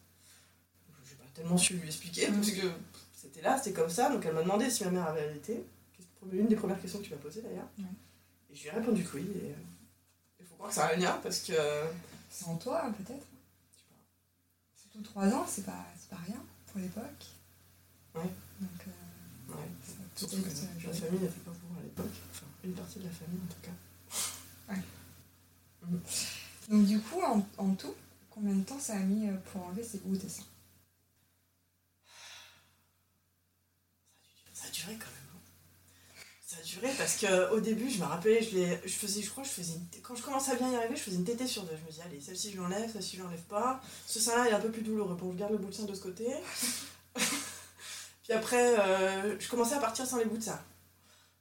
Je 1.04 1.10
n'ai 1.10 1.16
pas 1.16 1.24
tellement 1.34 1.56
su 1.56 1.74
lui 1.74 1.88
expliquer 1.88 2.28
parce 2.28 2.52
que 2.52 2.70
c'était 3.12 3.42
là, 3.42 3.58
c'était 3.58 3.80
comme 3.80 3.90
ça 3.90 4.08
donc 4.08 4.24
elle 4.24 4.34
m'a 4.34 4.42
demandé 4.42 4.70
si 4.70 4.84
ma 4.84 4.90
mère 4.90 5.06
avait 5.06 5.22
allaité. 5.22 5.64
Une 6.32 6.46
des 6.48 6.56
premières 6.56 6.80
questions 6.80 7.00
que 7.00 7.04
tu 7.04 7.10
m'as 7.10 7.20
posées 7.20 7.42
d'ailleurs. 7.42 7.68
Et 8.50 8.54
je 8.54 8.62
lui 8.62 8.68
ai 8.68 8.72
répondu 8.72 9.02
que 9.02 9.16
oui 9.16 9.26
et 9.42 9.54
il 10.38 10.46
faut 10.46 10.54
croire 10.54 10.68
que 10.68 10.74
ça 10.76 10.86
a 10.86 10.94
un 10.94 10.96
lien 10.96 11.18
parce 11.22 11.40
que. 11.40 11.54
C'est 12.30 12.46
en 12.46 12.56
toi 12.56 12.92
peut-être 12.98 13.26
Surtout 14.76 15.02
3 15.02 15.28
ans, 15.28 15.46
c'est 15.48 15.64
pas, 15.64 15.86
pas 16.10 16.16
rien 16.26 16.42
pour 16.66 16.80
l'époque. 16.80 17.35
Ouais. 18.16 18.30
Donc, 18.60 18.86
euh, 18.86 19.52
ouais. 19.54 19.68
Que 20.16 20.86
la 20.86 20.92
famille 20.92 21.20
n'était 21.20 21.40
pas 21.40 21.50
pour 21.50 21.78
à 21.78 21.82
l'époque. 21.82 22.06
Enfin, 22.30 22.46
une 22.64 22.72
partie 22.72 22.98
de 22.98 23.04
la 23.04 23.10
famille 23.10 23.40
en 23.44 23.52
tout 23.52 23.60
cas. 23.60 24.72
Ouais. 24.72 24.82
Mm. 25.88 25.98
Donc 26.70 26.86
du 26.86 27.00
coup, 27.00 27.20
en, 27.20 27.46
en, 27.58 27.74
tout, 27.74 27.94
combien 28.30 28.54
de 28.54 28.64
temps 28.64 28.80
ça 28.80 28.94
a 28.94 29.00
mis 29.00 29.28
euh, 29.28 29.34
pour 29.52 29.62
enlever 29.66 29.84
ces 29.84 29.98
gouttes 29.98 30.24
de 30.24 30.28
sang 30.28 30.42
Ça 34.54 34.68
a 34.68 34.70
duré 34.70 34.94
quand 34.94 35.04
même. 35.04 35.30
Hein. 35.34 35.40
Ça 36.46 36.56
a 36.58 36.62
duré 36.62 36.88
parce 36.96 37.18
qu'au 37.18 37.60
début, 37.60 37.90
je 37.90 37.98
me 37.98 38.04
rappelais, 38.04 38.42
je, 38.42 38.88
je 38.88 38.94
faisais, 38.94 39.20
je 39.20 39.30
crois, 39.30 39.44
je 39.44 39.50
faisais 39.50 39.78
quand 40.02 40.14
je 40.14 40.22
commençais 40.22 40.52
à 40.52 40.54
bien 40.54 40.70
y 40.72 40.76
arriver, 40.76 40.96
je 40.96 41.02
faisais 41.02 41.16
une 41.16 41.24
tétée 41.24 41.46
sur 41.46 41.64
deux. 41.64 41.76
Je 41.76 41.84
me 41.84 41.90
disais, 41.90 42.02
allez, 42.02 42.20
celle-ci 42.20 42.52
je 42.52 42.56
l'enlève, 42.56 42.90
celle-ci 42.90 43.18
je 43.18 43.22
l'enlève 43.22 43.42
pas. 43.42 43.82
Ce 44.06 44.18
sein-là 44.18 44.48
est 44.48 44.52
un 44.54 44.60
peu 44.60 44.70
plus 44.70 44.82
douloureux, 44.82 45.14
bon, 45.14 45.32
je 45.32 45.38
garde 45.38 45.52
le 45.52 45.58
bout 45.58 45.68
de 45.68 45.74
sein 45.74 45.84
de 45.84 45.94
ce 45.94 46.00
côté. 46.00 46.26
Puis 48.26 48.36
après, 48.36 48.76
euh, 48.80 49.36
je 49.38 49.48
commençais 49.48 49.76
à 49.76 49.78
partir 49.78 50.04
sans 50.04 50.16
les 50.16 50.24
bouts 50.24 50.38
de 50.38 50.42
ça. 50.42 50.60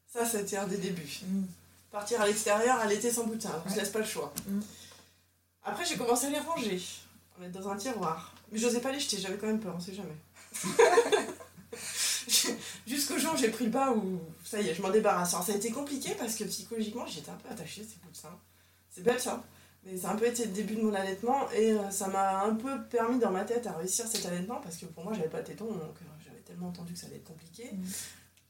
Ça, 0.06 0.24
c'était 0.24 0.58
un 0.58 0.68
des 0.68 0.78
débuts. 0.78 1.22
Mm. 1.26 1.46
Partir 1.92 2.22
à 2.22 2.28
l'extérieur, 2.28 2.80
à 2.80 2.86
l'été 2.86 3.12
sans 3.12 3.26
bout 3.26 3.36
de 3.36 3.42
ça. 3.42 3.64
On 3.66 3.70
se 3.70 3.76
laisse 3.76 3.90
pas 3.90 4.00
le 4.00 4.06
choix. 4.06 4.32
Mm. 4.48 4.60
Après, 5.64 5.84
j'ai 5.84 5.98
commencé 5.98 6.28
à 6.28 6.30
les 6.30 6.40
ranger, 6.40 6.80
à 7.36 7.42
mettre 7.42 7.60
dans 7.60 7.70
un 7.70 7.76
tiroir. 7.76 8.36
Mais 8.52 8.60
j'osais 8.60 8.82
pas 8.82 8.92
les 8.92 9.00
jeter, 9.00 9.18
j'avais 9.18 9.38
quand 9.38 9.48
même 9.48 9.60
peur, 9.60 9.74
on 9.76 9.80
sait 9.80 9.96
jamais. 9.96 10.16
Jusqu'au 12.86 13.18
jour 13.18 13.34
où 13.34 13.38
j'ai 13.38 13.50
pris 13.50 13.66
le 13.66 13.72
pas 13.72 13.92
où 13.92 14.22
ça 14.44 14.62
y 14.62 14.70
est, 14.70 14.76
je 14.76 14.82
m'en 14.84 14.92
débarrasse. 14.92 15.34
Alors 15.34 15.44
ça 15.44 15.54
a 15.54 15.56
été 15.56 15.72
compliqué 15.72 16.14
parce 16.20 16.36
que 16.36 16.44
psychologiquement, 16.44 17.08
j'étais 17.08 17.32
un 17.32 17.36
peu 17.36 17.50
attachée 17.50 17.82
à 17.82 17.84
ces 17.84 17.98
bouts 18.04 18.12
de 18.12 18.16
ça. 18.16 18.30
C'est 18.92 19.02
belle 19.02 19.20
ça. 19.20 19.44
Mais 19.84 19.98
ça 19.98 20.10
a 20.10 20.14
un 20.14 20.16
peu 20.16 20.28
été 20.28 20.46
le 20.46 20.52
début 20.52 20.76
de 20.76 20.84
mon 20.84 20.94
allaitement 20.94 21.50
et 21.52 21.72
euh, 21.72 21.90
ça 21.90 22.08
m'a 22.08 22.44
un 22.44 22.54
peu 22.54 22.84
permis 22.84 23.18
dans 23.18 23.32
ma 23.32 23.44
tête 23.44 23.66
à 23.66 23.74
réussir 23.74 24.06
cet 24.08 24.24
allaitement 24.28 24.62
parce 24.62 24.78
que 24.78 24.86
pour 24.86 25.04
moi, 25.04 25.14
j'avais 25.14 25.30
pas 25.30 25.42
de 25.42 25.48
téton 25.48 25.66
donc 25.66 25.82
euh, 25.82 26.15
tellement 26.56 26.70
entendu 26.70 26.94
que 26.94 27.00
ça 27.00 27.08
allait 27.08 27.18
être 27.18 27.26
compliqué 27.26 27.70
Mm. 27.74 27.84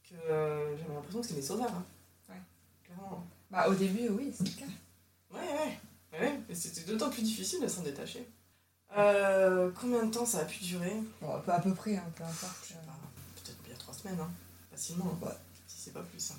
que 0.08 0.14
euh, 0.30 0.76
j'avais 0.78 0.94
l'impression 0.94 1.20
que 1.20 1.26
c'était 1.26 1.40
mes 1.40 1.46
sauveurs. 1.46 1.72
hein. 1.74 1.84
Ouais. 2.28 2.36
Clairement. 2.84 3.26
Bah, 3.50 3.68
au 3.68 3.74
début, 3.74 4.08
oui, 4.10 4.32
c'est 4.36 4.44
le 4.44 4.50
cas. 4.54 4.72
Ouais, 5.32 5.40
ouais. 5.40 6.20
ouais. 6.20 6.40
Mais 6.48 6.54
c'était 6.54 6.82
d'autant 6.82 7.10
plus 7.10 7.22
difficile 7.22 7.60
de 7.60 7.68
s'en 7.68 7.82
détacher. 7.82 8.28
Euh, 8.96 9.70
combien 9.80 10.04
de 10.06 10.10
temps 10.12 10.24
ça 10.24 10.40
a 10.40 10.44
pu 10.44 10.62
durer? 10.62 10.94
Bon, 11.20 11.32
à 11.34 11.58
peu, 11.60 11.74
près, 11.74 11.96
hein, 11.96 12.04
peu 12.14 12.22
importe. 12.22 12.56
Je 12.62 12.68
sais 12.68 12.74
pas. 12.74 12.96
Peut-être 13.42 13.62
bien 13.64 13.74
trois 13.76 13.94
semaines, 13.94 14.18
hein. 14.20 14.30
facilement. 14.70 15.18
Ouais. 15.20 15.32
Si 15.66 15.80
c'est 15.80 15.92
pas 15.92 16.02
plus. 16.02 16.30
hein. 16.30 16.36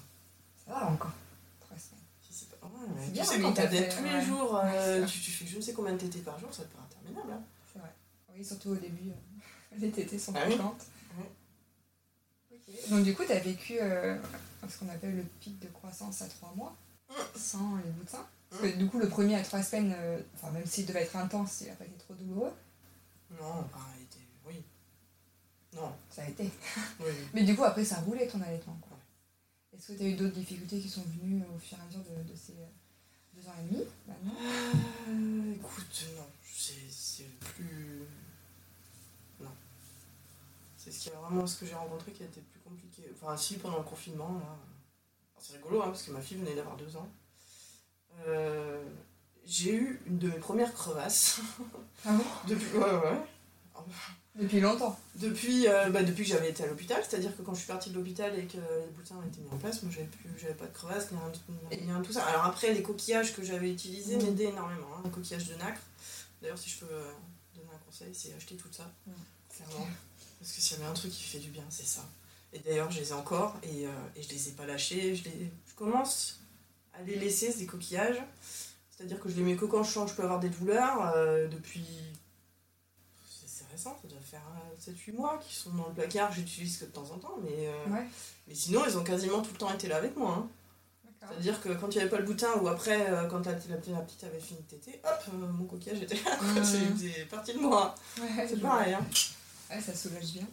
Ça 0.66 0.72
va 0.72 0.86
encore. 0.88 1.12
Trois 1.60 1.78
semaines. 1.78 2.00
Si 2.22 2.34
c'est 2.34 2.50
pas... 2.50 2.66
ouais, 2.68 2.72
mais 2.96 3.02
C'est 3.02 3.08
tu 3.08 3.12
bien, 3.14 3.24
sais, 3.26 3.42
quand 3.42 3.54
t'as 3.54 3.68
fait- 3.68 3.90
tous 3.90 4.04
les 4.06 4.22
jours, 4.26 4.62
euh, 4.64 5.06
tu, 5.06 5.20
tu 5.20 5.32
fais 5.32 5.46
je 5.46 5.58
ne 5.58 5.62
sais 5.62 5.74
combien 5.74 5.94
de 5.94 5.98
tétés 5.98 6.20
par 6.20 6.40
jour, 6.40 6.54
ça 6.54 6.64
te 6.64 6.70
paraît 6.74 6.86
interminable. 6.90 7.32
Hein. 7.34 7.44
C'est 7.74 7.80
vrai. 7.80 7.94
Oui, 8.34 8.46
surtout 8.46 8.70
au 8.70 8.76
début, 8.76 9.10
euh, 9.10 9.76
les 9.80 9.92
tétés 9.92 10.18
sont 10.18 10.34
Ah 10.36 10.46
fréquentes. 10.46 10.86
Donc, 12.90 13.04
du 13.04 13.14
coup, 13.16 13.24
tu 13.26 13.32
as 13.32 13.40
vécu 13.40 13.78
euh, 13.82 14.18
ce 14.68 14.78
qu'on 14.78 14.90
appelle 14.90 15.16
le 15.16 15.24
pic 15.40 15.58
de 15.60 15.68
croissance 15.68 16.22
à 16.22 16.28
trois 16.28 16.54
mois, 16.56 16.76
sans 17.36 17.78
les 17.78 17.90
bouts 17.92 18.04
de 18.04 18.10
sein. 18.10 18.26
Parce 18.50 18.62
que 18.62 18.78
du 18.78 18.88
coup, 18.88 19.00
le 19.00 19.10
premier 19.10 19.36
à 19.36 19.44
trois 19.44 19.62
semaines, 19.64 19.94
euh, 19.98 20.20
enfin, 20.36 20.52
même 20.52 20.66
s'il 20.66 20.86
devait 20.86 21.04
être 21.04 21.16
intense, 21.16 21.62
il 21.62 21.68
n'a 21.68 21.74
pas 21.76 21.86
été 21.86 21.98
trop 21.98 22.14
douloureux. 22.14 22.52
Non, 23.32 23.60
enfin, 23.66 23.86
elle 23.96 24.04
était... 24.04 24.26
Oui. 24.46 24.64
Non, 25.76 25.94
Ça 26.10 26.24
a 26.24 26.28
été. 26.30 26.50
oui. 27.02 27.12
Mais 27.34 27.44
du 27.44 27.56
coup, 27.56 27.64
après, 27.64 27.84
ça 27.86 27.98
roulait 27.98 28.28
ton 28.28 28.42
allaitement. 28.42 28.78
quoi. 28.82 28.98
Est-ce 29.76 29.88
que 29.90 29.94
tu 29.98 30.04
as 30.04 30.08
eu 30.08 30.16
d'autres 30.16 30.34
difficultés 30.36 30.80
qui 30.80 30.90
sont 30.90 31.04
venues 31.22 31.44
au 31.56 31.60
fur 31.60 31.78
et 31.78 31.82
à 31.82 31.86
mesure 31.86 32.02
de, 32.04 32.30
de 32.32 32.36
ces 32.36 32.54
euh, 32.54 33.36
deux 33.36 33.48
ans 33.48 33.54
et 33.60 33.70
demi 33.74 33.84
maintenant? 34.08 34.36
Euh, 35.10 35.54
écoute, 35.56 36.06
non, 36.16 36.26
c'est 36.44 36.74
c'est 36.90 37.30
plus. 37.40 38.02
Non. 39.42 39.52
C'est 40.78 40.92
ce 40.92 41.00
qui 41.00 41.10
a 41.10 41.20
vraiment 41.20 41.46
ce 41.46 41.60
que 41.60 41.66
j'ai 41.66 41.76
rencontré 41.76 42.12
qui 42.14 42.24
a 42.24 42.26
été 42.26 42.40
le 42.40 42.46
plus 42.46 42.57
compliqué. 42.70 43.04
Enfin, 43.14 43.36
si, 43.38 43.58
pendant 43.58 43.78
le 43.78 43.84
confinement. 43.84 44.28
Alors, 44.38 44.58
C'est 45.40 45.54
rigolo, 45.54 45.82
hein, 45.82 45.88
parce 45.88 46.04
que 46.04 46.12
ma 46.12 46.22
fille 46.22 46.38
venait 46.38 46.56
d'avoir 46.56 46.76
deux 46.78 46.96
ans. 46.98 47.08
Euh, 48.28 48.84
j'ai 49.46 49.74
eu 49.76 50.02
une 50.08 50.18
de 50.18 50.28
mes 50.30 50.40
premières 50.40 50.74
crevasses. 50.74 51.40
Ah 52.06 52.14
bon? 52.14 52.24
Depuis, 52.48 52.78
ouais, 52.78 52.84
ouais. 52.96 53.18
Depuis 54.36 54.60
longtemps? 54.60 54.98
Depuis, 55.16 55.68
euh, 55.68 55.90
bah, 55.90 56.04
depuis 56.04 56.24
que 56.24 56.30
j'avais 56.30 56.50
été 56.52 56.64
à 56.64 56.68
l'hôpital, 56.68 57.04
c'est-à-dire 57.08 57.36
que 57.36 57.42
quand 57.42 57.54
je 57.54 57.60
suis 57.60 57.68
partie 57.68 57.90
de 57.90 57.96
l'hôpital 57.96 58.38
et 58.38 58.46
que 58.46 58.58
les 58.58 58.92
boutins 58.96 59.16
ont 59.16 59.26
été 59.28 59.40
mis 59.42 59.50
en 59.50 59.58
place, 59.58 59.82
moi 59.82 59.92
j'avais 59.92 60.06
plus, 60.08 60.30
j'avais 60.38 60.54
pas 60.54 60.68
de 60.68 60.74
crevasse 60.74 61.12
ni 61.12 61.18
rien, 61.18 62.00
de- 62.00 62.06
tout 62.06 62.14
ça. 62.14 62.24
Alors 62.26 62.46
après, 62.46 62.72
les 62.74 62.84
coquillages 62.84 63.36
que 63.36 63.44
j'avais 63.44 63.72
utilisés 63.72 64.18
Mhm. 64.18 64.24
m'aidaient 64.24 64.50
énormément. 64.50 64.88
Hein, 64.98 65.02
les 65.06 65.10
coquillages 65.12 65.48
de 65.48 65.56
nacre. 65.56 65.82
D'ailleurs, 66.42 66.58
si 66.58 66.70
je 66.70 66.80
peux 66.80 66.88
euh, 66.94 67.12
donner 67.56 67.70
un 67.74 67.78
conseil, 67.86 68.14
c'est 68.14 68.34
acheter 68.36 68.56
tout 68.58 68.68
ça, 68.72 68.92
Mhm. 69.08 69.14
clairement. 69.50 69.88
Parce 70.40 70.52
que 70.52 70.62
s'il 70.62 70.78
y 70.78 70.82
avait 70.82 70.90
un 70.90 70.94
truc 70.94 71.12
qui 71.12 71.24
fait 71.24 71.40
du 71.40 71.50
bien, 71.50 71.64
c'est 71.70 71.86
ça. 71.88 72.04
Et 72.54 72.60
d'ailleurs, 72.60 72.90
je 72.92 73.00
les 73.00 73.10
ai 73.10 73.14
encore 73.14 73.56
et, 73.64 73.86
euh, 73.88 73.92
et 74.16 74.24
je 74.24 74.30
les 74.30 74.50
ai 74.50 74.52
pas 74.54 74.66
lâchés. 74.66 75.16
Je, 75.16 75.24
les, 75.26 75.52
je 75.68 75.74
commence 75.76 76.40
à 76.94 77.02
les 77.04 77.16
laisser, 77.16 77.52
ces 77.52 77.66
coquillages. 77.66 78.22
C'est-à-dire 78.90 79.20
que 79.20 79.30
je 79.30 79.36
les 79.36 79.44
mets 79.44 79.56
que 79.56 79.66
quand 79.66 79.84
je 79.84 79.92
sens 79.92 80.06
que 80.06 80.12
je 80.12 80.16
peux 80.16 80.24
avoir 80.24 80.40
des 80.40 80.50
douleurs. 80.50 81.12
euh, 81.16 81.48
depuis. 81.48 81.86
C'est 83.46 83.68
récent, 83.72 83.98
ça 84.02 84.08
doit 84.08 84.20
faire 84.20 84.42
7-8 84.80 85.14
mois 85.16 85.38
qu'ils 85.40 85.56
sont 85.56 85.72
dans 85.72 85.88
le 85.88 85.94
placard. 85.94 86.32
J'utilise 86.32 86.78
que 86.78 86.86
de 86.86 86.92
temps 86.92 87.10
en 87.12 87.18
temps, 87.18 87.38
mais, 87.44 87.68
euh, 87.68 87.86
Ouais. 87.92 88.06
mais 88.48 88.56
sinon, 88.56 88.84
ils 88.88 88.98
ont 88.98 89.04
quasiment 89.04 89.42
tout 89.42 89.52
le 89.52 89.58
temps 89.58 89.74
été 89.74 89.88
là 89.88 89.98
avec 89.98 90.16
moi. 90.16 90.36
hein. 90.36 90.48
C'est-à-dire 91.20 91.60
que 91.62 91.70
quand 91.70 91.88
il 91.90 91.96
n'y 91.98 92.02
avait 92.02 92.10
pas 92.10 92.20
le 92.20 92.24
boutin 92.26 92.54
ou 92.62 92.68
après, 92.70 93.10
euh, 93.12 93.28
quand 93.28 93.46
la, 93.46 93.52
la, 93.52 93.58
petite- 93.58 93.88
la 93.92 94.00
petite 94.02 94.24
avait 94.24 94.40
fini 94.40 94.60
de 94.62 94.78
téter, 94.78 95.02
hop, 95.04 95.24
euh, 95.34 95.48
mon 95.48 95.66
coquillage 95.66 96.02
était 96.04 96.16
là. 96.24 96.38
Mhm. 96.42 96.64
C'est 96.98 97.26
parti 97.26 97.54
de 97.54 97.60
moi. 97.60 97.94
Ouais, 98.22 98.48
C'est 98.48 98.62
pareil. 98.62 98.94
Hein. 98.94 99.06
Ouais, 99.70 99.82
ça 99.82 99.94
soulage 99.94 100.32
bien. 100.34 100.48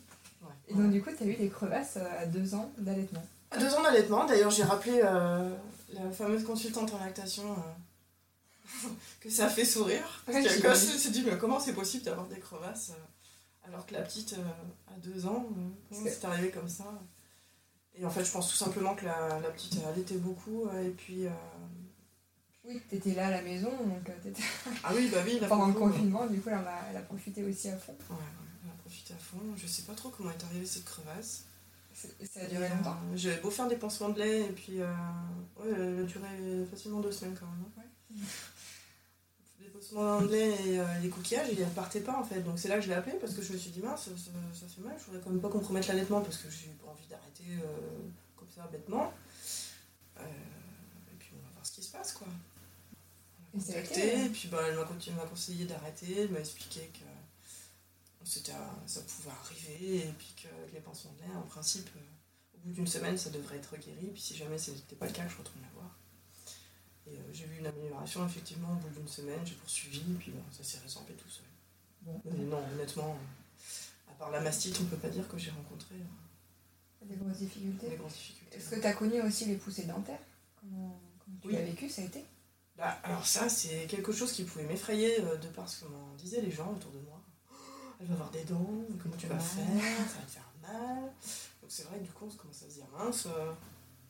Et 0.69 0.75
donc, 0.75 0.91
du 0.91 1.03
coup, 1.03 1.11
tu 1.17 1.23
as 1.23 1.27
eu 1.27 1.37
des 1.37 1.49
crevasses 1.49 1.97
euh, 1.97 2.23
à 2.23 2.27
deux 2.27 2.55
ans 2.55 2.73
d'allaitement. 2.79 3.25
À 3.51 3.59
Deux 3.59 3.73
ans 3.75 3.83
d'allaitement, 3.83 4.25
d'ailleurs 4.27 4.51
j'ai 4.51 4.65
rappelé 4.65 5.01
euh, 5.05 5.55
la 5.93 6.11
fameuse 6.11 6.43
consultante 6.45 6.93
en 6.93 6.99
lactation 6.99 7.45
euh, 7.53 8.89
que 9.21 9.31
ça 9.31 9.47
a 9.47 9.49
fait 9.49 9.65
sourire. 9.65 10.23
Parce 10.27 10.39
Ouais, 10.39 10.61
qu'elle 10.61 10.77
s'est 10.77 11.11
dit 11.11 11.23
mais 11.25 11.39
comment 11.39 11.61
c'est 11.61 11.75
possible 11.75 12.03
d'avoir 12.05 12.27
des 12.27 12.41
crevasses 12.41 12.91
euh, 12.91 13.69
alors 13.69 13.87
que 13.87 13.95
la 13.95 14.03
petite 14.03 14.35
a 14.89 14.97
deux 14.99 15.27
ans, 15.27 15.47
c'est 15.93 16.25
arrivé 16.25 16.51
comme 16.51 16.69
ça? 16.69 16.85
Et 17.95 18.05
en 18.05 18.11
fait 18.11 18.25
je 18.25 18.33
pense 18.33 18.49
tout 18.51 18.57
simplement 18.57 18.95
que 18.97 19.05
la, 19.05 19.39
la 19.41 19.51
petite 19.51 19.79
allaitait 19.87 20.17
beaucoup 20.17 20.69
et 20.85 20.89
puis... 20.91 21.27
Oui, 22.67 22.81
tu 22.89 22.97
étais 22.97 23.13
là 23.13 23.27
à 23.27 23.31
la 23.31 23.43
maison, 23.43 23.69
donc 23.71 24.05
t'étais 24.23 24.43
Ah 24.83 24.93
oui 24.97 25.11
bah 25.13 25.19
oui, 25.25 25.39
pendant 25.49 25.67
le 25.67 25.75
confinement, 25.75 26.27
du 26.27 26.41
coup, 26.41 26.49
elle, 26.49 26.55
a, 26.67 26.87
elle 26.91 26.97
a 26.97 27.03
profité 27.03 27.45
aussi 27.45 27.69
à 27.69 27.77
fond. 27.77 27.93
Ouais, 28.09 28.17
ouais, 28.17 28.23
elle 28.65 28.71
a 28.71 28.75
profité 28.81 29.04
à 29.15 29.19
fond. 29.19 29.39
Je 29.57 29.67
sais 29.67 29.83
pas 29.83 29.95
trop 29.95 30.11
comment 30.11 30.31
est 30.31 30.45
arrivée 30.45 30.67
cette 30.67 30.85
crevasse. 30.85 31.45
Ça 31.95 32.41
a 32.41 32.47
duré 32.47 32.67
Et, 32.67 32.69
longtemps? 32.69 32.97
euh, 33.13 33.17
J'avais 33.17 33.41
beau 33.41 33.51
faire 33.51 33.69
des 33.69 33.77
pansements 33.77 34.09
de 34.09 34.19
lait 34.19 34.41
et 34.43 34.53
puis 34.53 34.81
euh, 34.81 34.93
ouais, 35.59 35.71
elle 35.77 36.01
a 36.01 36.03
duré 36.03 36.67
facilement 36.71 37.01
deux 37.01 37.13
semaines 37.13 37.37
quand 37.39 37.47
même. 37.47 37.65
hein. 37.79 37.83
Des 39.61 39.69
pansements 39.69 40.21
de 40.23 40.29
lait 40.29 40.51
et 40.67 40.79
euh, 40.81 40.99
les 41.01 41.09
coquillages 41.09 41.49
et 41.51 41.61
elle 41.61 41.69
partait 41.71 42.01
pas 42.01 42.19
en 42.19 42.25
fait. 42.25 42.41
Donc 42.41 42.59
c'est 42.59 42.69
là 42.69 42.77
que 42.77 42.83
je 42.83 42.89
l'ai 42.89 42.95
appelé 42.95 43.17
parce 43.21 43.35
que 43.35 43.43
je 43.43 43.53
me 43.53 43.59
suis 43.59 43.71
dit 43.71 43.81
mince, 43.81 44.05
ça, 44.07 44.11
ça 44.53 44.67
fait 44.67 44.81
mal, 44.83 44.97
je 44.99 45.05
voudrais 45.07 45.21
quand 45.23 45.31
même 45.31 45.41
pas 45.41 45.49
compromettre 45.49 45.89
l'allaitement 45.89 46.21
parce 46.21 46.39
que 46.39 46.51
j'ai 46.51 46.69
pas 46.83 46.91
envie 46.91 47.07
d'arrêter 47.07 47.45
euh, 47.63 47.67
comme 48.37 48.49
ça 48.55 48.69
bêtement. 48.73 49.13
Euh, 50.19 50.23
et 50.25 51.17
puis 51.19 51.31
on 51.35 51.47
va 51.47 51.53
voir 51.55 51.65
ce 51.67 51.73
qui 51.73 51.83
se 51.83 51.93
passe 51.93 52.13
quoi. 52.13 52.27
Et 53.57 53.61
ça 53.61 53.75
a 53.75 53.79
été, 53.79 53.89
Contacté, 53.89 54.25
et 54.25 54.29
puis 54.31 54.49
bah, 54.49 54.59
elle 54.69 54.75
m'a 54.75 54.83
m'a 55.23 55.29
conseillé 55.29 55.65
d'arrêter, 55.65 56.23
elle 56.23 56.31
m'a 56.31 56.41
expliqué 56.41 56.91
que 56.93 57.05
c'était 58.25 58.53
ça 58.87 59.01
pouvait 59.03 59.31
arriver 59.31 59.99
et 60.09 60.13
puis 60.19 60.35
que 60.43 60.49
les 60.73 60.81
pansements 60.81 61.13
de 61.15 61.23
lait, 61.23 61.37
en 61.37 61.43
principe, 61.43 61.89
euh, 61.97 62.01
au 62.57 62.59
bout 62.67 62.73
d'une 62.73 62.87
semaine, 62.87 63.17
ça 63.19 63.31
devrait 63.31 63.57
être 63.57 63.77
guéri. 63.77 64.11
Puis 64.13 64.21
si 64.23 64.37
jamais 64.37 64.59
ce 64.59 64.71
n'était 64.73 64.97
pas 64.97 65.07
le 65.07 65.13
cas, 65.13 65.27
je 65.29 65.37
retourne 65.37 65.61
la 65.63 65.69
voir. 65.81 65.99
Et 67.07 67.17
euh, 67.19 67.33
j'ai 67.33 67.45
vu 67.47 67.59
une 67.59 67.67
amélioration, 67.67 68.27
effectivement, 68.27 68.73
au 68.73 68.77
bout 68.77 68.89
d'une 68.89 69.09
semaine, 69.09 69.41
j'ai 69.45 69.55
poursuivi, 69.55 70.01
et 70.01 70.15
puis 70.15 70.31
bon, 70.31 70.43
ça 70.51 70.65
s'est 70.65 70.79
résorbé 70.79 71.13
tout 71.15 71.29
seul. 71.29 71.45
Bon, 72.03 72.21
Mais 72.25 72.45
non, 72.45 72.63
honnêtement, 72.73 73.11
euh, 73.19 74.11
à 74.11 74.15
part 74.15 74.31
la 74.31 74.41
mastite, 74.41 74.79
on 74.81 74.85
peut 74.87 74.97
pas 74.97 75.11
dire 75.11 75.29
que 75.29 75.37
j'ai 75.39 75.51
rencontré 75.51 75.97
des 77.03 77.17
grosses 77.17 77.37
difficultés. 77.37 77.91
des 77.91 77.97
grosses 77.97 78.15
difficultés. 78.15 78.57
Est-ce 78.57 78.71
que 78.71 78.81
tu 78.81 78.87
as 78.87 78.95
connu 78.95 79.21
aussi 79.21 79.45
les 79.45 79.57
poussées 79.57 79.85
dentaires? 79.85 80.21
Comment, 80.59 80.99
comment 81.19 81.37
tu 81.43 81.49
Oui. 81.49 81.55
l'as 81.55 81.63
vécu 81.63 81.91
Ça 81.91 82.01
a 82.01 82.07
été? 82.07 82.25
Bah, 82.77 82.99
alors 83.05 83.27
ça, 83.27 83.49
c'est 83.51 83.87
quelque 83.87 84.11
chose 84.13 84.33
qui 84.33 84.45
pouvait 84.45 84.65
m'effrayer 84.65 85.21
euh, 85.21 85.37
de 85.37 85.49
par 85.49 85.69
ce 85.69 85.85
que 85.85 85.89
m'en 85.91 86.15
disaient 86.15 86.41
les 86.41 86.51
gens 86.51 86.73
autour 86.73 86.91
de 86.93 86.99
moi. 87.01 87.21
Elle 88.05 88.09
va 88.09 88.15
avoir 88.15 88.31
des 88.31 88.45
dents, 88.45 88.71
comment 89.03 89.17
tu 89.17 89.27
vas 89.27 89.39
faire, 89.39 89.65
ça 90.09 90.19
va 90.21 90.27
te 90.27 90.31
faire 90.31 90.51
mal. 90.63 91.03
Donc 91.63 91.69
c'est 91.71 91.85
vrai 91.85 91.99
que 91.99 92.05
du 92.05 92.11
coup, 92.11 92.27
on 92.31 92.37
commence 92.37 92.63
à 92.63 92.69
se 92.69 92.75
dire, 92.75 92.87
mince, 92.99 93.27
euh, 93.27 93.53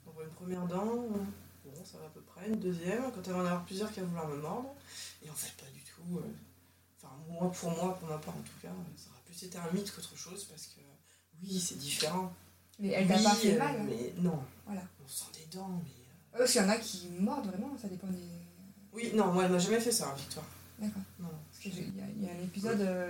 on 0.06 0.10
voit 0.10 0.24
une 0.24 0.30
première 0.30 0.66
dent, 0.66 0.84
bon, 1.64 1.72
ça 1.84 1.98
va 1.98 2.06
à 2.06 2.08
peu 2.08 2.20
près, 2.22 2.48
une 2.48 2.58
deuxième, 2.58 3.02
quand 3.12 3.20
elle 3.26 3.32
va 3.34 3.38
en 3.38 3.46
avoir 3.46 3.64
plusieurs 3.64 3.92
qui 3.92 4.00
vont 4.00 4.06
vouloir 4.06 4.26
me 4.28 4.36
mordre. 4.36 4.74
Et 5.24 5.30
en 5.30 5.34
fait, 5.34 5.52
pas 5.64 5.70
du 5.70 5.80
tout. 5.82 6.18
euh, 6.18 6.22
Enfin, 7.00 7.14
moi, 7.28 7.52
pour 7.52 7.70
moi, 7.70 7.94
pour 7.98 8.08
ma 8.08 8.18
part 8.18 8.34
en 8.34 8.40
tout 8.42 8.58
cas, 8.62 8.68
ça 8.96 9.10
aurait 9.10 9.22
plus 9.26 9.42
été 9.44 9.58
un 9.58 9.70
mythe 9.72 9.94
qu'autre 9.94 10.16
chose 10.16 10.44
parce 10.44 10.66
que 10.68 10.80
oui, 11.42 11.60
c'est 11.60 11.76
différent. 11.78 12.32
Mais 12.80 12.88
elle 12.88 13.06
t'a 13.06 13.14
pas 13.22 13.34
fait 13.34 13.54
euh, 13.54 13.58
mal 13.58 13.82
Mais 13.84 14.14
non. 14.18 14.42
Voilà. 14.66 14.80
On 15.04 15.06
sent 15.08 15.26
des 15.34 15.46
dents, 15.56 15.80
mais. 15.84 16.40
euh, 16.40 16.46
y 16.52 16.60
en 16.60 16.68
a 16.68 16.76
qui 16.78 17.08
mordent 17.20 17.46
vraiment, 17.46 17.76
ça 17.80 17.88
dépend 17.88 18.06
des. 18.08 18.18
Oui, 18.92 19.12
non, 19.14 19.32
moi, 19.32 19.44
elle 19.44 19.52
m'a 19.52 19.58
jamais 19.58 19.80
fait 19.80 19.92
ça, 19.92 20.08
hein, 20.08 20.14
Victoire. 20.16 20.46
D'accord. 20.78 21.02
Non. 21.20 21.28
Y, 21.70 21.92
il 22.16 22.24
y 22.24 22.28
a 22.28 22.32
un 22.32 22.42
épisode, 22.42 22.80
euh, 22.80 23.08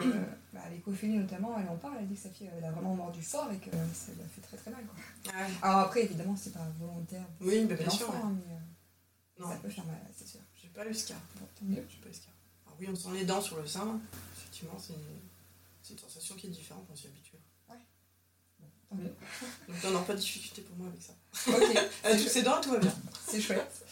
bah, 0.53 0.61
avec 0.67 0.87
Ophélie 0.87 1.19
notamment, 1.19 1.59
elle 1.59 1.69
en 1.69 1.77
parle, 1.77 1.97
elle 2.01 2.07
dit 2.09 2.15
que 2.15 2.21
sa 2.21 2.31
fille 2.31 2.49
elle 2.57 2.65
a 2.65 2.71
vraiment 2.71 2.95
mordu 2.95 3.23
fort 3.23 3.51
et 3.53 3.59
que 3.59 3.71
ça 3.71 4.13
lui 4.13 4.23
a 4.23 4.29
fait 4.29 4.41
très 4.41 4.57
très 4.57 4.71
mal. 4.71 4.85
Quoi. 4.85 5.33
Ouais. 5.33 5.49
Alors 5.63 5.79
après, 5.81 6.05
évidemment, 6.05 6.37
c'est 6.37 6.53
pas 6.53 6.67
volontaire 6.79 7.25
Oui, 7.41 7.65
bah, 7.65 7.75
bien 7.75 7.91
sûr. 7.91 8.09
ouais. 8.11 8.17
mais 8.25 8.55
euh, 8.55 9.41
Non, 9.45 9.49
ça 9.51 9.57
peut 9.57 9.69
faire 9.69 9.85
mal, 9.87 9.97
c'est 10.17 10.27
sûr. 10.29 10.41
j'ai 10.61 10.69
pas 10.69 10.87
eu 10.87 10.95
ce 10.95 11.09
cas. 11.09 11.15
Bon, 11.41 11.47
tant 11.59 11.65
mieux. 11.65 11.85
J'ai 11.89 11.99
pas 11.99 12.09
eu 12.09 12.15
ce 12.15 12.21
cas. 12.21 12.33
Alors 12.67 12.77
oui, 12.81 12.87
on 12.91 12.95
sent 12.95 13.09
les 13.15 13.25
dents 13.25 13.41
sur 13.41 13.57
le 13.61 13.67
sein. 13.67 14.01
Effectivement, 14.39 14.79
c'est 14.79 14.95
c'est 15.83 15.93
une 15.95 15.99
sensation 15.99 16.35
qui 16.37 16.47
est 16.47 16.51
différente, 16.51 16.87
on 16.91 16.97
s'y 16.97 17.07
habitue. 17.09 17.37
Bon, 18.59 18.67
tant 18.89 18.97
mieux. 18.97 19.15
Donc 19.69 19.85
non, 19.85 19.91
non, 19.91 20.03
pas 20.05 20.15
de 20.15 20.19
difficulté 20.21 20.63
pour 20.63 20.77
moi 20.77 20.87
avec 20.89 21.03
ça. 21.03 21.13
Ok, 21.49 21.89
Elle 22.05 22.13
a 22.13 22.17
toutes 22.19 22.29
ses 22.29 22.43
dents, 22.43 22.61
tout 22.61 22.71
va 22.71 22.79
bien. 22.79 22.95
c'est 23.27 23.41
chouette. 23.41 23.84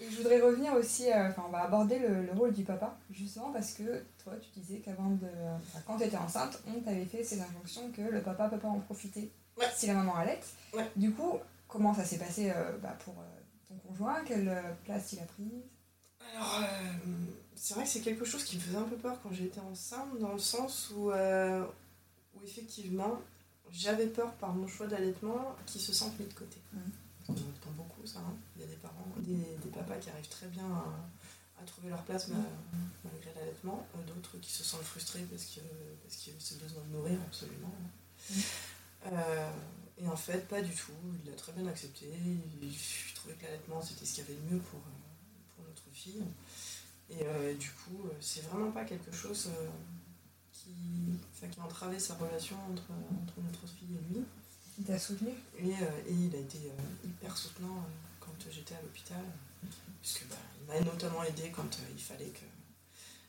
Et 0.00 0.10
je 0.10 0.16
voudrais 0.16 0.40
revenir 0.40 0.72
aussi, 0.74 1.10
euh, 1.10 1.28
enfin, 1.28 1.44
on 1.46 1.50
va 1.50 1.62
aborder 1.62 1.98
le, 2.00 2.24
le 2.26 2.32
rôle 2.32 2.52
du 2.52 2.64
papa, 2.64 2.96
justement 3.10 3.52
parce 3.52 3.72
que 3.74 4.02
toi, 4.22 4.32
tu 4.40 4.60
disais 4.60 4.78
qu'avant 4.80 5.10
de. 5.10 5.26
Enfin, 5.56 5.78
quand 5.86 5.96
tu 5.96 6.04
étais 6.04 6.16
enceinte, 6.16 6.60
on 6.66 6.80
t'avait 6.80 7.04
fait 7.04 7.22
ces 7.22 7.40
injonctions 7.40 7.90
que 7.92 8.02
le 8.02 8.20
papa 8.20 8.48
peut 8.48 8.58
pas 8.58 8.68
en 8.68 8.80
profiter 8.80 9.30
Ouais. 9.56 9.66
si 9.74 9.86
la 9.86 9.94
maman 9.94 10.16
allait. 10.16 10.40
Ouais. 10.72 10.90
Du 10.96 11.12
coup, 11.12 11.38
comment 11.68 11.94
ça 11.94 12.04
s'est 12.04 12.18
passé 12.18 12.50
euh, 12.50 12.76
bah, 12.82 12.96
pour 13.04 13.14
euh, 13.14 13.24
ton 13.68 13.76
conjoint? 13.88 14.24
Quelle 14.26 14.52
place 14.84 15.12
il 15.12 15.20
a 15.20 15.26
prise? 15.26 15.62
Alors, 16.34 16.60
c'est 17.54 17.74
vrai 17.74 17.84
que 17.84 17.90
c'est 17.90 18.00
quelque 18.00 18.24
chose 18.24 18.42
qui 18.42 18.56
me 18.56 18.60
faisait 18.62 18.78
un 18.78 18.82
peu 18.82 18.96
peur 18.96 19.16
quand 19.22 19.32
j'étais 19.32 19.60
enceinte, 19.60 20.18
dans 20.18 20.32
le 20.32 20.38
sens 20.40 20.90
où, 20.96 21.10
où 21.12 22.44
effectivement, 22.44 23.20
j'avais 23.70 24.06
peur 24.08 24.32
par 24.34 24.52
mon 24.54 24.66
choix 24.66 24.86
d'allaitement 24.88 25.54
qu'ils 25.66 25.80
se 25.80 25.92
sentent 25.92 26.18
mis 26.18 26.26
de 26.26 26.32
côté. 26.34 26.56
Mhm. 26.72 26.80
On 27.28 27.32
entend 27.32 27.70
beaucoup 27.76 28.06
ça. 28.06 28.18
hein. 28.20 28.34
Il 28.56 28.62
y 28.62 28.64
a 28.64 28.68
des 28.68 28.76
parents, 28.76 29.06
des, 29.18 29.70
papas 29.70 29.96
qui 29.96 30.10
arrivent 30.10 30.28
très 30.28 30.46
bien 30.48 30.66
à, 30.66 31.64
trouver 31.66 31.88
leur 31.88 32.02
place 32.02 32.28
ma- 32.28 32.36
malgré 33.04 33.32
l'allaitement, 33.34 33.86
euh, 33.96 34.02
d'autres 34.06 34.36
qui 34.38 34.52
se 34.52 34.62
sentent 34.62 34.82
frustrés 34.82 35.22
parce 35.30 35.46
que 35.46 35.60
parce 36.02 36.16
qu'ils 36.16 36.34
ont 36.34 36.40
ce 36.40 36.54
besoin 36.54 36.82
de 36.84 36.92
nourrir 36.96 37.18
absolument. 37.26 37.72
Mhm. 38.30 38.42
et 39.98 40.06
en 40.08 40.16
fait, 40.16 40.46
pas 40.48 40.60
du 40.60 40.74
tout. 40.74 40.92
Il 41.24 41.32
a 41.32 41.36
très 41.36 41.52
bien 41.52 41.66
accepté. 41.66 42.06
Je 42.62 43.14
trouvais 43.14 43.34
que 43.34 43.44
l'allaitement, 43.44 43.80
c'était 43.80 44.04
ce 44.04 44.14
qu'il 44.14 44.24
y 44.24 44.26
avait 44.26 44.36
de 44.40 44.54
mieux 44.54 44.60
pour, 44.60 44.80
pour 45.54 45.64
notre 45.64 45.82
fille. 45.92 46.22
Et 47.10 47.54
du 47.54 47.70
coup, 47.70 48.08
c'est 48.20 48.42
vraiment 48.42 48.70
pas 48.72 48.84
quelque 48.84 49.12
chose 49.12 49.48
qui, 50.52 50.70
qui 51.50 51.60
a 51.60 51.64
entravé 51.64 51.98
sa 51.98 52.14
relation 52.14 52.56
entre, 52.70 52.90
entre 53.22 53.40
notre 53.42 53.66
fille 53.66 53.96
et 53.96 54.12
lui. 54.14 54.24
Il 54.78 54.84
t'a 54.84 54.98
soutenu 54.98 55.30
et, 55.58 55.68
et, 55.68 56.12
il 56.12 56.34
a 56.34 56.38
été 56.38 56.58
hyper 57.04 57.36
soutenant 57.36 57.84
quand 58.20 58.34
j'étais 58.50 58.74
à 58.74 58.82
l'hôpital. 58.82 59.24
Puisque 60.02 60.26
bah, 60.28 60.36
il 60.60 60.66
m'a 60.66 60.80
notamment 60.80 61.22
aidé 61.22 61.50
quand 61.54 61.78
il 61.96 62.02
fallait 62.02 62.26
que 62.26 62.44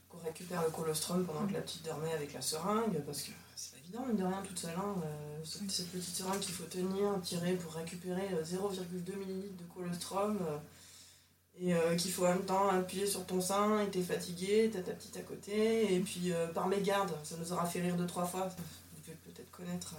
qu'on 0.10 0.26
récupère 0.26 0.64
le 0.64 0.70
colostrum 0.70 1.26
pendant 1.26 1.48
que 1.48 1.54
la 1.54 1.62
petite 1.62 1.84
dormait 1.86 2.14
avec 2.14 2.34
la 2.34 2.42
seringue, 2.42 3.00
parce 3.06 3.24
que 3.24 3.32
c'est 3.56 3.72
pas 3.72 3.78
évident, 3.80 4.06
mine 4.06 4.18
de 4.18 4.24
rien, 4.24 4.42
toute 4.46 4.60
seule. 4.60 4.76
Hein, 4.78 4.96
euh, 5.06 5.40
cette, 5.44 5.88
petite 5.92 6.16
seringue 6.16 6.40
qu'il 6.40 6.54
faut 6.54 6.66
tenir, 6.66 7.20
tirer 7.24 7.54
pour 7.54 7.74
récupérer 7.74 8.28
0,2 8.44 8.54
euh, 8.54 9.14
ml 9.14 9.56
de 9.56 9.64
colostrum, 9.74 10.40
euh, 10.42 11.94
et 11.94 11.96
qu'il 11.96 12.12
faut 12.12 12.26
en 12.26 12.30
même 12.30 12.46
temps 12.46 12.68
appuyer 12.68 13.08
sur 13.08 13.26
ton 13.26 13.40
sein, 13.40 13.80
et 13.82 13.90
t'es 13.90 14.02
fatigué, 14.02 14.70
t'as 14.74 14.82
ta 14.82 14.92
petite 14.92 15.16
à 15.16 15.22
côté, 15.22 15.96
et 15.96 16.02
puis 16.02 16.34
par 16.54 16.68
mégarde, 16.68 17.14
ça 17.24 17.38
nous 17.38 17.54
aura 17.54 17.66
fait 17.66 17.80
rire 17.80 17.96
deux, 17.96 18.06
trois 18.06 18.26
fois, 18.26 18.48
vous 18.48 19.02
devez 19.02 19.18
peut-être 19.24 19.50
connaître 19.52 19.96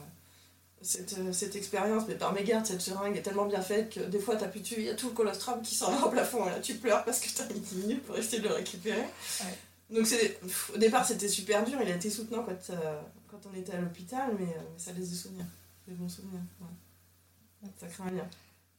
cette, 0.87 1.57
expérience, 1.57 2.05
mais 2.07 2.15
par 2.15 2.33
mégarde, 2.33 2.65
cette 2.65 2.81
seringue 2.81 3.17
est 3.17 3.23
tellement 3.23 3.47
bien 3.47 3.61
faite 3.61 3.93
que 3.93 4.01
des 4.01 4.21
fois, 4.21 4.37
t'as 4.37 4.49
pu 4.49 4.63
tuer, 4.63 4.77
il 4.79 4.85
y 4.85 4.91
a 4.91 4.95
tout 4.95 5.09
le 5.09 5.15
colostrum 5.15 5.61
qui 5.63 5.75
s'en 5.75 5.91
va 5.91 6.07
au 6.07 6.11
plafond, 6.11 6.47
et 6.47 6.51
là 6.51 6.61
tu 6.61 6.75
pleures 6.75 7.05
parce 7.05 7.21
que 7.21 7.29
t'as 7.37 7.53
mis 7.53 7.61
10 7.61 7.77
minutes 7.77 8.05
pour 8.05 8.17
essayer 8.17 8.41
de 8.41 8.49
le 8.49 8.55
récupérer. 8.55 9.05
Donc 9.91 10.07
au 10.75 10.79
départ 10.79 11.05
c'était 11.05 11.29
super 11.29 11.65
dur, 11.65 11.79
il 11.83 11.91
a 11.91 11.97
été 11.97 12.11
soutenant 12.11 12.45
quand, 12.45 12.71
euh, 12.71 13.01
quand 13.29 13.41
on 13.51 13.57
était 13.57 13.73
à 13.73 13.81
l'hôpital, 13.81 14.35
mais, 14.39 14.45
euh, 14.45 14.61
mais, 14.73 14.79
ça 14.79 14.93
laisse 14.93 15.11
des 15.11 15.17
souvenirs, 15.17 15.47
des 15.87 15.95
bons 15.95 16.09
souvenirs. 16.09 16.41
Ouais. 16.61 17.69
Ça 17.79 17.87
crée 17.89 18.05
un 18.05 18.11
lien. 18.11 18.29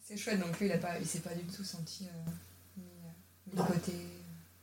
C'est 0.04 0.18
chouette, 0.18 0.40
donc 0.40 0.58
lui 0.60 0.68
il, 0.68 0.72
a 0.72 0.78
pas, 0.78 1.00
il 1.00 1.06
s'est 1.06 1.20
pas 1.20 1.34
du 1.34 1.44
tout 1.44 1.64
senti 1.64 2.06
euh, 2.06 2.82
mis, 3.48 3.54
de 3.54 3.62
côté. 3.62 3.94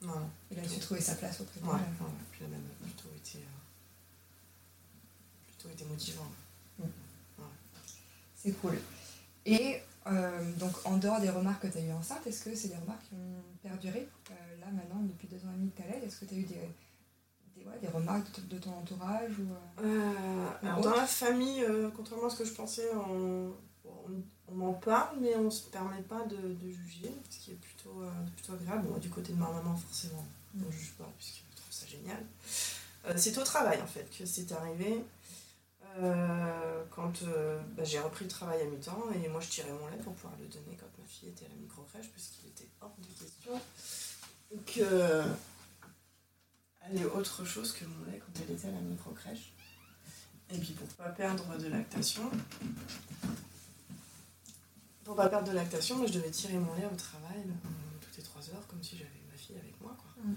Non. 0.01 0.31
Il 0.51 0.59
a 0.59 0.69
su 0.69 0.79
trouver 0.81 1.01
sa 1.01 1.15
place 1.15 1.41
auprès 1.41 1.61
de 1.61 1.67
ouais, 1.67 1.79
puis 2.31 2.41
il 2.41 2.47
a 2.47 2.49
même 2.49 2.61
plutôt 2.83 3.09
été, 3.17 3.39
plutôt 5.47 5.69
été 5.71 5.85
motivant. 5.85 6.31
Mm. 8.45 8.49
C'est 8.49 8.61
cool. 8.61 8.79
Et 9.47 9.81
donc 10.59 10.73
en 10.85 10.99
dehors 10.99 11.21
des 11.21 11.31
remarques 11.31 11.63
que 11.63 11.67
tu 11.69 11.79
as 11.79 11.81
eues 11.81 11.93
enceinte, 11.93 12.27
est-ce 12.27 12.45
que 12.45 12.55
c'est 12.55 12.69
des 12.69 12.77
remarques 12.77 13.03
qui 13.09 13.15
ont 13.15 13.43
perduré 13.63 14.07
là 14.65 14.73
maintenant 14.73 15.01
depuis 15.03 15.29
deux 15.29 15.39
ans 15.47 15.53
et 15.53 15.59
demi 15.59 15.71
que 15.71 15.83
tu 15.83 16.07
Est-ce 16.07 16.21
que 16.21 16.25
tu 16.27 16.35
as 16.35 16.39
eu 16.39 16.43
des, 16.43 16.69
des, 17.57 17.65
ouais, 17.65 17.79
des 17.81 17.89
remarques 17.89 18.47
de, 18.49 18.59
ton 18.59 18.73
entourage 18.73 19.33
ou, 19.39 19.83
euh, 19.83 19.85
euh, 19.85 20.49
alors 20.63 20.81
Dans 20.81 20.97
la 20.97 21.07
famille, 21.07 21.63
euh, 21.63 21.91
contrairement 21.95 22.27
à 22.27 22.31
ce 22.31 22.39
que 22.39 22.45
je 22.45 22.53
pensais, 22.53 22.89
on, 22.95 23.53
on, 23.85 24.55
m'en 24.55 24.75
parle, 24.75 25.19
mais 25.21 25.35
on 25.37 25.45
ne 25.45 25.51
se 25.51 25.69
permet 25.69 26.03
pas 26.03 26.25
de, 26.27 26.37
de, 26.37 26.71
juger, 26.71 27.13
ce 27.29 27.39
qui 27.39 27.51
est 27.53 27.55
plutôt, 27.55 28.05
plutôt 28.37 28.53
agréable. 28.53 28.87
Bon, 28.89 28.99
du 28.99 29.11
côté 29.11 29.33
de 29.33 29.39
ma 29.39 29.51
maman, 29.51 29.77
forcément, 29.77 30.25
on 30.55 30.67
ne 30.67 30.71
juge 30.71 30.93
pas, 30.93 31.11
puisque 31.17 31.43
je 31.51 31.57
trouve 31.57 31.73
ça 31.73 31.87
génial. 31.87 32.25
c'est 33.17 33.37
au 33.37 33.43
travail, 33.43 33.81
en 33.83 33.87
fait, 33.87 34.09
que 34.17 34.25
c'est 34.25 34.53
arrivé. 34.53 35.05
Quand 36.91 37.25
bah, 37.77 37.85
j'ai 37.85 38.01
repris 38.01 38.25
le 38.25 38.31
travail 38.31 38.61
à 38.63 38.65
mi-temps 38.65 39.05
et 39.15 39.29
moi 39.29 39.41
je 39.41 39.49
tirais 39.49 39.73
mon 39.73 39.87
lait 39.89 40.03
pour 40.03 40.15
pouvoir 40.15 40.35
le 40.41 40.47
donner 40.47 40.77
quand 40.79 40.87
ma 40.99 41.07
fille 41.07 41.29
était 41.29 41.47
à 41.47 41.49
la 41.49 41.55
micro-crèche 41.55 42.11
puisqu'il 42.11 42.49
était 42.49 42.69
hors 42.81 42.95
de 42.99 43.25
question 43.25 43.61
que 44.67 45.25
elle 46.91 47.01
est 47.01 47.05
autre 47.05 47.45
chose 47.45 47.73
que 47.73 47.85
mon 47.85 48.05
lait 48.11 48.19
quand 48.19 48.43
elle 48.43 48.55
était 48.55 48.69
à 48.69 48.73
la 48.73 48.81
micro-crèche. 48.81 49.53
Et 50.51 50.59
puis 50.59 50.73
pour 50.73 50.87
pas 50.89 51.09
perdre 51.09 51.57
de 51.57 51.69
lactation, 51.69 52.31
pour 55.05 55.17
pas 55.17 55.29
perdre 55.29 55.49
de 55.49 55.55
lactation, 55.55 55.97
moi 55.97 56.07
je 56.07 56.13
devais 56.13 56.31
tirer 56.31 56.59
mon 56.59 56.75
lait 56.75 56.87
au 56.87 56.97
travail 56.97 57.45
euh, 57.47 57.69
toutes 58.01 58.17
les 58.19 58.23
trois 58.23 58.43
heures 58.51 58.67
comme 58.69 58.83
si 58.83 58.97
j'avais 58.97 59.11
ma 59.31 59.37
fille 59.37 59.57
avec 59.57 59.81
moi. 59.81 59.97
Quoi. 59.97 60.23
Mm. 60.23 60.35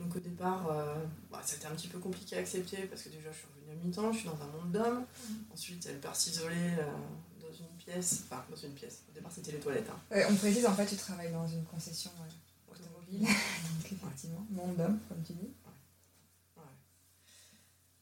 Donc 0.00 0.16
au 0.16 0.18
départ, 0.18 0.66
euh, 0.70 0.94
bah, 1.30 1.40
c'était 1.44 1.66
un 1.66 1.72
petit 1.72 1.88
peu 1.88 1.98
compliqué 1.98 2.36
à 2.36 2.40
accepter 2.40 2.78
parce 2.86 3.02
que 3.02 3.10
déjà 3.10 3.30
je 3.30 3.36
suis 3.36 3.46
revenue 3.54 3.80
à 3.80 3.84
mi-temps, 3.84 4.12
je 4.12 4.18
suis 4.18 4.28
dans 4.28 4.42
un 4.42 4.46
monde 4.46 4.72
d'hommes. 4.72 5.00
Mm. 5.00 5.34
Ensuite, 5.52 5.86
elle 5.90 6.00
part 6.00 6.16
s'isoler 6.16 6.56
euh, 6.78 6.86
dans 7.40 7.52
une 7.54 7.76
pièce, 7.78 8.24
enfin 8.24 8.42
dans 8.48 8.56
une 8.56 8.72
pièce. 8.72 9.02
Au 9.10 9.12
départ, 9.12 9.30
c'était 9.30 9.52
les 9.52 9.60
toilettes. 9.60 9.90
Hein. 9.90 10.22
on 10.30 10.34
précise 10.34 10.66
en 10.66 10.74
fait, 10.74 10.86
tu 10.86 10.96
travailles 10.96 11.32
dans 11.32 11.46
une 11.46 11.64
concession. 11.64 12.10
Donc 13.10 13.28
effectivement, 13.90 14.46
monde 14.50 14.76
d'homme, 14.76 14.98
comme 15.08 15.22
tu 15.22 15.32
dis. 15.32 15.50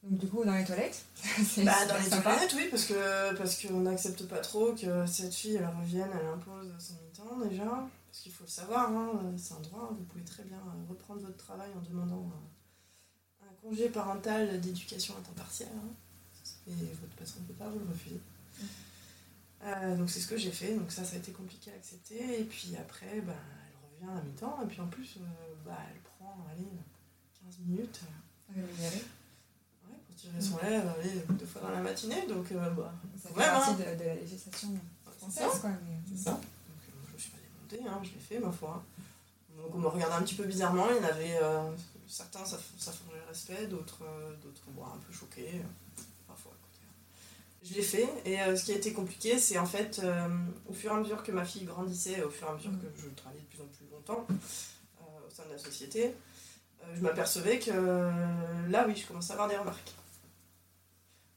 Donc 0.03 0.21
du 0.21 0.29
coup, 0.29 0.45
dans 0.45 0.55
les 0.55 0.65
toilettes 0.65 1.05
bah, 1.65 1.87
Dans 1.87 1.97
les 1.97 2.09
toilettes, 2.09 2.55
oui, 2.57 2.69
parce 2.71 2.85
que 2.85 3.35
parce 3.37 3.61
qu'on 3.61 3.81
n'accepte 3.81 4.27
pas 4.27 4.39
trop 4.39 4.73
que 4.73 5.07
cette 5.07 5.35
fille, 5.35 5.57
elle 5.57 5.67
revienne, 5.67 6.09
elle 6.13 6.27
impose 6.27 6.73
son 6.79 6.95
mi-temps 6.95 7.49
déjà. 7.49 7.89
Parce 8.19 8.25
qu'il 8.25 8.33
faut 8.33 8.43
le 8.43 8.51
savoir, 8.51 8.91
hein, 8.91 9.33
c'est 9.37 9.55
un 9.55 9.61
droit, 9.61 9.95
vous 9.97 10.03
pouvez 10.03 10.25
très 10.25 10.43
bien 10.43 10.61
reprendre 10.89 11.21
votre 11.21 11.37
travail 11.37 11.71
en 11.77 11.81
demandant 11.89 12.29
un, 13.41 13.47
congé 13.63 13.91
parental 13.91 14.61
d'éducation 14.61 15.15
à 15.17 15.21
temps 15.21 15.35
partiel. 15.37 15.69
Hein. 15.73 15.95
Et 16.67 16.73
votre 17.01 17.15
patron 17.15 17.43
ne 17.43 17.47
peut 17.47 17.53
pas 17.53 17.69
vous 17.69 17.79
le 17.79 17.85
refuser. 17.85 18.17
Mm. 18.17 18.65
Euh, 19.63 19.97
donc 19.99 20.11
c'est 20.11 20.19
ce 20.19 20.27
que 20.27 20.37
j'ai 20.37 20.51
fait, 20.51 20.75
donc 20.75 20.91
ça, 20.91 21.05
ça 21.05 21.15
a 21.15 21.19
été 21.19 21.31
compliqué 21.31 21.71
à 21.71 21.75
accepter. 21.75 22.41
Et 22.41 22.43
puis 22.43 22.75
après, 22.75 23.21
bah, 23.21 23.35
vient 24.01 24.17
à 24.17 24.21
mi-temps, 24.21 24.63
et 24.65 24.67
puis 24.67 24.81
en 24.81 24.89
plus, 24.89 25.19
euh, 25.19 25.55
bah, 25.65 25.79
elle 25.89 26.01
prend 26.01 26.45
allez, 26.51 26.67
15 27.45 27.59
minutes 27.69 28.01
euh, 28.57 28.61
ouais, 28.61 29.97
pour 30.09 30.17
tirer 30.17 30.41
son 30.41 30.57
allez, 30.59 31.23
deux 31.39 31.47
fois 31.47 31.63
dans 31.63 31.71
la 31.71 31.83
matinée. 31.83 32.27
Donc, 32.27 32.51
euh, 32.51 32.71
bah, 32.71 32.93
ça 33.17 33.29
fait 33.29 33.35
partie 33.37 33.71
hein. 33.71 33.95
de, 33.95 34.03
de, 34.03 34.09
la 34.09 34.15
législation 34.17 34.71
française. 35.05 35.61
Quoi, 35.61 35.71
mais... 35.71 36.01
C'est 36.09 36.25
ça. 36.25 36.41
Hein, 37.77 38.01
je 38.03 38.11
l'ai 38.11 38.21
fait, 38.21 38.39
ma 38.39 38.53
foi. 38.53 38.83
Donc, 39.57 39.75
on 39.75 39.79
me 39.79 39.89
regardait 39.89 40.15
un 40.15 40.23
petit 40.23 40.37
peu 40.37 40.45
bizarrement. 40.45 40.87
Il 40.91 40.97
y 40.97 41.01
en 41.01 41.09
avait 41.09 41.39
certains, 42.07 42.45
ça, 42.45 42.59
ça 42.79 42.93
le 43.13 43.29
respect, 43.29 43.67
d'autres, 43.67 44.05
d'autres 44.43 44.63
un 44.69 44.99
peu 44.99 45.13
choqués 45.13 45.63
je 47.69 47.75
l'ai 47.75 47.83
fait. 47.83 48.09
Et 48.25 48.41
euh, 48.41 48.57
ce 48.57 48.65
qui 48.65 48.73
a 48.73 48.77
été 48.77 48.93
compliqué, 48.93 49.39
c'est 49.39 49.59
en 49.59 49.67
fait, 49.67 50.01
euh, 50.03 50.29
au 50.67 50.73
fur 50.73 50.93
et 50.93 50.95
à 50.95 50.99
mesure 50.99 51.23
que 51.23 51.33
ma 51.33 51.45
fille 51.45 51.65
grandissait, 51.65 52.23
au 52.23 52.31
fur 52.31 52.47
et 52.47 52.51
à 52.51 52.55
mesure 52.55 52.71
que 52.73 52.87
je 53.01 53.09
travaillais 53.09 53.43
de 53.43 53.47
plus 53.47 53.61
en 53.61 53.67
plus 53.67 53.87
longtemps 53.91 54.27
euh, 54.31 55.27
au 55.27 55.31
sein 55.31 55.45
de 55.47 55.53
la 55.53 55.59
société, 55.59 56.15
je 56.95 57.01
m'apercevais 57.01 57.59
que 57.59 57.71
là, 58.71 58.87
oui, 58.87 58.97
je 58.97 59.07
commençais 59.07 59.33
à 59.33 59.35
avoir 59.35 59.49
des 59.49 59.57
remarques. 59.57 59.93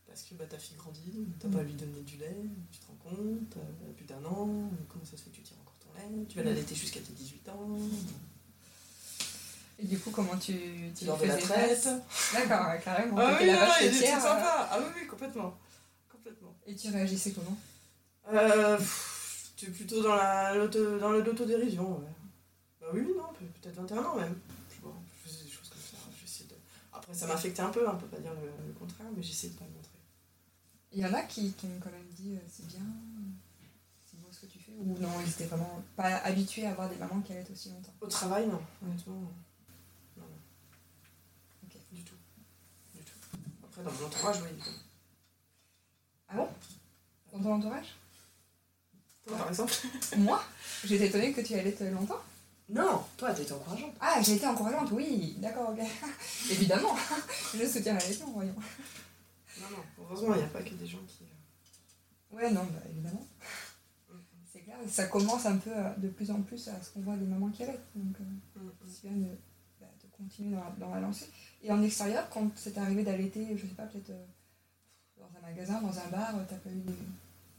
Parce 0.07 0.23
que 0.23 0.35
bah, 0.35 0.45
ta 0.45 0.57
fille 0.57 0.77
grandit, 0.77 1.27
t'as 1.39 1.49
pas 1.49 1.59
à 1.59 1.63
lui 1.63 1.73
donner 1.73 2.01
du 2.01 2.17
lait, 2.17 2.37
tu 2.71 2.79
te 2.79 2.85
rends 2.87 3.09
compte, 3.09 3.57
elle 3.83 3.89
a 3.89 3.93
plus 3.93 4.05
d'un 4.05 4.23
an, 4.25 4.69
comment 4.87 5.03
ça 5.03 5.17
se 5.17 5.23
fait 5.23 5.29
que 5.29 5.35
tu 5.35 5.41
tires 5.41 5.57
tu 6.29 6.37
vas 6.37 6.43
l'allaiter 6.43 6.75
jusqu'à 6.75 6.99
tes 6.99 7.13
18 7.13 7.49
ans. 7.49 7.77
Et 9.79 9.85
du 9.85 9.97
coup, 9.99 10.11
comment 10.11 10.37
tu, 10.37 10.53
tu, 10.95 11.05
tu 11.05 11.05
la 11.05 11.37
traite 11.37 11.89
D'accord, 12.33 12.67
carrément. 12.83 13.17
Ah 13.17 13.37
oui, 13.39 13.47
la 13.47 13.81
il 13.81 13.95
était 13.95 14.07
sympa. 14.07 14.69
Ah 14.71 14.77
oui, 14.79 14.85
oui, 15.01 15.07
complètement. 15.07 15.57
Et 16.65 16.75
tu 16.75 16.89
réagissais 16.89 17.31
comment? 17.31 17.57
Euh, 18.31 18.77
Tu 19.57 19.65
es 19.65 19.69
plutôt 19.69 20.01
dans, 20.01 20.15
la, 20.15 20.67
dans 20.67 21.11
l'autodérision, 21.11 21.97
ouais. 21.99 22.05
Bah 22.79 22.87
oui, 22.93 23.01
non, 23.17 23.27
peut-être 23.61 23.75
21 23.75 24.03
ans 24.03 24.15
même. 24.15 24.35
Je, 24.69 25.29
faisais 25.29 25.43
des 25.43 25.49
choses 25.49 25.69
comme 25.69 25.81
ça. 25.81 26.45
De... 26.45 26.55
Après, 26.93 27.13
ça 27.13 27.27
m'affectait 27.27 27.61
un 27.61 27.69
peu, 27.69 27.87
on 27.87 27.97
peut 27.97 28.07
pas 28.07 28.19
dire 28.19 28.33
le, 28.33 28.73
contraire, 28.73 29.07
mais 29.15 29.21
j'essaie 29.21 29.49
de 29.49 29.53
pas 29.53 29.65
le 29.65 29.71
montrer. 29.71 29.99
Il 30.93 30.99
y 30.99 31.05
en 31.05 31.13
a 31.13 31.23
qui, 31.23 31.51
qui 31.53 31.67
m'ont 31.67 31.79
quand 31.79 31.91
même 31.91 32.09
dit 32.15 32.35
euh, 32.35 32.47
c'est 32.49 32.67
bien, 32.67 32.85
c'est 34.05 34.19
beau 34.19 34.27
ce 34.31 34.41
que 34.41 34.45
tu 34.47 34.59
fais, 34.59 34.70
ou 34.81 34.97
non, 34.99 35.09
ils 35.23 35.29
étaient 35.29 35.45
vraiment 35.45 35.81
pas 35.95 36.17
habitués 36.17 36.65
à 36.65 36.71
avoir 36.71 36.89
des 36.89 36.95
mamans 36.95 37.21
qui 37.21 37.33
allaient 37.33 37.49
aussi 37.51 37.69
longtemps 37.69 37.93
Au 38.01 38.07
travail, 38.07 38.47
non, 38.47 38.61
honnêtement. 38.83 39.13
Non, 39.13 39.29
non. 40.17 40.25
Ok. 41.63 41.77
Du 41.91 42.03
tout. 42.03 42.15
Du 42.95 43.01
tout. 43.03 43.37
Après, 43.63 43.83
dans 43.83 43.91
mon 43.91 44.07
entourage, 44.07 44.41
oui, 44.41 44.49
évidemment. 44.49 44.77
Ah 46.29 46.35
bon? 46.35 46.49
Dans 47.33 47.43
ton 47.43 47.53
entourage? 47.53 47.95
Toi, 49.25 49.37
par 49.37 49.49
exemple 49.49 49.73
Moi? 50.17 50.43
J'étais 50.83 51.07
étonnée 51.07 51.33
que 51.33 51.41
tu 51.41 51.53
allais 51.53 51.73
te 51.73 51.83
longtemps. 51.83 52.21
Non, 52.69 53.03
toi, 53.17 53.33
t'as 53.33 53.41
été 53.41 53.51
encourageante. 53.51 53.93
Ah, 53.99 54.21
j'ai 54.21 54.35
été 54.35 54.47
encourageante, 54.47 54.91
oui, 54.93 55.35
d'accord, 55.39 55.71
ok. 55.71 55.79
Évidemment, 56.51 56.95
je 57.53 57.65
soutiens 57.67 57.93
la 57.95 58.07
leçon, 58.07 58.31
voyons. 58.31 58.55
Non, 59.59 59.69
non, 59.69 59.83
heureusement, 59.99 60.33
il 60.35 60.37
n'y 60.37 60.45
a 60.45 60.47
pas 60.47 60.61
que 60.63 60.73
des 60.73 60.87
gens 60.87 61.03
qui. 61.05 61.25
Euh, 61.25 62.35
ouais, 62.37 62.49
non, 62.49 62.63
bah, 62.63 62.79
évidemment. 62.89 63.27
Mm, 64.09 64.15
mm. 64.15 64.21
C'est 64.53 64.60
clair, 64.60 64.60
ça 64.87 65.05
commence 65.07 65.45
un 65.45 65.57
peu 65.57 65.71
de 65.97 66.09
plus 66.09 66.31
en 66.31 66.41
plus 66.41 66.67
à 66.67 66.81
ce 66.81 66.91
qu'on 66.91 67.01
voit 67.01 67.15
des 67.15 67.25
mamans 67.25 67.49
qui 67.49 67.63
allaitent. 67.63 67.87
Donc, 67.95 68.15
euh, 68.19 68.59
mm, 68.59 68.71
c'est 68.87 69.07
bien 69.09 69.17
de, 69.17 69.37
bah, 69.79 69.87
de 70.03 70.07
continuer 70.15 70.55
dans, 70.55 70.85
dans, 70.87 70.93
la 70.93 71.01
lancée. 71.01 71.29
Et 71.63 71.71
en 71.71 71.81
extérieur, 71.81 72.29
quand 72.29 72.49
c'est 72.55 72.77
arrivé 72.77 73.03
d'allaiter, 73.03 73.55
je 73.57 73.67
sais 73.67 73.73
pas, 73.73 73.85
peut-être. 73.85 74.09
Euh, 74.11 74.25
dans 75.17 75.37
un 75.37 75.41
magasin, 75.41 75.81
dans 75.81 75.99
un 75.99 76.07
bar, 76.07 76.33
t'as 76.49 76.55
pas 76.55 76.69
eu 76.69 76.81
des, 76.81 76.93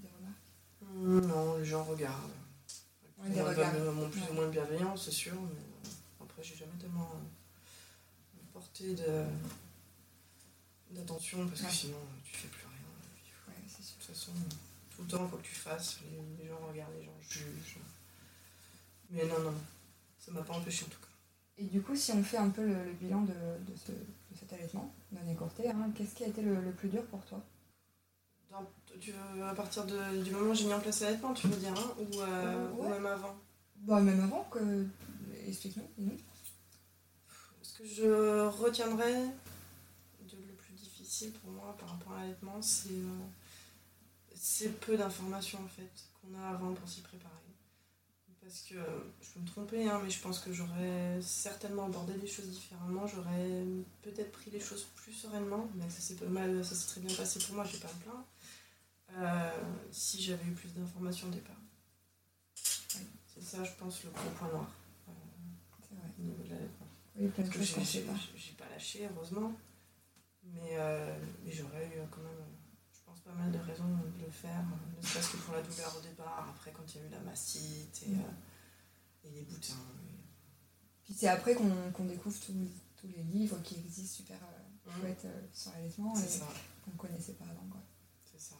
des 0.00 0.08
remarques? 0.18 1.28
Non, 1.28 1.58
les 1.58 1.64
gens 1.64 1.84
regardent. 1.84 2.32
Ouais, 3.18 3.30
des 3.30 3.40
regards. 3.40 3.72
Plus 4.10 4.22
ou 4.30 4.34
moins 4.34 4.48
bienveillant, 4.48 4.96
c'est 4.96 5.12
sûr, 5.12 5.34
mais 5.34 5.60
euh, 5.60 6.24
après, 6.24 6.42
j'ai 6.42 6.56
jamais 6.56 6.76
tellement 6.80 7.08
euh, 7.14 8.38
porté 8.52 8.94
de 8.94 9.24
d'attention 10.90 11.46
parce 11.48 11.62
que 11.62 11.72
sinon 11.72 11.96
tu 12.22 12.36
fais 12.36 12.48
plus 12.48 12.66
rien. 12.66 13.64
Sûr. 13.66 13.96
toute 13.98 14.06
façon, 14.06 14.32
tout 14.97 15.03
le 15.03 15.09
temps, 15.09 15.28
faut 15.28 15.36
que 15.36 15.43
tu 15.43 15.55
fasses. 15.55 16.01
Les, 16.11 16.43
les 16.45 16.49
gens 16.49 16.59
regardent, 16.68 16.95
les 16.99 17.05
gens 17.05 17.16
jugent. 17.28 17.78
Mais 19.11 19.24
non, 19.26 19.40
non, 19.40 19.55
ça 20.18 20.30
m'a 20.32 20.43
pas 20.43 20.55
empêché 20.55 20.84
en 20.84 20.88
tout 20.88 21.01
cas. 21.01 21.07
Et 21.59 21.64
du 21.64 21.82
coup, 21.82 21.95
si 21.95 22.12
on 22.12 22.22
fait 22.24 22.38
un 22.38 22.49
peu 22.49 22.64
le, 22.66 22.84
le 22.84 22.93
bilan 22.93 23.22
de, 23.22 23.32
de, 23.32 23.76
ce, 23.76 23.93
de 23.93 24.38
cet 24.38 24.53
allaitement 24.53 24.93
non 25.12 25.30
écourté, 25.30 25.68
hein, 25.68 25.90
qu'est-ce 25.95 26.14
qui 26.14 26.24
a 26.24 26.28
été 26.28 26.40
le, 26.43 26.61
le, 26.61 26.72
plus 26.72 26.88
dur 26.88 27.05
pour 27.07 27.22
toi? 27.26 27.40
Dans, 28.51 28.64
tu 29.01 29.12
veux, 29.12 29.45
À 29.45 29.55
partir 29.55 29.84
de, 29.84 30.22
du 30.22 30.30
moment 30.30 30.51
où 30.51 30.55
j'ai 30.55 30.64
mis 30.66 30.72
en 30.74 30.80
place 30.80 31.01
l'allaitement, 31.01 31.34
tu 31.34 31.47
veux 31.49 31.57
dire, 31.57 31.72
hein, 31.76 31.95
ou, 31.99 32.20
euh, 32.20 32.26
Euh, 32.26 32.70
ouais. 32.72 32.86
ou 32.86 32.88
même 32.90 33.07
avant? 33.07 33.36
Bah, 33.76 34.01
même 34.01 34.20
avant 34.22 34.45
que. 34.45 34.86
Explique-nous. 35.47 36.16
Ce 37.62 37.78
que 37.78 37.84
je 37.86 38.47
retiendrai 38.49 39.12
de 39.14 40.36
le 40.36 40.53
plus 40.55 40.74
difficile 40.74 41.32
pour 41.32 41.51
moi 41.51 41.76
par 41.78 41.90
rapport 41.90 42.12
à 42.14 42.20
l'allaitement, 42.20 42.61
c'est 42.62 42.90
euh, 42.90 43.18
c'est 44.45 44.80
peu 44.80 44.97
d'informations 44.97 45.61
en 45.64 45.68
fait 45.68 45.88
qu'on 46.20 46.34
a 46.36 46.49
avant 46.49 46.74
pour 46.74 46.88
s'y 46.88 47.01
préparer. 47.01 47.30
Parce 48.40 48.62
que 48.62 48.74
euh, 48.74 48.99
je 49.20 49.30
peux 49.30 49.40
me 49.40 49.47
tromper, 49.47 49.88
hein, 49.88 50.01
mais 50.03 50.11
je 50.11 50.20
pense 50.20 50.40
que 50.40 50.53
j'aurais 50.53 51.20
certainement 51.22 51.86
abordé 51.86 52.14
les 52.14 52.26
choses 52.26 52.49
différemment. 52.51 53.07
J'aurais 53.07 53.62
peut-être 54.03 54.32
pris 54.32 54.51
les 54.51 54.59
choses 54.59 54.84
plus 54.97 55.12
sereinement, 55.12 55.68
mais 55.76 55.88
ça 55.88 56.01
s'est 56.01 56.16
pas 56.16 56.26
mal, 56.26 56.64
ça 56.64 56.74
s'est 56.74 56.88
très 56.88 57.01
bien 57.01 57.14
passé 57.14 57.38
pour 57.38 57.55
moi, 57.55 57.64
je 57.64 57.74
vais 57.74 57.78
pas 57.78 57.93
me 57.95 58.01
plaindre. 58.03 58.26
Euh, 59.14 59.62
si 59.93 60.20
j'avais 60.20 60.45
eu 60.45 60.53
plus 60.53 60.74
d'informations 60.74 61.28
au 61.28 61.30
départ. 61.30 61.55
Oui. 62.97 63.07
C'est 63.32 63.43
ça, 63.45 63.62
je 63.62 63.72
pense, 63.78 64.03
le 64.03 64.11
gros 64.11 64.30
point 64.30 64.49
noir 64.49 64.70
euh, 65.09 65.12
C'est 65.88 65.95
vrai. 65.95 66.09
au 66.18 66.22
niveau 66.22 66.43
de 66.43 66.49
l'allaitement. 66.51 66.86
Oui, 67.16 67.30
Parce 67.36 67.49
que 67.49 67.62
j'ai 67.62 67.84
sait 67.84 68.01
pas. 68.01 68.12
j'ai- 68.36 68.53
pas 68.55 68.68
lâché, 68.70 69.09
heureusement. 69.14 69.53
Mais, 70.43 70.70
euh, 70.72 71.16
mais 71.45 71.53
j'aurais 71.53 71.86
eu 71.86 72.01
quand 72.11 72.22
même, 72.22 72.45
je 72.51 72.51
pas 73.32 73.42
mal 73.42 73.52
de 73.52 73.58
raisons 73.58 73.84
de 74.18 74.24
le 74.24 74.30
faire. 74.30 74.60
euh, 74.60 75.00
Ne 75.00 75.06
serait-ce 75.06 75.32
que 75.32 75.36
pour 75.38 75.54
la 75.54 75.62
douleur 75.62 75.96
au 75.96 76.00
départ, 76.00 76.46
après 76.50 76.70
quand 76.72 76.82
il 76.94 77.00
y 77.00 77.04
a 77.04 77.06
eu 77.08 77.10
la 77.10 77.20
mastite 77.20 78.02
et, 78.06 78.10
Mm. 78.10 78.20
euh, 78.20 79.24
et 79.28 79.30
les 79.30 79.42
boutins. 79.42 79.74
et- 80.06 80.18
Puis 81.04 81.14
c'est 81.14 81.28
après 81.28 81.54
qu'on 81.54 82.04
découvre 82.04 82.38
tous, 82.38 82.52
tous 82.96 83.08
les 83.08 83.22
livres 83.24 83.58
qui 83.62 83.76
existent 83.78 84.16
super 84.16 84.38
euh, 84.42 84.90
Mm. 84.90 85.00
chouettes 85.00 85.24
euh, 85.24 85.40
sur 85.52 85.72
l'allaitement 85.72 86.14
et 86.16 86.38
qu'on 86.84 86.90
ne 86.92 86.96
connaissait 86.96 87.32
pas 87.34 87.44
avant. 87.44 87.66
C'est 88.30 88.40
ça. 88.40 88.54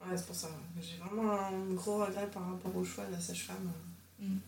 Ouais, 0.00 0.16
c'est 0.16 0.26
pour 0.26 0.34
ça. 0.36 0.48
J'ai 0.80 0.96
vraiment 0.96 1.32
un 1.32 1.74
gros 1.74 2.04
regret 2.04 2.28
par 2.30 2.46
rapport 2.50 2.74
au 2.76 2.84
choix 2.84 3.06
de 3.06 3.12
la 3.12 3.20
sage-femme 3.20 3.72
Mm. 4.18 4.38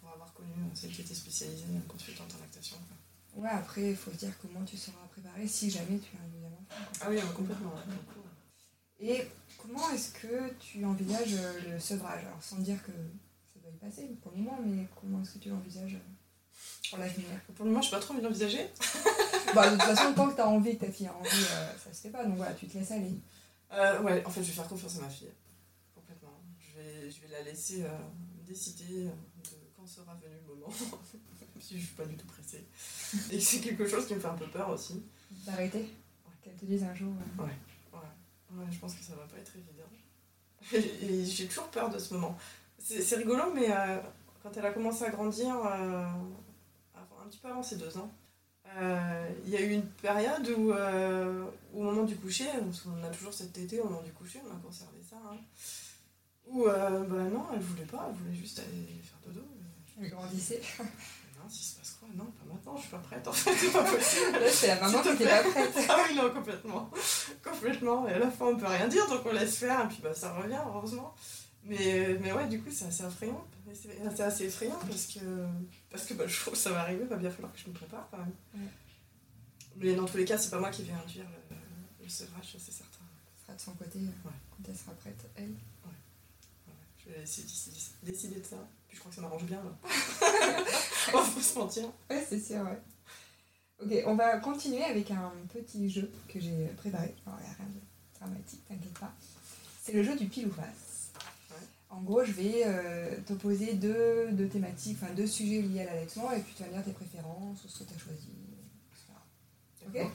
pour 0.00 0.10
avoir 0.10 0.32
connu 0.34 0.52
celle 0.74 0.90
qui 0.92 1.00
était 1.02 1.14
spécialisée 1.14 1.64
en 1.76 1.88
consultante 1.88 2.34
en 2.36 2.40
lactation. 2.40 2.76
quoi. 2.88 2.96
Ouais, 3.42 3.48
après, 3.50 3.90
il 3.90 3.96
faut 3.96 4.12
se 4.12 4.16
dire 4.16 4.32
comment 4.40 4.64
tu 4.64 4.76
seras 4.76 5.04
préparé 5.10 5.46
si 5.48 5.68
jamais 5.70 5.98
tu 5.98 6.16
as 6.16 6.20
un 6.20 6.28
deuxième 6.28 6.52
enfant. 6.52 6.76
Ah 7.00 7.06
oui, 7.10 7.18
complètement. 7.34 7.74
ouais. 7.74 8.23
Et 9.06 9.28
comment 9.58 9.90
est-ce 9.90 10.12
que 10.12 10.52
tu 10.58 10.84
envisages 10.84 11.34
euh, 11.34 11.72
le 11.72 11.78
sevrage? 11.78 12.24
Alors, 12.24 12.42
sans 12.42 12.56
dire 12.56 12.82
que 12.82 12.92
ça 12.92 13.60
doit 13.60 13.70
y 13.70 13.76
passer 13.76 14.08
pour 14.22 14.32
le 14.32 14.38
moment, 14.38 14.58
mais 14.64 14.86
comment 14.98 15.20
est-ce 15.22 15.34
que 15.34 15.38
tu 15.38 15.50
l'envisages 15.50 15.94
euh, 15.94 16.88
pour 16.88 16.98
l'avenir? 16.98 17.26
Pour 17.54 17.66
le 17.66 17.70
moment, 17.70 17.82
je 17.82 17.88
suis 17.88 17.96
pas 17.96 18.00
trop 18.00 18.14
envie 18.14 18.22
d'envisager. 18.22 18.66
bah, 19.54 19.70
De 19.70 19.76
toute 19.76 19.84
façon, 19.84 20.14
tant 20.14 20.30
que 20.30 20.34
tu 20.34 20.40
as 20.40 20.48
envie, 20.48 20.78
ta 20.78 20.90
fille 20.90 21.06
a 21.06 21.14
envie, 21.14 21.28
euh, 21.28 21.68
ça 21.82 21.92
se 21.92 22.00
fait 22.00 22.10
pas. 22.10 22.24
Donc 22.24 22.36
voilà, 22.36 22.54
tu 22.54 22.66
te 22.66 22.78
laisses 22.78 22.90
aller. 22.92 23.12
Euh, 23.72 24.00
ouais, 24.02 24.24
en 24.24 24.30
fait, 24.30 24.42
je 24.42 24.48
vais 24.48 24.54
faire 24.54 24.68
confiance 24.68 24.96
à 24.98 25.02
ma 25.02 25.10
fille. 25.10 25.28
Complètement. 25.94 26.40
Je 26.58 26.80
vais, 26.80 27.10
je 27.10 27.20
vais 27.20 27.28
la 27.28 27.42
laisser 27.42 27.82
euh, 27.82 27.88
décider 28.46 29.04
de 29.04 29.10
quand 29.76 29.86
sera 29.86 30.14
venu 30.14 30.34
le 30.48 30.54
moment. 30.54 30.72
Si 31.60 31.78
je 31.78 31.86
suis 31.86 31.94
pas 31.94 32.04
du 32.04 32.16
tout 32.16 32.26
pressée. 32.26 32.66
Et 33.30 33.40
c'est 33.40 33.60
quelque 33.60 33.86
chose 33.88 34.06
qui 34.06 34.14
me 34.14 34.20
fait 34.20 34.26
un 34.26 34.34
peu 34.34 34.46
peur 34.48 34.68
aussi. 34.68 35.02
D'arrêter 35.46 35.88
Qu'elle 36.42 36.56
te 36.56 36.66
dise 36.66 36.82
un 36.82 36.94
jour. 36.94 37.14
Ouais, 37.38 37.56
je 38.70 38.78
pense 38.78 38.94
que 38.94 39.02
ça 39.02 39.14
va 39.14 39.24
pas 39.24 39.38
être 39.38 39.52
évident. 39.56 39.84
Et, 41.02 41.24
j'ai 41.24 41.46
toujours 41.46 41.68
peur 41.68 41.90
de 41.90 41.98
ce 41.98 42.14
moment. 42.14 42.36
C'est 42.78 43.02
c'est 43.02 43.16
rigolo, 43.16 43.52
mais 43.54 43.70
euh, 43.70 43.98
quand 44.42 44.56
elle 44.56 44.66
a 44.66 44.72
commencé 44.72 45.04
à 45.04 45.10
grandir, 45.10 45.54
euh, 45.54 46.06
avant- 46.94 47.22
un 47.24 47.28
petit 47.28 47.38
peu 47.38 47.48
avant 47.48 47.62
ses 47.62 47.76
deux 47.76 47.96
ans, 47.98 48.10
euh, 48.76 49.28
il 49.44 49.50
y 49.50 49.56
a 49.56 49.60
eu 49.60 49.70
une 49.70 49.86
période 49.86 50.48
où, 50.56 50.72
euh, 50.72 51.44
au 51.74 51.82
moment 51.82 52.04
du 52.04 52.16
coucher, 52.16 52.46
parce 52.64 52.80
qu'on 52.80 53.02
a 53.04 53.08
toujours 53.08 53.32
cette 53.32 53.52
tétée 53.52 53.80
au 53.80 53.84
moment 53.84 54.02
du 54.02 54.12
coucher, 54.12 54.40
on 54.46 54.54
a 54.54 54.58
conservé 54.60 54.98
ça, 55.08 55.16
hein, 55.30 55.36
où 56.46 56.64
bah 56.64 57.24
non, 57.32 57.46
elle 57.54 57.60
voulait 57.60 57.84
pas, 57.84 58.06
elle 58.08 58.16
voulait 58.16 58.36
juste 58.36 58.58
aller 58.58 59.00
faire 59.02 59.18
dodo. 59.26 59.46
Elle 60.00 60.10
grandissait. 60.10 60.60
Non, 60.78 61.48
s'il 61.48 61.64
se 61.64 61.76
Non, 62.14 62.24
pas 62.24 62.44
maintenant, 62.52 62.76
je 62.76 62.82
suis 62.82 62.90
pas 62.90 62.98
prête 62.98 63.26
en 63.26 63.32
fait, 63.32 63.52
c'est 63.54 63.72
pas 63.72 63.82
possible. 63.84 64.32
Là, 64.32 64.50
c'est 64.50 64.66
la 64.68 64.80
maman 64.80 64.98
qui 65.02 65.08
te 65.08 65.14
était 65.14 65.26
pas 65.26 65.42
prête. 65.42 65.74
Ah 65.88 66.04
oui, 66.08 66.16
non, 66.16 66.30
complètement. 66.30 66.90
complètement. 67.42 68.08
Et 68.08 68.12
à 68.12 68.18
la 68.18 68.30
fin, 68.30 68.46
on 68.46 68.56
peut 68.56 68.66
rien 68.66 68.88
dire, 68.88 69.08
donc 69.08 69.22
on 69.26 69.32
laisse 69.32 69.56
faire, 69.56 69.84
et 69.84 69.88
puis 69.88 69.98
bah, 70.02 70.14
ça 70.14 70.32
revient, 70.34 70.60
heureusement. 70.66 71.14
Mais, 71.64 72.16
mais 72.20 72.32
ouais, 72.32 72.46
du 72.46 72.60
coup, 72.60 72.70
c'est 72.70 72.84
assez 72.86 73.04
effrayant. 73.04 73.44
C'est 73.72 74.22
assez 74.22 74.44
effrayant 74.44 74.78
parce 74.86 75.06
que, 75.06 75.20
parce 75.90 76.04
que 76.04 76.14
bah, 76.14 76.26
je 76.26 76.38
trouve 76.40 76.52
que 76.52 76.58
ça 76.58 76.70
va 76.70 76.80
arriver, 76.80 77.04
va 77.04 77.16
bien 77.16 77.30
falloir 77.30 77.52
que 77.52 77.58
je 77.58 77.68
me 77.68 77.72
prépare 77.74 78.06
quand 78.10 78.18
même. 78.18 78.32
Ouais. 78.54 78.68
Mais 79.76 79.94
dans 79.94 80.04
tous 80.04 80.18
les 80.18 80.24
cas, 80.24 80.38
c'est 80.38 80.50
pas 80.50 80.60
moi 80.60 80.70
qui 80.70 80.82
vais 80.82 80.92
induire 80.92 81.24
le, 81.50 81.56
le 82.04 82.08
sevrage, 82.08 82.54
c'est 82.58 82.70
certain. 82.72 82.98
Elle 83.00 83.42
sera 83.44 83.54
de 83.56 83.60
son 83.60 83.72
côté 83.72 83.98
euh, 83.98 84.28
quand 84.50 84.68
elle 84.68 84.76
sera 84.76 84.92
prête, 84.92 85.18
elle. 85.36 85.44
Ouais, 85.50 85.90
je 86.98 87.10
vais 87.10 87.22
essayer 87.22 87.42
de 87.44 87.48
décider, 87.48 87.80
décider 88.02 88.40
de 88.40 88.44
ça. 88.46 88.56
Puis 88.86 88.96
je 88.96 89.00
crois 89.00 89.10
que 89.10 89.16
ça 89.16 89.22
m'arrange 89.22 89.44
bien, 89.44 89.62
là. 89.64 89.88
on 91.14 91.20
va 91.20 91.42
se 91.42 91.58
mentir. 91.58 91.84
Ouais, 92.10 92.24
c'est 92.28 92.40
sûr, 92.40 92.62
ouais. 92.62 92.78
Ok, 93.82 93.92
on 94.06 94.14
va 94.14 94.38
continuer 94.38 94.84
avec 94.84 95.10
un 95.10 95.32
petit 95.52 95.90
jeu 95.90 96.10
que 96.28 96.40
j'ai 96.40 96.66
préparé. 96.76 97.14
Alors, 97.26 97.38
il 97.40 97.46
n'y 97.46 97.50
a 97.50 97.56
rien 97.56 97.66
de 97.66 98.18
dramatique, 98.18 98.64
t'inquiète 98.68 98.98
pas. 98.98 99.12
C'est 99.82 99.92
le 99.92 100.02
jeu 100.02 100.16
du 100.16 100.26
pile 100.26 100.46
ou 100.46 100.52
face. 100.52 101.10
Ouais. 101.50 101.66
En 101.90 102.00
gros, 102.00 102.24
je 102.24 102.32
vais 102.32 102.62
euh, 102.64 103.16
t'opposer 103.26 103.74
deux, 103.74 104.30
deux 104.32 104.48
thématiques, 104.48 104.98
enfin 105.02 105.12
deux 105.12 105.26
sujets 105.26 105.60
liés 105.60 105.82
à 105.82 105.86
l'allaitement, 105.86 106.30
et 106.32 106.40
puis 106.40 106.54
tu 106.56 106.62
vas 106.62 106.68
me 106.68 106.74
dire 106.74 106.84
tes 106.84 106.92
préférences, 106.92 107.64
ou 107.64 107.68
ce 107.68 107.80
que 107.80 107.88
tu 107.88 107.94
as 107.94 107.98
choisi, 107.98 108.28
etc. 108.92 109.12
Ok 109.88 110.10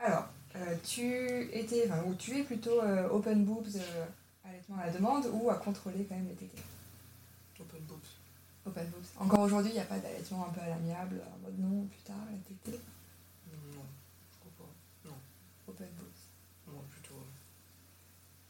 Alors, 0.00 0.28
euh, 0.56 0.76
tu 0.84 1.48
étais, 1.52 1.84
enfin, 1.88 2.02
ou 2.06 2.14
tu 2.14 2.36
es 2.36 2.42
plutôt 2.42 2.82
euh, 2.82 3.08
open 3.08 3.44
boobs, 3.44 3.76
euh, 3.76 4.06
allaitement 4.44 4.76
à 4.78 4.86
la 4.86 4.92
demande, 4.92 5.26
ou 5.32 5.48
à 5.48 5.54
contrôler 5.54 6.04
quand 6.08 6.16
même 6.16 6.28
les 6.28 6.34
tétés? 6.34 6.62
Open 7.60 7.80
boobs. 7.82 8.17
Boobs. 8.74 9.06
Encore 9.18 9.40
aujourd'hui, 9.40 9.70
il 9.70 9.74
n'y 9.74 9.80
a 9.80 9.84
pas 9.84 9.98
d'allaitement 9.98 10.46
un 10.46 10.50
peu 10.50 10.60
à 10.60 10.68
l'amiable, 10.68 11.22
en 11.34 11.38
mode 11.38 11.58
non, 11.58 11.86
plus 11.86 12.02
tard, 12.02 12.16
la 12.30 12.38
tétée. 12.38 12.80
Non, 13.50 13.84
je 14.32 14.38
crois 14.38 14.52
pas. 14.58 15.10
Open 15.68 15.88
boobs. 15.98 16.72
Non, 16.74 16.82
plutôt. 16.90 17.14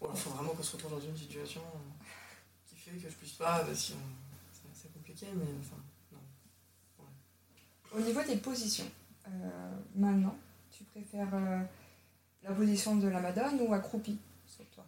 Il 0.01 0.19
faut 0.19 0.31
vraiment 0.31 0.51
qu'on 0.51 0.63
se 0.63 0.77
retrouve 0.77 0.93
dans 0.93 1.01
une 1.01 1.17
situation 1.17 1.63
qui 2.67 2.77
fait 2.77 2.91
que 2.93 3.09
je 3.11 3.15
puisse 3.17 3.33
pas, 3.33 3.61
euh, 3.61 3.75
c'est 3.75 4.93
compliqué, 4.93 5.27
mais 5.35 5.45
enfin, 5.61 5.83
non. 6.13 6.19
Au 7.93 8.01
niveau 8.01 8.23
des 8.23 8.37
positions, 8.37 8.91
euh, 9.27 9.71
maintenant, 9.95 10.37
tu 10.71 10.85
préfères 10.85 11.35
euh, 11.35 11.63
la 12.43 12.53
position 12.53 12.97
de 12.97 13.09
la 13.09 13.21
madone 13.21 13.61
ou 13.61 13.75
accroupie 13.75 14.19
sur 14.47 14.65
toi? 14.67 14.85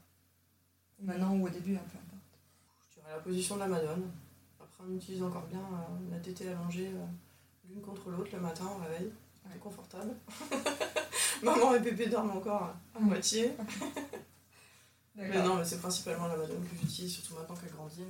Ou 1.01 1.07
Maintenant 1.07 1.35
ou 1.35 1.47
au 1.47 1.49
début, 1.49 1.75
un 1.75 1.81
peu 1.81 1.99
importe. 1.99 2.39
Je 2.89 3.01
dirais 3.01 3.11
la 3.13 3.21
position 3.21 3.55
de 3.57 3.61
la 3.61 3.69
madone. 3.69 4.11
On 4.83 4.95
utilise 4.95 5.23
encore 5.23 5.47
bien 5.47 5.61
euh, 5.61 6.11
la 6.13 6.19
tétée 6.19 6.49
allongée 6.49 6.89
euh, 6.89 7.05
l'une 7.69 7.81
contre 7.83 8.11
l'autre 8.11 8.31
le 8.33 8.41
matin 8.41 8.65
au 8.67 8.83
réveil. 8.83 9.07
Ouais. 9.07 9.51
C'est 9.53 9.61
confortable. 9.61 10.15
Maman 11.43 11.75
et 11.75 11.81
bébé 11.81 12.07
dorment 12.07 12.37
encore 12.37 12.63
à- 12.63 12.81
à 12.97 13.01
moitié. 13.01 13.53
Mais 15.17 15.43
non, 15.43 15.57
mais 15.57 15.65
c'est 15.67 15.79
principalement 15.81 16.29
la 16.29 16.37
madone 16.37 16.63
que 16.65 16.77
j'utilise, 16.81 17.13
surtout 17.13 17.35
maintenant 17.35 17.55
qu'elle 17.55 17.73
grandit. 17.73 18.05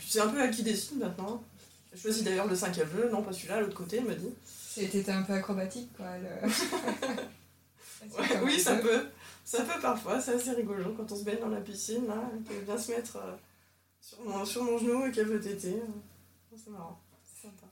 C'est 0.00 0.20
un 0.20 0.28
peu 0.28 0.40
elle 0.42 0.50
qui 0.50 0.62
décide 0.62 0.98
maintenant. 0.98 1.42
Elle 1.92 1.98
choisit 1.98 2.24
d'ailleurs 2.24 2.46
le 2.46 2.56
sein 2.56 2.70
qu'elle 2.70 2.86
veut, 2.86 3.10
non 3.10 3.22
pas 3.22 3.32
celui-là, 3.32 3.60
l'autre 3.60 3.74
côté, 3.76 3.98
elle 3.98 4.04
me 4.04 4.14
dit. 4.14 4.30
C'était 4.46 5.10
un 5.10 5.22
peu 5.22 5.34
acrobatique, 5.34 5.94
quoi. 5.94 6.06
le- 6.18 6.48
Ouais, 8.18 8.40
oui, 8.44 8.58
ça 8.58 8.76
peut. 8.76 9.08
Ça 9.44 9.62
peut 9.64 9.80
parfois, 9.80 10.20
c'est 10.20 10.34
assez 10.34 10.52
rigolo 10.52 10.94
quand 10.96 11.10
on 11.12 11.16
se 11.16 11.24
baigne 11.24 11.40
dans 11.40 11.48
la 11.48 11.60
piscine, 11.60 12.06
là, 12.06 12.30
elle 12.32 12.40
peut 12.42 12.64
bien 12.64 12.78
se 12.78 12.92
mettre 12.92 13.16
euh, 13.16 13.32
sur, 14.06 14.20
mon, 14.22 14.44
sur 14.44 14.62
mon 14.62 14.78
genou 14.78 15.06
et 15.06 15.10
qu'elle 15.10 15.26
veut 15.26 15.40
téter. 15.40 15.74
euh. 15.74 16.56
C'est 16.56 16.70
marrant, 16.70 17.00
c'est 17.24 17.42
sympa. 17.48 17.66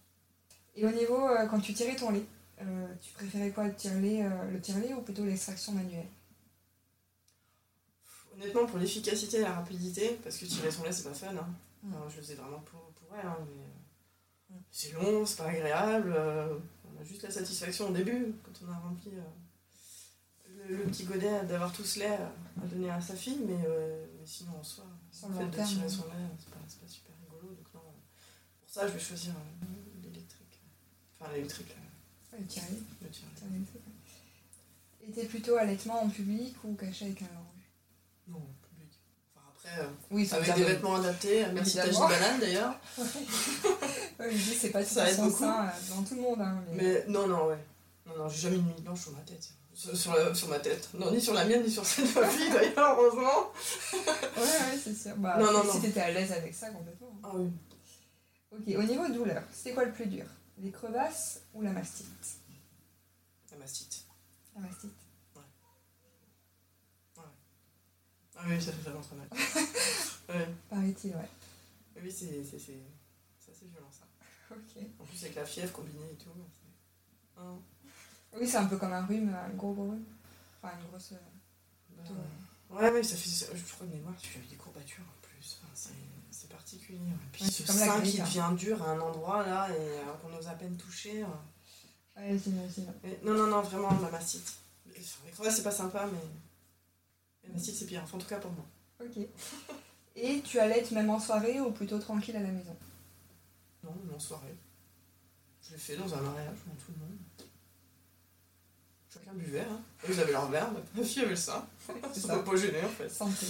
Et 0.75 0.85
au 0.85 0.91
niveau, 0.91 1.29
euh, 1.29 1.47
quand 1.47 1.61
tu 1.61 1.73
tirais 1.73 1.95
ton 1.95 2.11
lait, 2.11 2.25
euh, 2.61 2.87
tu 3.01 3.13
préférais 3.13 3.51
quoi, 3.53 3.69
le 3.69 3.75
tire-lait 3.75 4.25
euh, 4.25 4.97
ou 4.97 5.03
plutôt 5.03 5.25
l'extraction 5.25 5.73
manuelle? 5.73 6.09
Honnêtement, 8.35 8.67
pour 8.67 8.79
l'efficacité 8.79 9.39
et 9.39 9.43
la 9.43 9.53
rapidité, 9.53 10.19
parce 10.25 10.37
que 10.37 10.45
tirer 10.47 10.71
son 10.73 10.83
lait, 10.83 10.93
c'est 10.93 11.05
pas 11.05 11.15
fun. 11.15 11.29
Hein. 11.37 11.49
Mm. 11.85 11.95
Je 12.11 12.17
le 12.17 12.23
faisais 12.23 12.35
vraiment 12.35 12.59
pour, 12.61 12.81
pour 12.81 13.17
elle, 13.17 13.27
hein, 13.27 13.39
mais 13.49 13.63
Mm. 14.51 14.61
c'est 14.71 14.93
long, 14.93 15.25
c'est 15.25 15.39
pas 15.39 15.47
agréable. 15.47 16.13
on 16.17 17.01
a 17.01 17.05
juste 17.05 17.23
la 17.23 17.31
satisfaction 17.31 17.89
au 17.89 17.93
début, 17.93 18.35
quand 18.43 18.67
on 18.67 18.73
a 18.73 18.77
rempli 18.77 19.11
le, 19.13 20.77
le 20.77 20.85
petit 20.85 21.05
godet 21.05 21.45
d'avoir 21.47 21.73
tout 21.73 21.85
ce 21.85 22.01
lait 22.01 22.19
à 22.63 22.67
donner 22.67 22.91
à 22.91 23.01
sa 23.01 23.15
fille, 23.15 23.41
mais, 23.47 23.57
mais 23.57 24.27
sinon 24.27 24.59
en 24.59 24.63
soi, 24.63 24.85
Sur 25.15 25.29
le 25.29 25.35
le 25.35 25.41
fait 25.41 25.47
de 25.63 25.67
tirer 25.67 25.83
ouais. 25.83 25.89
son 25.89 26.05
lait, 26.07 26.27
c'est 26.39 26.51
pas, 26.51 26.59
c'est 26.67 26.81
pas 26.81 26.89
super 26.89 27.15
rigolo. 27.23 27.55
Donc 27.55 27.75
non, 27.75 27.81
pour 28.61 28.69
ça, 28.71 28.87
je 28.89 28.93
vais 28.93 28.99
choisir 29.01 29.33
euh, 29.33 30.03
l'électrique. 30.03 30.61
Enfin, 31.21 31.33
l'électrique, 31.33 31.69
Ouais, 32.33 32.41
Le 32.41 32.47
tire-lait. 32.47 32.79
le 33.01 33.09
vrai. 33.59 33.81
Et 35.07 35.13
t'es 35.13 35.27
plutôt 35.27 35.57
allaitement 35.57 36.03
en 36.03 36.09
public 36.09 36.57
ou 36.65 36.75
caché 36.75 37.05
avec 37.07 37.23
un 37.23 37.27
linge 37.27 37.65
Non, 38.27 38.39
en 38.39 38.67
public. 38.69 38.91
Enfin, 39.37 39.47
après, 39.55 39.85
euh, 39.85 39.89
Oui, 40.11 40.27
ça 40.27 40.37
avec 40.37 40.53
des 40.57 40.65
vêtements 40.65 40.97
adaptés. 40.97 41.47
Merci 41.53 41.77
Tagi 41.77 41.89
Évidemment. 41.91 42.09
Banane 42.09 42.41
d'ailleurs. 42.41 42.81
Ouais, 44.19 44.31
je 44.31 44.37
dis, 44.37 44.55
c'est 44.55 44.71
pas 44.71 44.83
tout 44.85 44.91
Ça 44.95 45.09
sein 45.09 45.67
euh, 45.67 45.71
dans 45.91 46.03
tout 46.05 46.15
le 46.15 46.21
monde. 46.21 46.41
Hein, 46.41 46.63
mais... 46.71 46.83
Mais 46.83 47.05
non, 47.09 47.27
non, 47.27 47.49
ouais. 47.49 47.59
Non, 48.07 48.17
non, 48.17 48.29
j'ai 48.29 48.43
jamais 48.43 48.57
une 48.57 48.67
nuit 48.67 48.81
blanche 48.81 49.03
sur 49.03 49.13
ma 49.13 49.21
tête. 49.23 49.49
Sur, 49.75 49.97
sur 49.97 50.15
la- 50.15 50.35
sur 50.35 50.49
ma 50.49 50.61
tête. 50.61 50.89
Non, 50.95 51.11
ni 51.11 51.21
sur 51.21 51.35
la 51.35 51.45
mienne, 51.45 51.63
ni 51.65 51.71
sur 51.71 51.85
celle 51.85 52.07
de 52.13 52.21
ma 52.21 52.29
fille 52.29 52.51
d'ailleurs, 52.51 52.99
heureusement. 52.99 53.51
Ouais, 53.93 54.43
ouais, 54.43 54.79
c'est 54.83 54.95
sûr. 54.95 55.17
Bah, 55.17 55.37
Non, 55.39 55.53
non. 55.53 55.73
Si 55.73 55.81
t'étais 55.81 56.01
à 56.01 56.11
l'aise 56.13 56.31
avec 56.33 56.55
ça, 56.55 56.71
complètement. 56.71 57.09
hein. 57.17 57.21
Ah 57.25 57.31
oui. 57.35 57.51
Ok, 58.53 58.63
au 58.79 58.83
niveau 58.85 59.09
douleur, 59.09 59.43
c'est 59.53 59.73
quoi 59.75 59.85
le 59.85 59.93
plus 59.93 60.07
dur? 60.07 60.25
Les 60.59 60.71
crevasses 60.71 61.41
ou 61.53 61.63
la 61.63 61.71
mastite? 61.73 62.07
La 63.51 63.57
mastite. 63.59 64.05
La 64.55 64.61
mastite. 64.61 64.93
Ah 68.37 68.43
oui, 68.49 68.61
ça 68.61 68.73
fait 68.73 68.83
vraiment 68.83 69.01
très 69.01 69.17
mal. 69.17 69.29
ouais. 70.29 70.49
Paraît-il, 70.69 71.11
ouais. 71.15 71.29
Oui, 72.03 72.11
c'est 72.11 72.43
c'est- 72.45 72.59
assez 72.59 73.67
violent 73.67 73.91
ça. 73.91 74.05
Ok. 74.51 74.83
En 75.01 75.05
plus, 75.05 75.23
avec 75.25 75.37
la 75.37 75.45
fièvre 75.45 75.73
combinée 75.73 76.11
et 76.13 76.17
tout. 76.17 76.31
Ah, 77.37 77.55
Oui, 78.39 78.49
c'est 78.49 78.57
un 78.57 78.67
peu 78.67 78.77
comme 78.77 78.93
un 78.93 79.05
rhume, 79.07 79.35
un 79.35 79.51
gros 79.55 79.73
gros 79.73 79.91
rhume. 79.91 80.05
Enfin, 80.63 80.75
une 80.81 80.87
grosse. 80.89 81.13
euh, 81.13 82.13
bah, 82.71 82.77
ouais, 82.81 82.91
ouais, 82.91 83.03
ça 83.03 83.17
fait. 83.17 83.29
ça- 83.29 83.47
Je 83.55 83.73
crois 83.75 83.87
de 83.87 83.93
mémoire, 83.93 84.15
tu 84.19 84.39
as 84.39 84.41
eu 84.41 84.47
des 84.47 84.57
courbatures 84.57 85.05
en 85.05 85.21
plus. 85.27 85.61
Enfin, 85.63 85.91
c'est 86.31 86.49
particulier. 86.49 86.99
ouais. 86.99 87.05
Puis 87.33 87.45
Ouais, 87.45 87.51
ce 87.51 87.63
comme 87.65 87.77
sein 87.77 88.01
qui 88.01 88.21
hein. 88.21 88.25
devient 88.25 88.57
dur 88.57 88.83
à 88.83 88.91
un 88.91 89.01
endroit 89.01 89.47
là 89.47 89.69
et 89.71 89.79
euh, 89.79 90.03
qu'on 90.23 90.35
ose 90.37 90.49
à 90.49 90.53
peine 90.55 90.77
toucher. 90.77 91.23
euh. 91.23 91.27
Ouais, 92.21 92.39
j'imagine. 92.43 92.93
Non, 93.25 93.35
non, 93.35 93.47
non, 93.47 93.61
vraiment, 93.63 93.91
la 94.01 94.11
mastite. 94.11 94.55
Crevasses, 95.33 95.57
c'est 95.57 95.63
pas 95.63 95.71
sympa, 95.71 96.07
mais. 96.13 97.51
Mastite, 97.53 97.75
c'est 97.77 97.87
pire. 97.87 98.03
Enfin, 98.05 98.17
en 98.17 98.21
tout 98.21 98.27
cas 98.29 98.39
pour 98.39 98.53
moi. 98.53 98.65
Ok. 99.05 99.19
Et 100.17 100.41
tu 100.43 100.59
allaites 100.61 100.91
même 100.93 101.11
en 101.11 101.19
soirée 101.21 101.61
ou 101.61 101.73
plutôt 101.73 101.99
tranquille 101.99 102.37
à 102.37 102.41
la 102.41 102.51
maison? 102.51 102.77
Non, 103.83 103.95
mais 104.05 104.15
en 104.15 104.19
soirée. 104.21 104.55
Je 105.63 105.73
l'ai 105.73 105.79
fait 105.79 105.97
dans 105.97 106.15
un 106.15 106.21
mariage, 106.21 106.57
devant 106.65 106.77
tout 106.77 106.93
le 106.93 106.99
monde. 107.05 107.19
Chacun 109.15 109.33
buvait, 109.35 109.61
hein. 109.61 109.81
Ils 110.09 110.19
avaient 110.21 110.33
leur 110.33 110.49
verre, 110.51 110.69
ma 110.95 111.03
fille 111.05 111.21
avait 111.23 111.31
le 111.31 111.37
sein. 111.37 111.65
C'est 112.13 112.21
Ça 112.21 112.39
pas 112.39 112.57
gêné 112.57 112.83
en 112.83 112.89
fait. 112.89 113.09
Santé. 113.09 113.47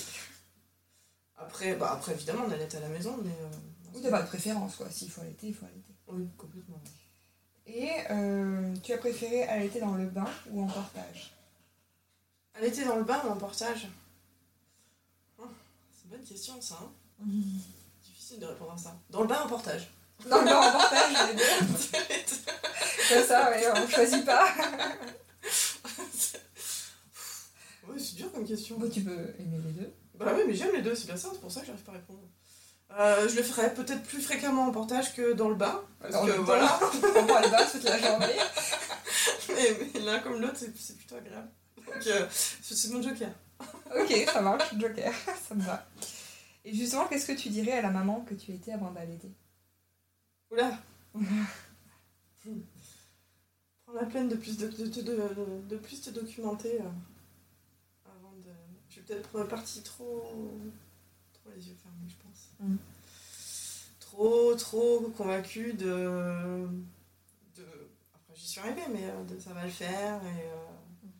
Après, 1.36 1.74
bah, 1.74 1.92
après 1.94 2.12
évidemment, 2.12 2.44
on 2.46 2.50
allait 2.50 2.74
à 2.76 2.80
la 2.80 2.88
maison, 2.88 3.18
mais. 3.24 3.30
euh, 3.32 3.94
Ou 3.98 4.00
t'as 4.00 4.10
pas 4.10 4.22
de 4.22 4.26
préférence, 4.28 4.76
quoi. 4.76 4.90
S'il 4.90 5.10
faut 5.10 5.22
allaiter, 5.22 5.48
il 5.48 5.54
faut 5.54 5.64
allaiter. 5.64 5.94
Oui, 6.08 6.28
complètement. 6.36 6.80
Et 7.66 7.90
euh, 8.10 8.74
tu 8.82 8.92
as 8.92 8.98
préféré 8.98 9.44
allaiter 9.44 9.80
dans 9.80 9.94
le 9.94 10.04
bain 10.06 10.28
ou 10.50 10.62
en 10.62 10.66
portage? 10.66 11.32
Était 12.62 12.84
dans 12.84 12.96
le 12.96 13.04
bain 13.04 13.20
ou 13.26 13.30
en 13.30 13.36
portage? 13.36 13.88
Oh, 15.38 15.44
C'est 15.90 16.04
une 16.04 16.10
bonne 16.10 16.26
question 16.26 16.60
ça. 16.60 16.78
Hein 16.82 16.90
Difficile 18.04 18.38
de 18.40 18.46
répondre 18.46 18.72
à 18.74 18.78
ça. 18.78 18.94
Dans 19.10 19.22
le 19.22 19.26
bain 19.26 19.40
ou 19.40 19.44
en 19.44 19.48
portage? 19.48 19.90
Dans 20.28 20.38
le 20.40 20.44
bain 20.44 20.60
en 20.60 20.72
portage, 20.72 21.28
les 21.28 21.34
deux. 21.34 21.42
C'est 23.08 23.24
ça, 23.24 23.50
ouais, 23.50 23.64
on 23.74 23.88
choisit 23.88 24.24
pas. 24.24 24.46
Oui, 27.86 28.00
c'est 28.02 28.16
dur 28.16 28.32
comme 28.32 28.46
question. 28.46 28.78
Bon, 28.78 28.88
tu 28.88 29.02
peux 29.02 29.34
aimer 29.38 29.58
les 29.62 29.72
deux. 29.72 29.92
Bah 30.14 30.32
oui, 30.34 30.42
mais 30.46 30.54
j'aime 30.54 30.72
les 30.72 30.80
deux, 30.80 30.94
c'est 30.94 31.04
bien 31.06 31.16
ça, 31.16 31.28
c'est 31.32 31.40
pour 31.40 31.52
ça 31.52 31.60
que 31.60 31.66
j'arrive 31.66 31.82
pas 31.82 31.92
à 31.92 31.96
répondre. 31.96 32.20
Euh, 32.98 33.28
je 33.28 33.36
le 33.36 33.42
ferais 33.42 33.74
peut-être 33.74 34.02
plus 34.04 34.22
fréquemment 34.22 34.68
en 34.68 34.72
portage 34.72 35.14
que 35.14 35.32
dans 35.34 35.48
le 35.48 35.54
bain. 35.54 35.82
Parce 36.00 36.14
Dans 36.14 36.24
que 36.24 36.30
le 36.30 36.38
voilà, 36.38 36.78
On 36.82 37.26
prend 37.26 37.40
le 37.40 37.50
bain 37.50 37.66
toute 37.70 37.82
la 37.84 37.98
journée. 37.98 38.26
mais, 39.48 39.76
mais 39.92 40.00
l'un 40.00 40.18
comme 40.20 40.40
l'autre, 40.40 40.56
c'est 40.56 40.96
plutôt 40.96 41.16
agréable. 41.16 41.50
Donc, 41.76 42.06
euh, 42.06 42.26
c'est 42.30 42.74
c'est 42.74 42.88
mon 42.90 43.02
joker. 43.02 43.30
Ok, 43.94 44.14
ça 44.32 44.40
marche, 44.40 44.74
Joker, 44.78 45.12
ça 45.48 45.54
me 45.54 45.62
va. 45.62 45.86
Et 46.64 46.74
justement, 46.74 47.06
qu'est-ce 47.06 47.26
que 47.26 47.38
tu 47.38 47.48
dirais 47.50 47.72
à 47.72 47.82
la 47.82 47.90
maman 47.90 48.24
que 48.28 48.34
tu 48.34 48.52
étais 48.52 48.72
avant 48.72 48.90
d'allaiter? 48.90 49.30
Oula 50.50 50.78
Prends 53.94 54.00
la 54.04 54.10
peine 54.10 54.28
de 54.28 54.34
plus, 54.34 54.56
de, 54.58 54.66
de, 54.68 54.86
de, 54.86 55.02
de- 55.02 55.68
de 55.68 55.76
plus 55.76 56.00
te 56.00 56.10
documenter 56.10 56.80
euh, 56.80 56.84
avant 58.06 58.32
de. 58.44 58.50
Je 58.90 58.96
vais 58.96 59.02
peut-être 59.02 59.28
prendre 59.28 59.46
parti 59.48 59.82
trop. 59.82 60.22
trop 61.32 61.50
les 61.54 61.68
yeux 61.68 61.76
fermés, 61.80 62.08
je 62.08 62.16
pense. 62.16 62.50
Mm. 62.60 62.76
Trop, 64.00 64.54
trop 64.56 65.00
convaincu 65.16 65.74
de. 65.74 66.66
de. 67.56 67.62
Après, 68.14 68.34
j'y 68.34 68.48
suis 68.48 68.60
arrivée, 68.60 68.82
mais 68.92 69.04
euh, 69.04 69.22
de 69.24 69.38
ça 69.38 69.52
va 69.52 69.64
le 69.64 69.70
faire 69.70 70.20
et. 70.24 70.42
euh, 70.42 71.10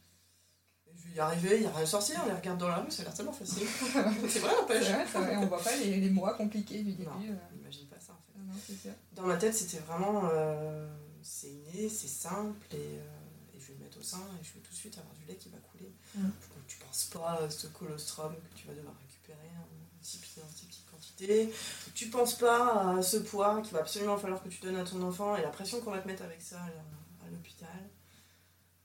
je 0.96 1.08
vais 1.10 1.14
y 1.16 1.20
arriver, 1.20 1.56
il 1.56 1.60
n'y 1.60 1.66
a 1.66 1.70
rien 1.70 1.82
à 1.82 1.86
sortir, 1.86 2.20
on 2.24 2.28
les 2.28 2.34
regarde 2.34 2.58
dans 2.58 2.68
la 2.68 2.78
rue, 2.78 2.90
ça 2.90 3.02
a 3.02 3.04
l'air 3.04 3.14
tellement 3.14 3.32
facile. 3.32 3.66
c'est 4.28 4.38
vrai, 4.40 4.52
n'empêche. 4.60 4.84
c'est 4.86 5.18
vrai, 5.18 5.36
on 5.36 5.46
voit 5.46 5.62
pas 5.62 5.76
les, 5.76 6.00
les 6.00 6.10
mois 6.10 6.34
compliqués 6.34 6.78
du 6.82 6.92
début. 6.92 7.04
Non, 7.04 7.20
euh. 7.30 7.86
pas 7.90 8.00
ça 8.00 8.12
en 8.14 8.16
fait. 8.22 8.36
Non, 8.38 8.46
non, 8.46 8.58
c'est 8.66 8.74
sûr. 8.74 8.90
Dans 9.12 9.22
ma 9.26 9.36
tête, 9.36 9.54
c'était 9.54 9.78
vraiment. 9.78 10.28
euh, 10.32 10.88
c'est 11.24 11.50
inné, 11.50 11.88
c'est 11.88 12.06
simple, 12.06 12.66
et, 12.70 12.76
euh, 12.76 13.56
et 13.56 13.58
je 13.58 13.68
vais 13.68 13.74
le 13.78 13.84
mettre 13.84 13.98
au 13.98 14.02
sein, 14.02 14.20
et 14.40 14.44
je 14.44 14.52
vais 14.52 14.60
tout 14.60 14.70
de 14.70 14.76
suite 14.76 14.98
avoir 14.98 15.14
du 15.14 15.24
lait 15.24 15.36
qui 15.36 15.48
va 15.48 15.58
couler. 15.58 15.90
Mm. 16.14 16.22
Donc, 16.22 16.66
tu 16.68 16.76
penses 16.78 17.04
pas 17.06 17.40
à 17.42 17.50
ce 17.50 17.66
colostrum 17.68 18.34
que 18.34 18.54
tu 18.54 18.66
vas 18.66 18.74
devoir 18.74 18.94
récupérer 19.00 19.48
en 19.58 19.66
si, 20.02 20.18
petite 20.18 20.84
quantité. 20.90 21.50
Tu 21.94 22.10
penses 22.10 22.36
pas 22.36 22.98
à 22.98 23.02
ce 23.02 23.16
poids 23.16 23.62
qu'il 23.62 23.72
va 23.72 23.80
absolument 23.80 24.18
falloir 24.18 24.42
que 24.42 24.50
tu 24.50 24.60
donnes 24.60 24.76
à 24.76 24.84
ton 24.84 25.00
enfant, 25.02 25.34
et 25.34 25.42
la 25.42 25.48
pression 25.48 25.80
qu'on 25.80 25.92
va 25.92 26.00
te 26.00 26.06
mettre 26.06 26.22
avec 26.22 26.42
ça 26.42 26.60
à, 26.60 27.30
l'hôpital. 27.30 27.90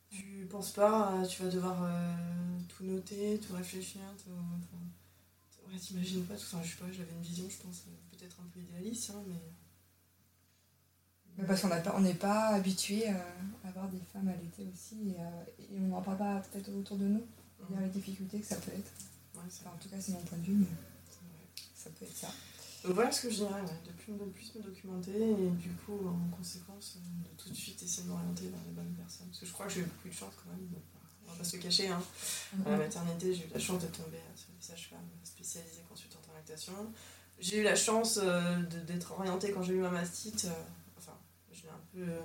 Tu 0.10 0.48
penses 0.50 0.72
pas 0.72 1.20
à. 1.20 1.26
Tu 1.28 1.44
vas 1.44 1.50
devoir 1.50 1.84
euh, 1.84 2.60
tout 2.70 2.86
noter, 2.86 3.38
tout 3.40 3.54
réfléchir, 3.54 4.02
tout. 4.24 4.32
enfin, 4.32 5.72
ouais, 5.72 5.78
t'imagines 5.78 6.26
pas 6.26 6.36
tout 6.36 6.46
ça. 6.46 6.58
Je 6.64 6.70
sais 6.70 6.78
pas, 6.78 6.86
j'avais 6.90 7.12
une 7.12 7.22
vision, 7.22 7.50
je 7.50 7.58
pense, 7.58 7.84
euh, 7.88 8.18
peut-être 8.18 8.38
un 8.40 8.48
peu 8.48 8.62
idéaliste, 8.62 9.12
hein, 9.12 9.22
mais. 9.28 9.36
Mais 11.40 11.46
parce 11.48 11.62
qu'on 11.62 12.00
n'est 12.02 12.14
pas 12.14 12.48
habitué 12.50 13.08
à 13.08 13.68
avoir 13.68 13.88
des 13.88 14.00
femmes 14.14 14.28
allaitées 14.28 14.68
aussi 14.74 15.10
et, 15.10 15.22
euh, 15.22 15.64
et 15.74 15.80
on 15.80 15.88
n'en 15.88 16.02
parle 16.02 16.18
pas 16.18 16.42
peut-être 16.52 16.70
autour 16.78 16.98
de 16.98 17.06
nous. 17.06 17.26
Il 17.70 17.76
y 17.76 17.80
a 17.80 17.82
les 17.82 17.90
difficultés 17.90 18.40
que 18.40 18.46
ça 18.46 18.56
peut 18.58 18.72
être. 18.72 18.92
Ouais, 19.36 19.42
c'est 19.50 19.62
Enfin, 19.66 19.76
en 19.76 19.78
tout 19.82 19.90
cas, 19.90 19.96
c'est 20.00 20.12
mon 20.12 20.22
point 20.22 20.38
de 20.38 20.44
vue, 20.44 20.56
mais 20.56 20.68
ça 21.76 21.90
peut 21.92 22.06
être 22.06 22.16
ça. 22.16 22.28
Donc 22.84 22.94
voilà 22.94 23.12
ce 23.12 23.22
que 23.22 23.30
je 23.30 23.36
dirais, 23.36 23.62
ouais, 23.62 23.68
de, 23.86 23.92
plus, 23.92 24.14
de 24.14 24.26
plus 24.32 24.56
me 24.56 24.64
documenter 24.64 25.12
et 25.32 25.50
du 25.52 25.70
coup, 25.86 26.00
en 26.08 26.36
conséquence, 26.36 26.98
euh, 26.98 27.30
de 27.30 27.42
tout 27.42 27.50
de 27.50 27.54
suite 27.56 27.82
essayer 27.84 28.04
de 28.04 28.10
m'orienter 28.10 28.48
vers 28.48 28.60
les 28.68 28.72
bonnes 28.74 28.94
personnes. 28.96 29.28
Parce 29.28 29.40
que 29.40 29.46
je 29.46 29.52
crois 29.52 29.66
que 29.68 29.74
j'ai 29.74 29.82
eu 29.82 29.86
beaucoup 29.86 30.08
de 30.10 30.14
chance 30.14 30.34
quand 30.44 30.50
même. 30.52 30.68
donc, 30.68 30.82
on 31.28 31.32
va 31.32 31.38
pas 31.38 31.44
se 31.44 31.58
le 31.58 31.62
cacher. 31.62 31.88
Hein. 31.90 32.02
À 32.66 32.72
la 32.72 32.78
maternité, 32.78 33.34
j'ai 33.34 33.46
eu 33.46 33.50
la 33.54 33.60
chance 33.60 33.82
de 33.82 33.88
tomber 33.88 34.18
euh, 34.18 34.36
sur 34.36 34.50
des 34.50 34.62
sages-femmes 34.66 35.00
spécialisées 35.24 35.84
consultantes 35.88 36.28
en 36.32 36.34
lactation. 36.36 36.74
J'ai 37.40 37.60
eu 37.60 37.64
la 37.64 37.76
chance 37.76 38.20
euh, 38.22 38.62
d'être 38.88 39.12
orientée 39.12 39.52
quand 39.52 39.62
j'ai 39.64 39.74
eu 39.74 39.80
ma 39.80 39.90
mastite. 39.90 40.46
euh, 40.46 40.64
enfin, 40.98 41.18
je 41.52 41.64
l'ai 41.64 41.70
un 41.70 41.79
peu, 41.94 42.02
euh, 42.02 42.22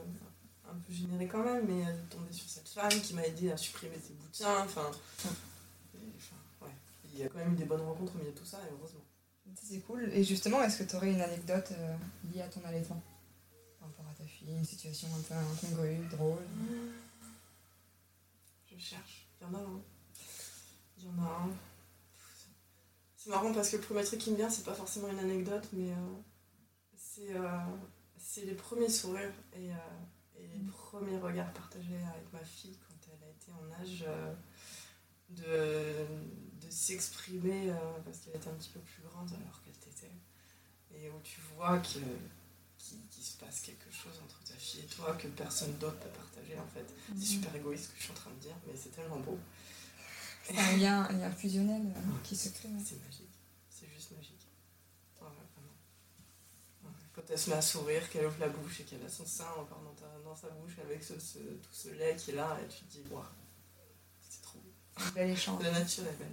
un 0.71 0.75
peu 0.75 0.93
généré 0.93 1.27
quand 1.27 1.45
même, 1.45 1.67
mais 1.67 1.87
euh, 1.87 1.93
de 1.93 2.09
tomber 2.09 2.33
sur 2.33 2.49
cette 2.49 2.69
femme 2.69 2.91
qui 2.91 3.15
m'a 3.15 3.27
aidé 3.27 3.53
à 3.53 3.57
supprimer 3.57 3.97
ses 3.97 4.15
sein. 4.33 4.65
Enfin, 4.65 4.91
ouais. 6.63 6.69
Il 7.13 7.21
y 7.21 7.23
a 7.23 7.29
quand 7.29 7.39
même 7.39 7.55
eu 7.55 7.57
des 7.57 7.65
bonnes 7.65 7.83
rencontres 7.83 8.15
au 8.17 8.19
milieu 8.19 8.33
de 8.33 8.39
tout 8.39 8.45
ça, 8.45 8.59
et 8.59 8.73
heureusement. 8.73 9.05
C'est 9.63 9.81
cool. 9.81 10.11
Et 10.13 10.25
justement, 10.25 10.63
est-ce 10.63 10.83
que 10.83 10.89
tu 10.89 10.97
aurais 10.97 11.13
une 11.13 11.21
anecdote 11.21 11.69
euh, 11.73 11.97
liée 12.33 12.43
à 12.43 12.49
ton 12.49 12.65
allaitement? 12.65 13.03
Par 13.79 13.89
rapport 13.89 14.07
à 14.11 14.15
ta 14.15 14.25
fille, 14.25 14.49
une 14.51 14.65
situation 14.65 15.09
un 15.17 15.21
peu 15.21 15.35
incongrue, 15.35 15.99
drôle? 16.11 16.43
Je 18.67 18.79
cherche. 18.79 19.29
Il 19.41 19.45
y 19.45 19.51
en 19.51 19.55
a 19.55 19.59
un. 19.59 19.81
Il 20.99 21.05
y 21.05 21.09
en 21.09 21.23
a 21.23 21.27
un. 21.27 21.51
C'est 23.17 23.31
marrant 23.31 23.53
parce 23.53 23.71
que 23.71 23.77
le 23.77 23.83
premier 23.83 24.05
truc 24.05 24.21
qui 24.21 24.31
me 24.33 24.37
vient, 24.37 24.51
c'est 24.51 24.65
pas 24.65 24.75
forcément 24.75 25.09
une 25.09 25.19
anecdote, 25.19 25.67
mais 25.73 25.93
euh, 25.93 25.97
c'est 26.97 27.35
euh, 27.35 27.59
c'est 28.27 28.47
les 28.47 28.55
premiers 28.55 28.89
sourires 28.89 29.35
et, 29.53 29.71
euh, 29.71 30.39
et 30.39 30.47
les 30.47 30.65
premiers 30.65 31.19
regards 31.19 31.53
partagés 31.53 32.03
avec 32.15 32.33
ma 32.33 32.43
fille 32.43 32.77
quand 32.89 32.95
elle 33.13 33.29
a 33.29 33.31
été 33.31 33.53
en 33.53 33.83
âge 33.83 34.05
euh, 34.09 34.35
de, 35.29 36.67
de 36.67 36.71
s'exprimer 36.71 37.71
euh, 37.71 37.75
parce 38.05 38.19
qu'elle 38.19 38.37
était 38.37 38.49
un 38.49 38.55
petit 38.55 38.71
peu 38.71 38.81
plus 38.81 39.03
grande 39.03 39.31
alors 39.33 39.63
qu'elle 39.63 39.77
t'était. 39.77 40.11
Et 40.95 41.11
où 41.11 41.21
tu 41.23 41.41
vois 41.55 41.79
que 41.81 41.99
qu'il 42.79 42.99
qu'il 43.09 43.25
se 43.25 43.37
passe 43.37 43.61
quelque 43.61 43.91
chose 43.91 44.21
entre 44.25 44.43
ta 44.45 44.55
fille 44.55 44.81
et 44.81 44.87
toi 44.87 45.15
que 45.17 45.29
personne 45.29 45.77
d'autre 45.79 45.99
peut 45.99 46.09
partager 46.09 46.59
en 46.59 46.67
fait. 46.67 46.87
C'est 47.15 47.27
super 47.27 47.55
égoïste 47.55 47.85
ce 47.85 47.89
que 47.91 47.97
je 47.99 48.03
suis 48.05 48.13
en 48.13 48.17
train 48.17 48.31
de 48.31 48.41
dire, 48.41 48.57
mais 48.67 48.73
c'est 48.77 48.91
tellement 48.91 49.21
beau. 49.21 49.39
C'est 50.45 50.59
un 50.59 50.77
lien, 50.77 51.03
un 51.05 51.13
lien 51.13 51.31
fusionnel 51.31 51.83
qui 52.23 52.37
se 52.37 52.51
crée. 52.51 52.69
C'est 52.85 53.03
magique. 53.03 53.39
C'est 53.71 53.89
juste 53.89 54.13
magique. 54.13 54.47
Ouais, 55.21 55.27
ouais, 55.29 55.47
vraiment. 55.55 55.77
Ouais. 56.85 56.91
Quand 57.27 57.33
elle 57.33 57.39
se 57.39 57.49
met 57.51 57.57
à 57.57 57.63
sourire, 57.63 58.11
qu'elle 58.11 58.27
ouvre 58.27 58.39
la 58.39 58.49
bouche 58.49 58.81
et 58.81 58.85
qu'elle 58.85 59.03
a 59.03 59.09
son 59.09 59.25
sein 59.25 59.47
encore 59.59 59.81
dans, 59.83 59.95
ta- 59.95 60.19
dans 60.25 60.37
sa 60.37 60.49
bouche 60.51 60.77
avec 60.85 61.03
ce, 61.03 61.19
ce- 61.19 61.39
tout 61.39 61.73
ce 61.73 61.89
lait 61.89 62.17
qui 62.17 62.33
est 62.33 62.35
là, 62.35 62.59
et 62.63 62.69
tu 62.69 62.85
te 62.85 62.91
dis, 62.93 63.03
waouh, 63.11 63.23
c'est 64.21 64.43
trop 64.43 64.59
beau. 64.59 64.73
Bel 65.15 65.31
échange. 65.31 65.63
La 65.63 65.73
nature 65.73 66.05
est 66.05 66.19
belle. 66.19 66.29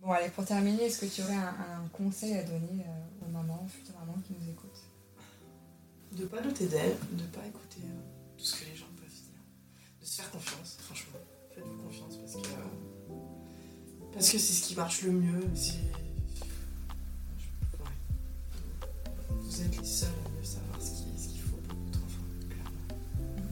Bon, 0.00 0.12
allez, 0.12 0.30
pour 0.30 0.44
terminer, 0.46 0.84
est-ce 0.84 1.00
que 1.00 1.06
tu 1.06 1.22
aurais 1.22 1.34
un, 1.36 1.82
un 1.84 1.88
conseil 1.92 2.34
à 2.34 2.42
donner 2.44 2.84
euh, 2.86 3.26
aux 3.26 3.30
mamans, 3.30 3.62
aux 3.64 3.68
futures 3.68 3.98
mamans 3.98 4.18
qui 4.26 4.32
nous 4.32 4.50
écoutent? 4.50 4.84
De 6.12 6.24
pas 6.24 6.40
douter 6.40 6.66
d'elle, 6.66 6.96
de 7.12 7.24
pas 7.24 7.44
écouter 7.46 7.80
euh, 7.84 8.36
tout 8.38 8.44
ce 8.44 8.56
que 8.60 8.64
les 8.70 8.76
gens 8.76 8.86
peuvent 8.96 9.08
dire. 9.08 9.40
De 10.00 10.06
se 10.06 10.16
faire 10.22 10.30
confiance, 10.30 10.76
franchement. 10.80 11.18
faites-vous 11.54 11.82
confiance 11.82 12.16
parce 12.16 12.36
que 12.36 12.48
parce 14.12 14.30
que 14.30 14.38
c'est 14.38 14.52
ce 14.54 14.62
qui 14.66 14.74
marche 14.76 15.02
le 15.02 15.12
mieux. 15.12 15.44
Vous 19.46 19.62
êtes 19.62 19.76
les 19.78 19.84
seuls 19.84 20.08
à 20.26 20.28
mieux 20.38 20.44
savoir 20.44 20.80
ce 20.80 20.90
qu'il 21.28 21.40
faut 21.40 21.56
pour 21.68 21.78
votre 21.78 21.98
enfant, 22.04 22.22
clairement. 22.50 23.00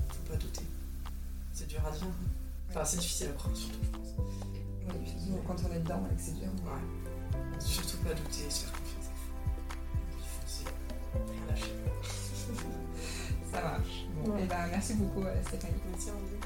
Faut 0.08 0.32
pas 0.32 0.36
douter. 0.36 0.64
C'est 1.52 1.68
dur 1.68 1.80
à 1.86 1.90
dire. 1.90 2.02
hein. 2.04 2.28
Enfin, 2.70 2.84
c'est 2.84 2.98
difficile 2.98 3.28
à 3.28 3.32
prendre, 3.32 3.56
surtout, 3.56 3.78
je 3.82 3.90
pense. 3.90 4.08
Oui, 4.18 4.94
effectivement, 5.04 5.38
quand 5.46 5.56
on 5.68 5.72
est 5.74 5.78
dedans 5.80 6.02
et 6.10 6.14
que 6.16 6.20
c'est 6.20 6.34
dur. 6.34 6.48
Ouais. 6.64 7.60
Surtout 7.60 7.96
pas 7.98 8.12
douter, 8.14 8.50
se 8.50 8.64
faire 8.64 8.72
confiance 8.72 9.06
à 9.06 9.14
fond. 9.14 9.32
Il 10.18 10.24
faut 10.24 10.40
foncer. 10.40 10.64
Rien 11.32 11.46
lâcher. 11.48 11.74
Ça 13.52 13.62
marche. 13.62 14.06
Bon, 14.24 14.32
Ouais. 14.32 14.42
et 14.44 14.46
ben, 14.46 14.66
merci 14.70 14.94
beaucoup 14.94 15.22
euh, 15.22 15.42
Stéphanie. 15.46 15.74
Merci, 15.90 16.10
Andy. 16.10 16.36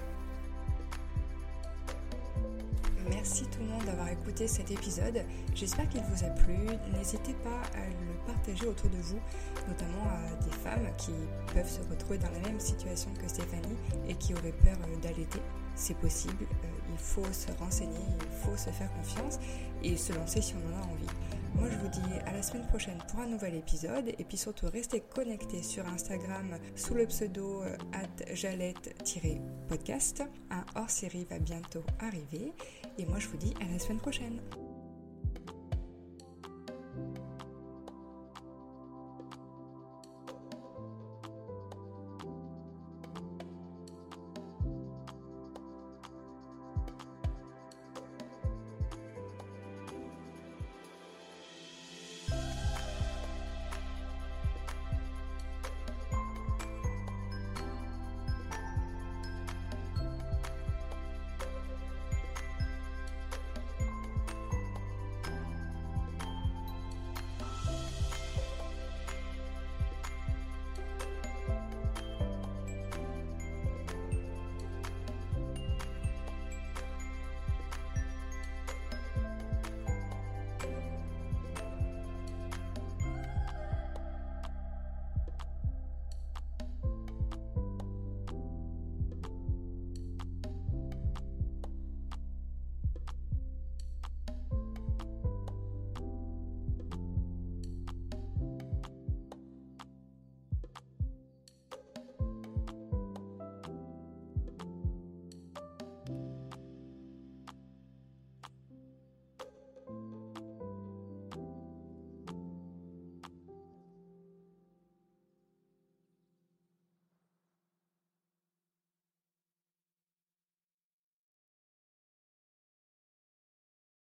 Merci 3.11 3.45
tout 3.47 3.61
le 3.61 3.67
monde 3.67 3.85
d'avoir 3.87 4.09
écouté 4.11 4.47
cet 4.47 4.71
épisode. 4.71 5.23
J'espère 5.55 5.89
qu'il 5.89 6.03
vous 6.03 6.25
a 6.25 6.29
plu. 6.29 6.55
N'hésitez 6.93 7.33
pas 7.43 7.63
à 7.75 7.87
le 7.89 8.08
partager 8.29 8.67
autour 8.67 8.91
de 8.91 8.99
vous, 8.99 9.19
notamment 9.67 10.05
à 10.05 10.45
des 10.45 10.51
femmes 10.51 10.87
qui 10.97 11.13
peuvent 11.55 11.69
se 11.69 11.81
retrouver 11.91 12.19
dans 12.19 12.31
la 12.31 12.41
même 12.41 12.61
situation 12.61 13.11
que 13.15 13.29
Stéphanie 13.29 13.77
et 14.09 14.15
qui 14.15 14.35
auraient 14.35 14.53
peur 14.53 14.77
euh, 14.87 15.01
d'allaiter. 15.01 15.41
C'est 15.75 15.97
possible, 15.97 16.45
euh, 16.45 16.93
il 16.93 16.99
faut 16.99 17.33
se 17.33 17.51
renseigner, 17.59 18.05
il 18.21 18.37
faut 18.39 18.57
se 18.57 18.71
faire 18.71 18.93
confiance 18.95 19.39
et 19.83 19.97
se 19.97 20.13
lancer 20.13 20.43
si 20.43 20.55
on 20.55 20.73
en 20.73 20.83
a 20.83 20.85
envie. 20.85 21.07
Moi 21.55 21.69
je 21.71 21.79
vous 21.79 21.89
dis 21.89 22.19
à 22.27 22.33
la 22.33 22.43
semaine 22.43 22.67
prochaine 22.67 22.99
pour 23.09 23.21
un 23.21 23.27
nouvel 23.27 23.55
épisode 23.55 24.09
et 24.19 24.25
puis 24.25 24.37
surtout 24.37 24.67
restez 24.73 25.01
connectés 25.01 25.63
sur 25.63 25.87
Instagram 25.87 26.59
sous 26.77 26.95
le 26.95 27.07
pseudo 27.07 27.63
euh, 27.63 27.77
jalette-podcast. 28.33 30.23
Un 30.51 30.65
hors-série 30.77 31.27
va 31.31 31.39
bientôt 31.39 31.83
arriver 32.01 32.53
et 32.99 33.07
moi 33.07 33.19
je 33.19 33.29
vous 33.29 33.39
dis 33.39 33.55
à 33.61 33.73
la 33.73 33.79
semaine 33.79 33.99
prochaine. 33.99 34.41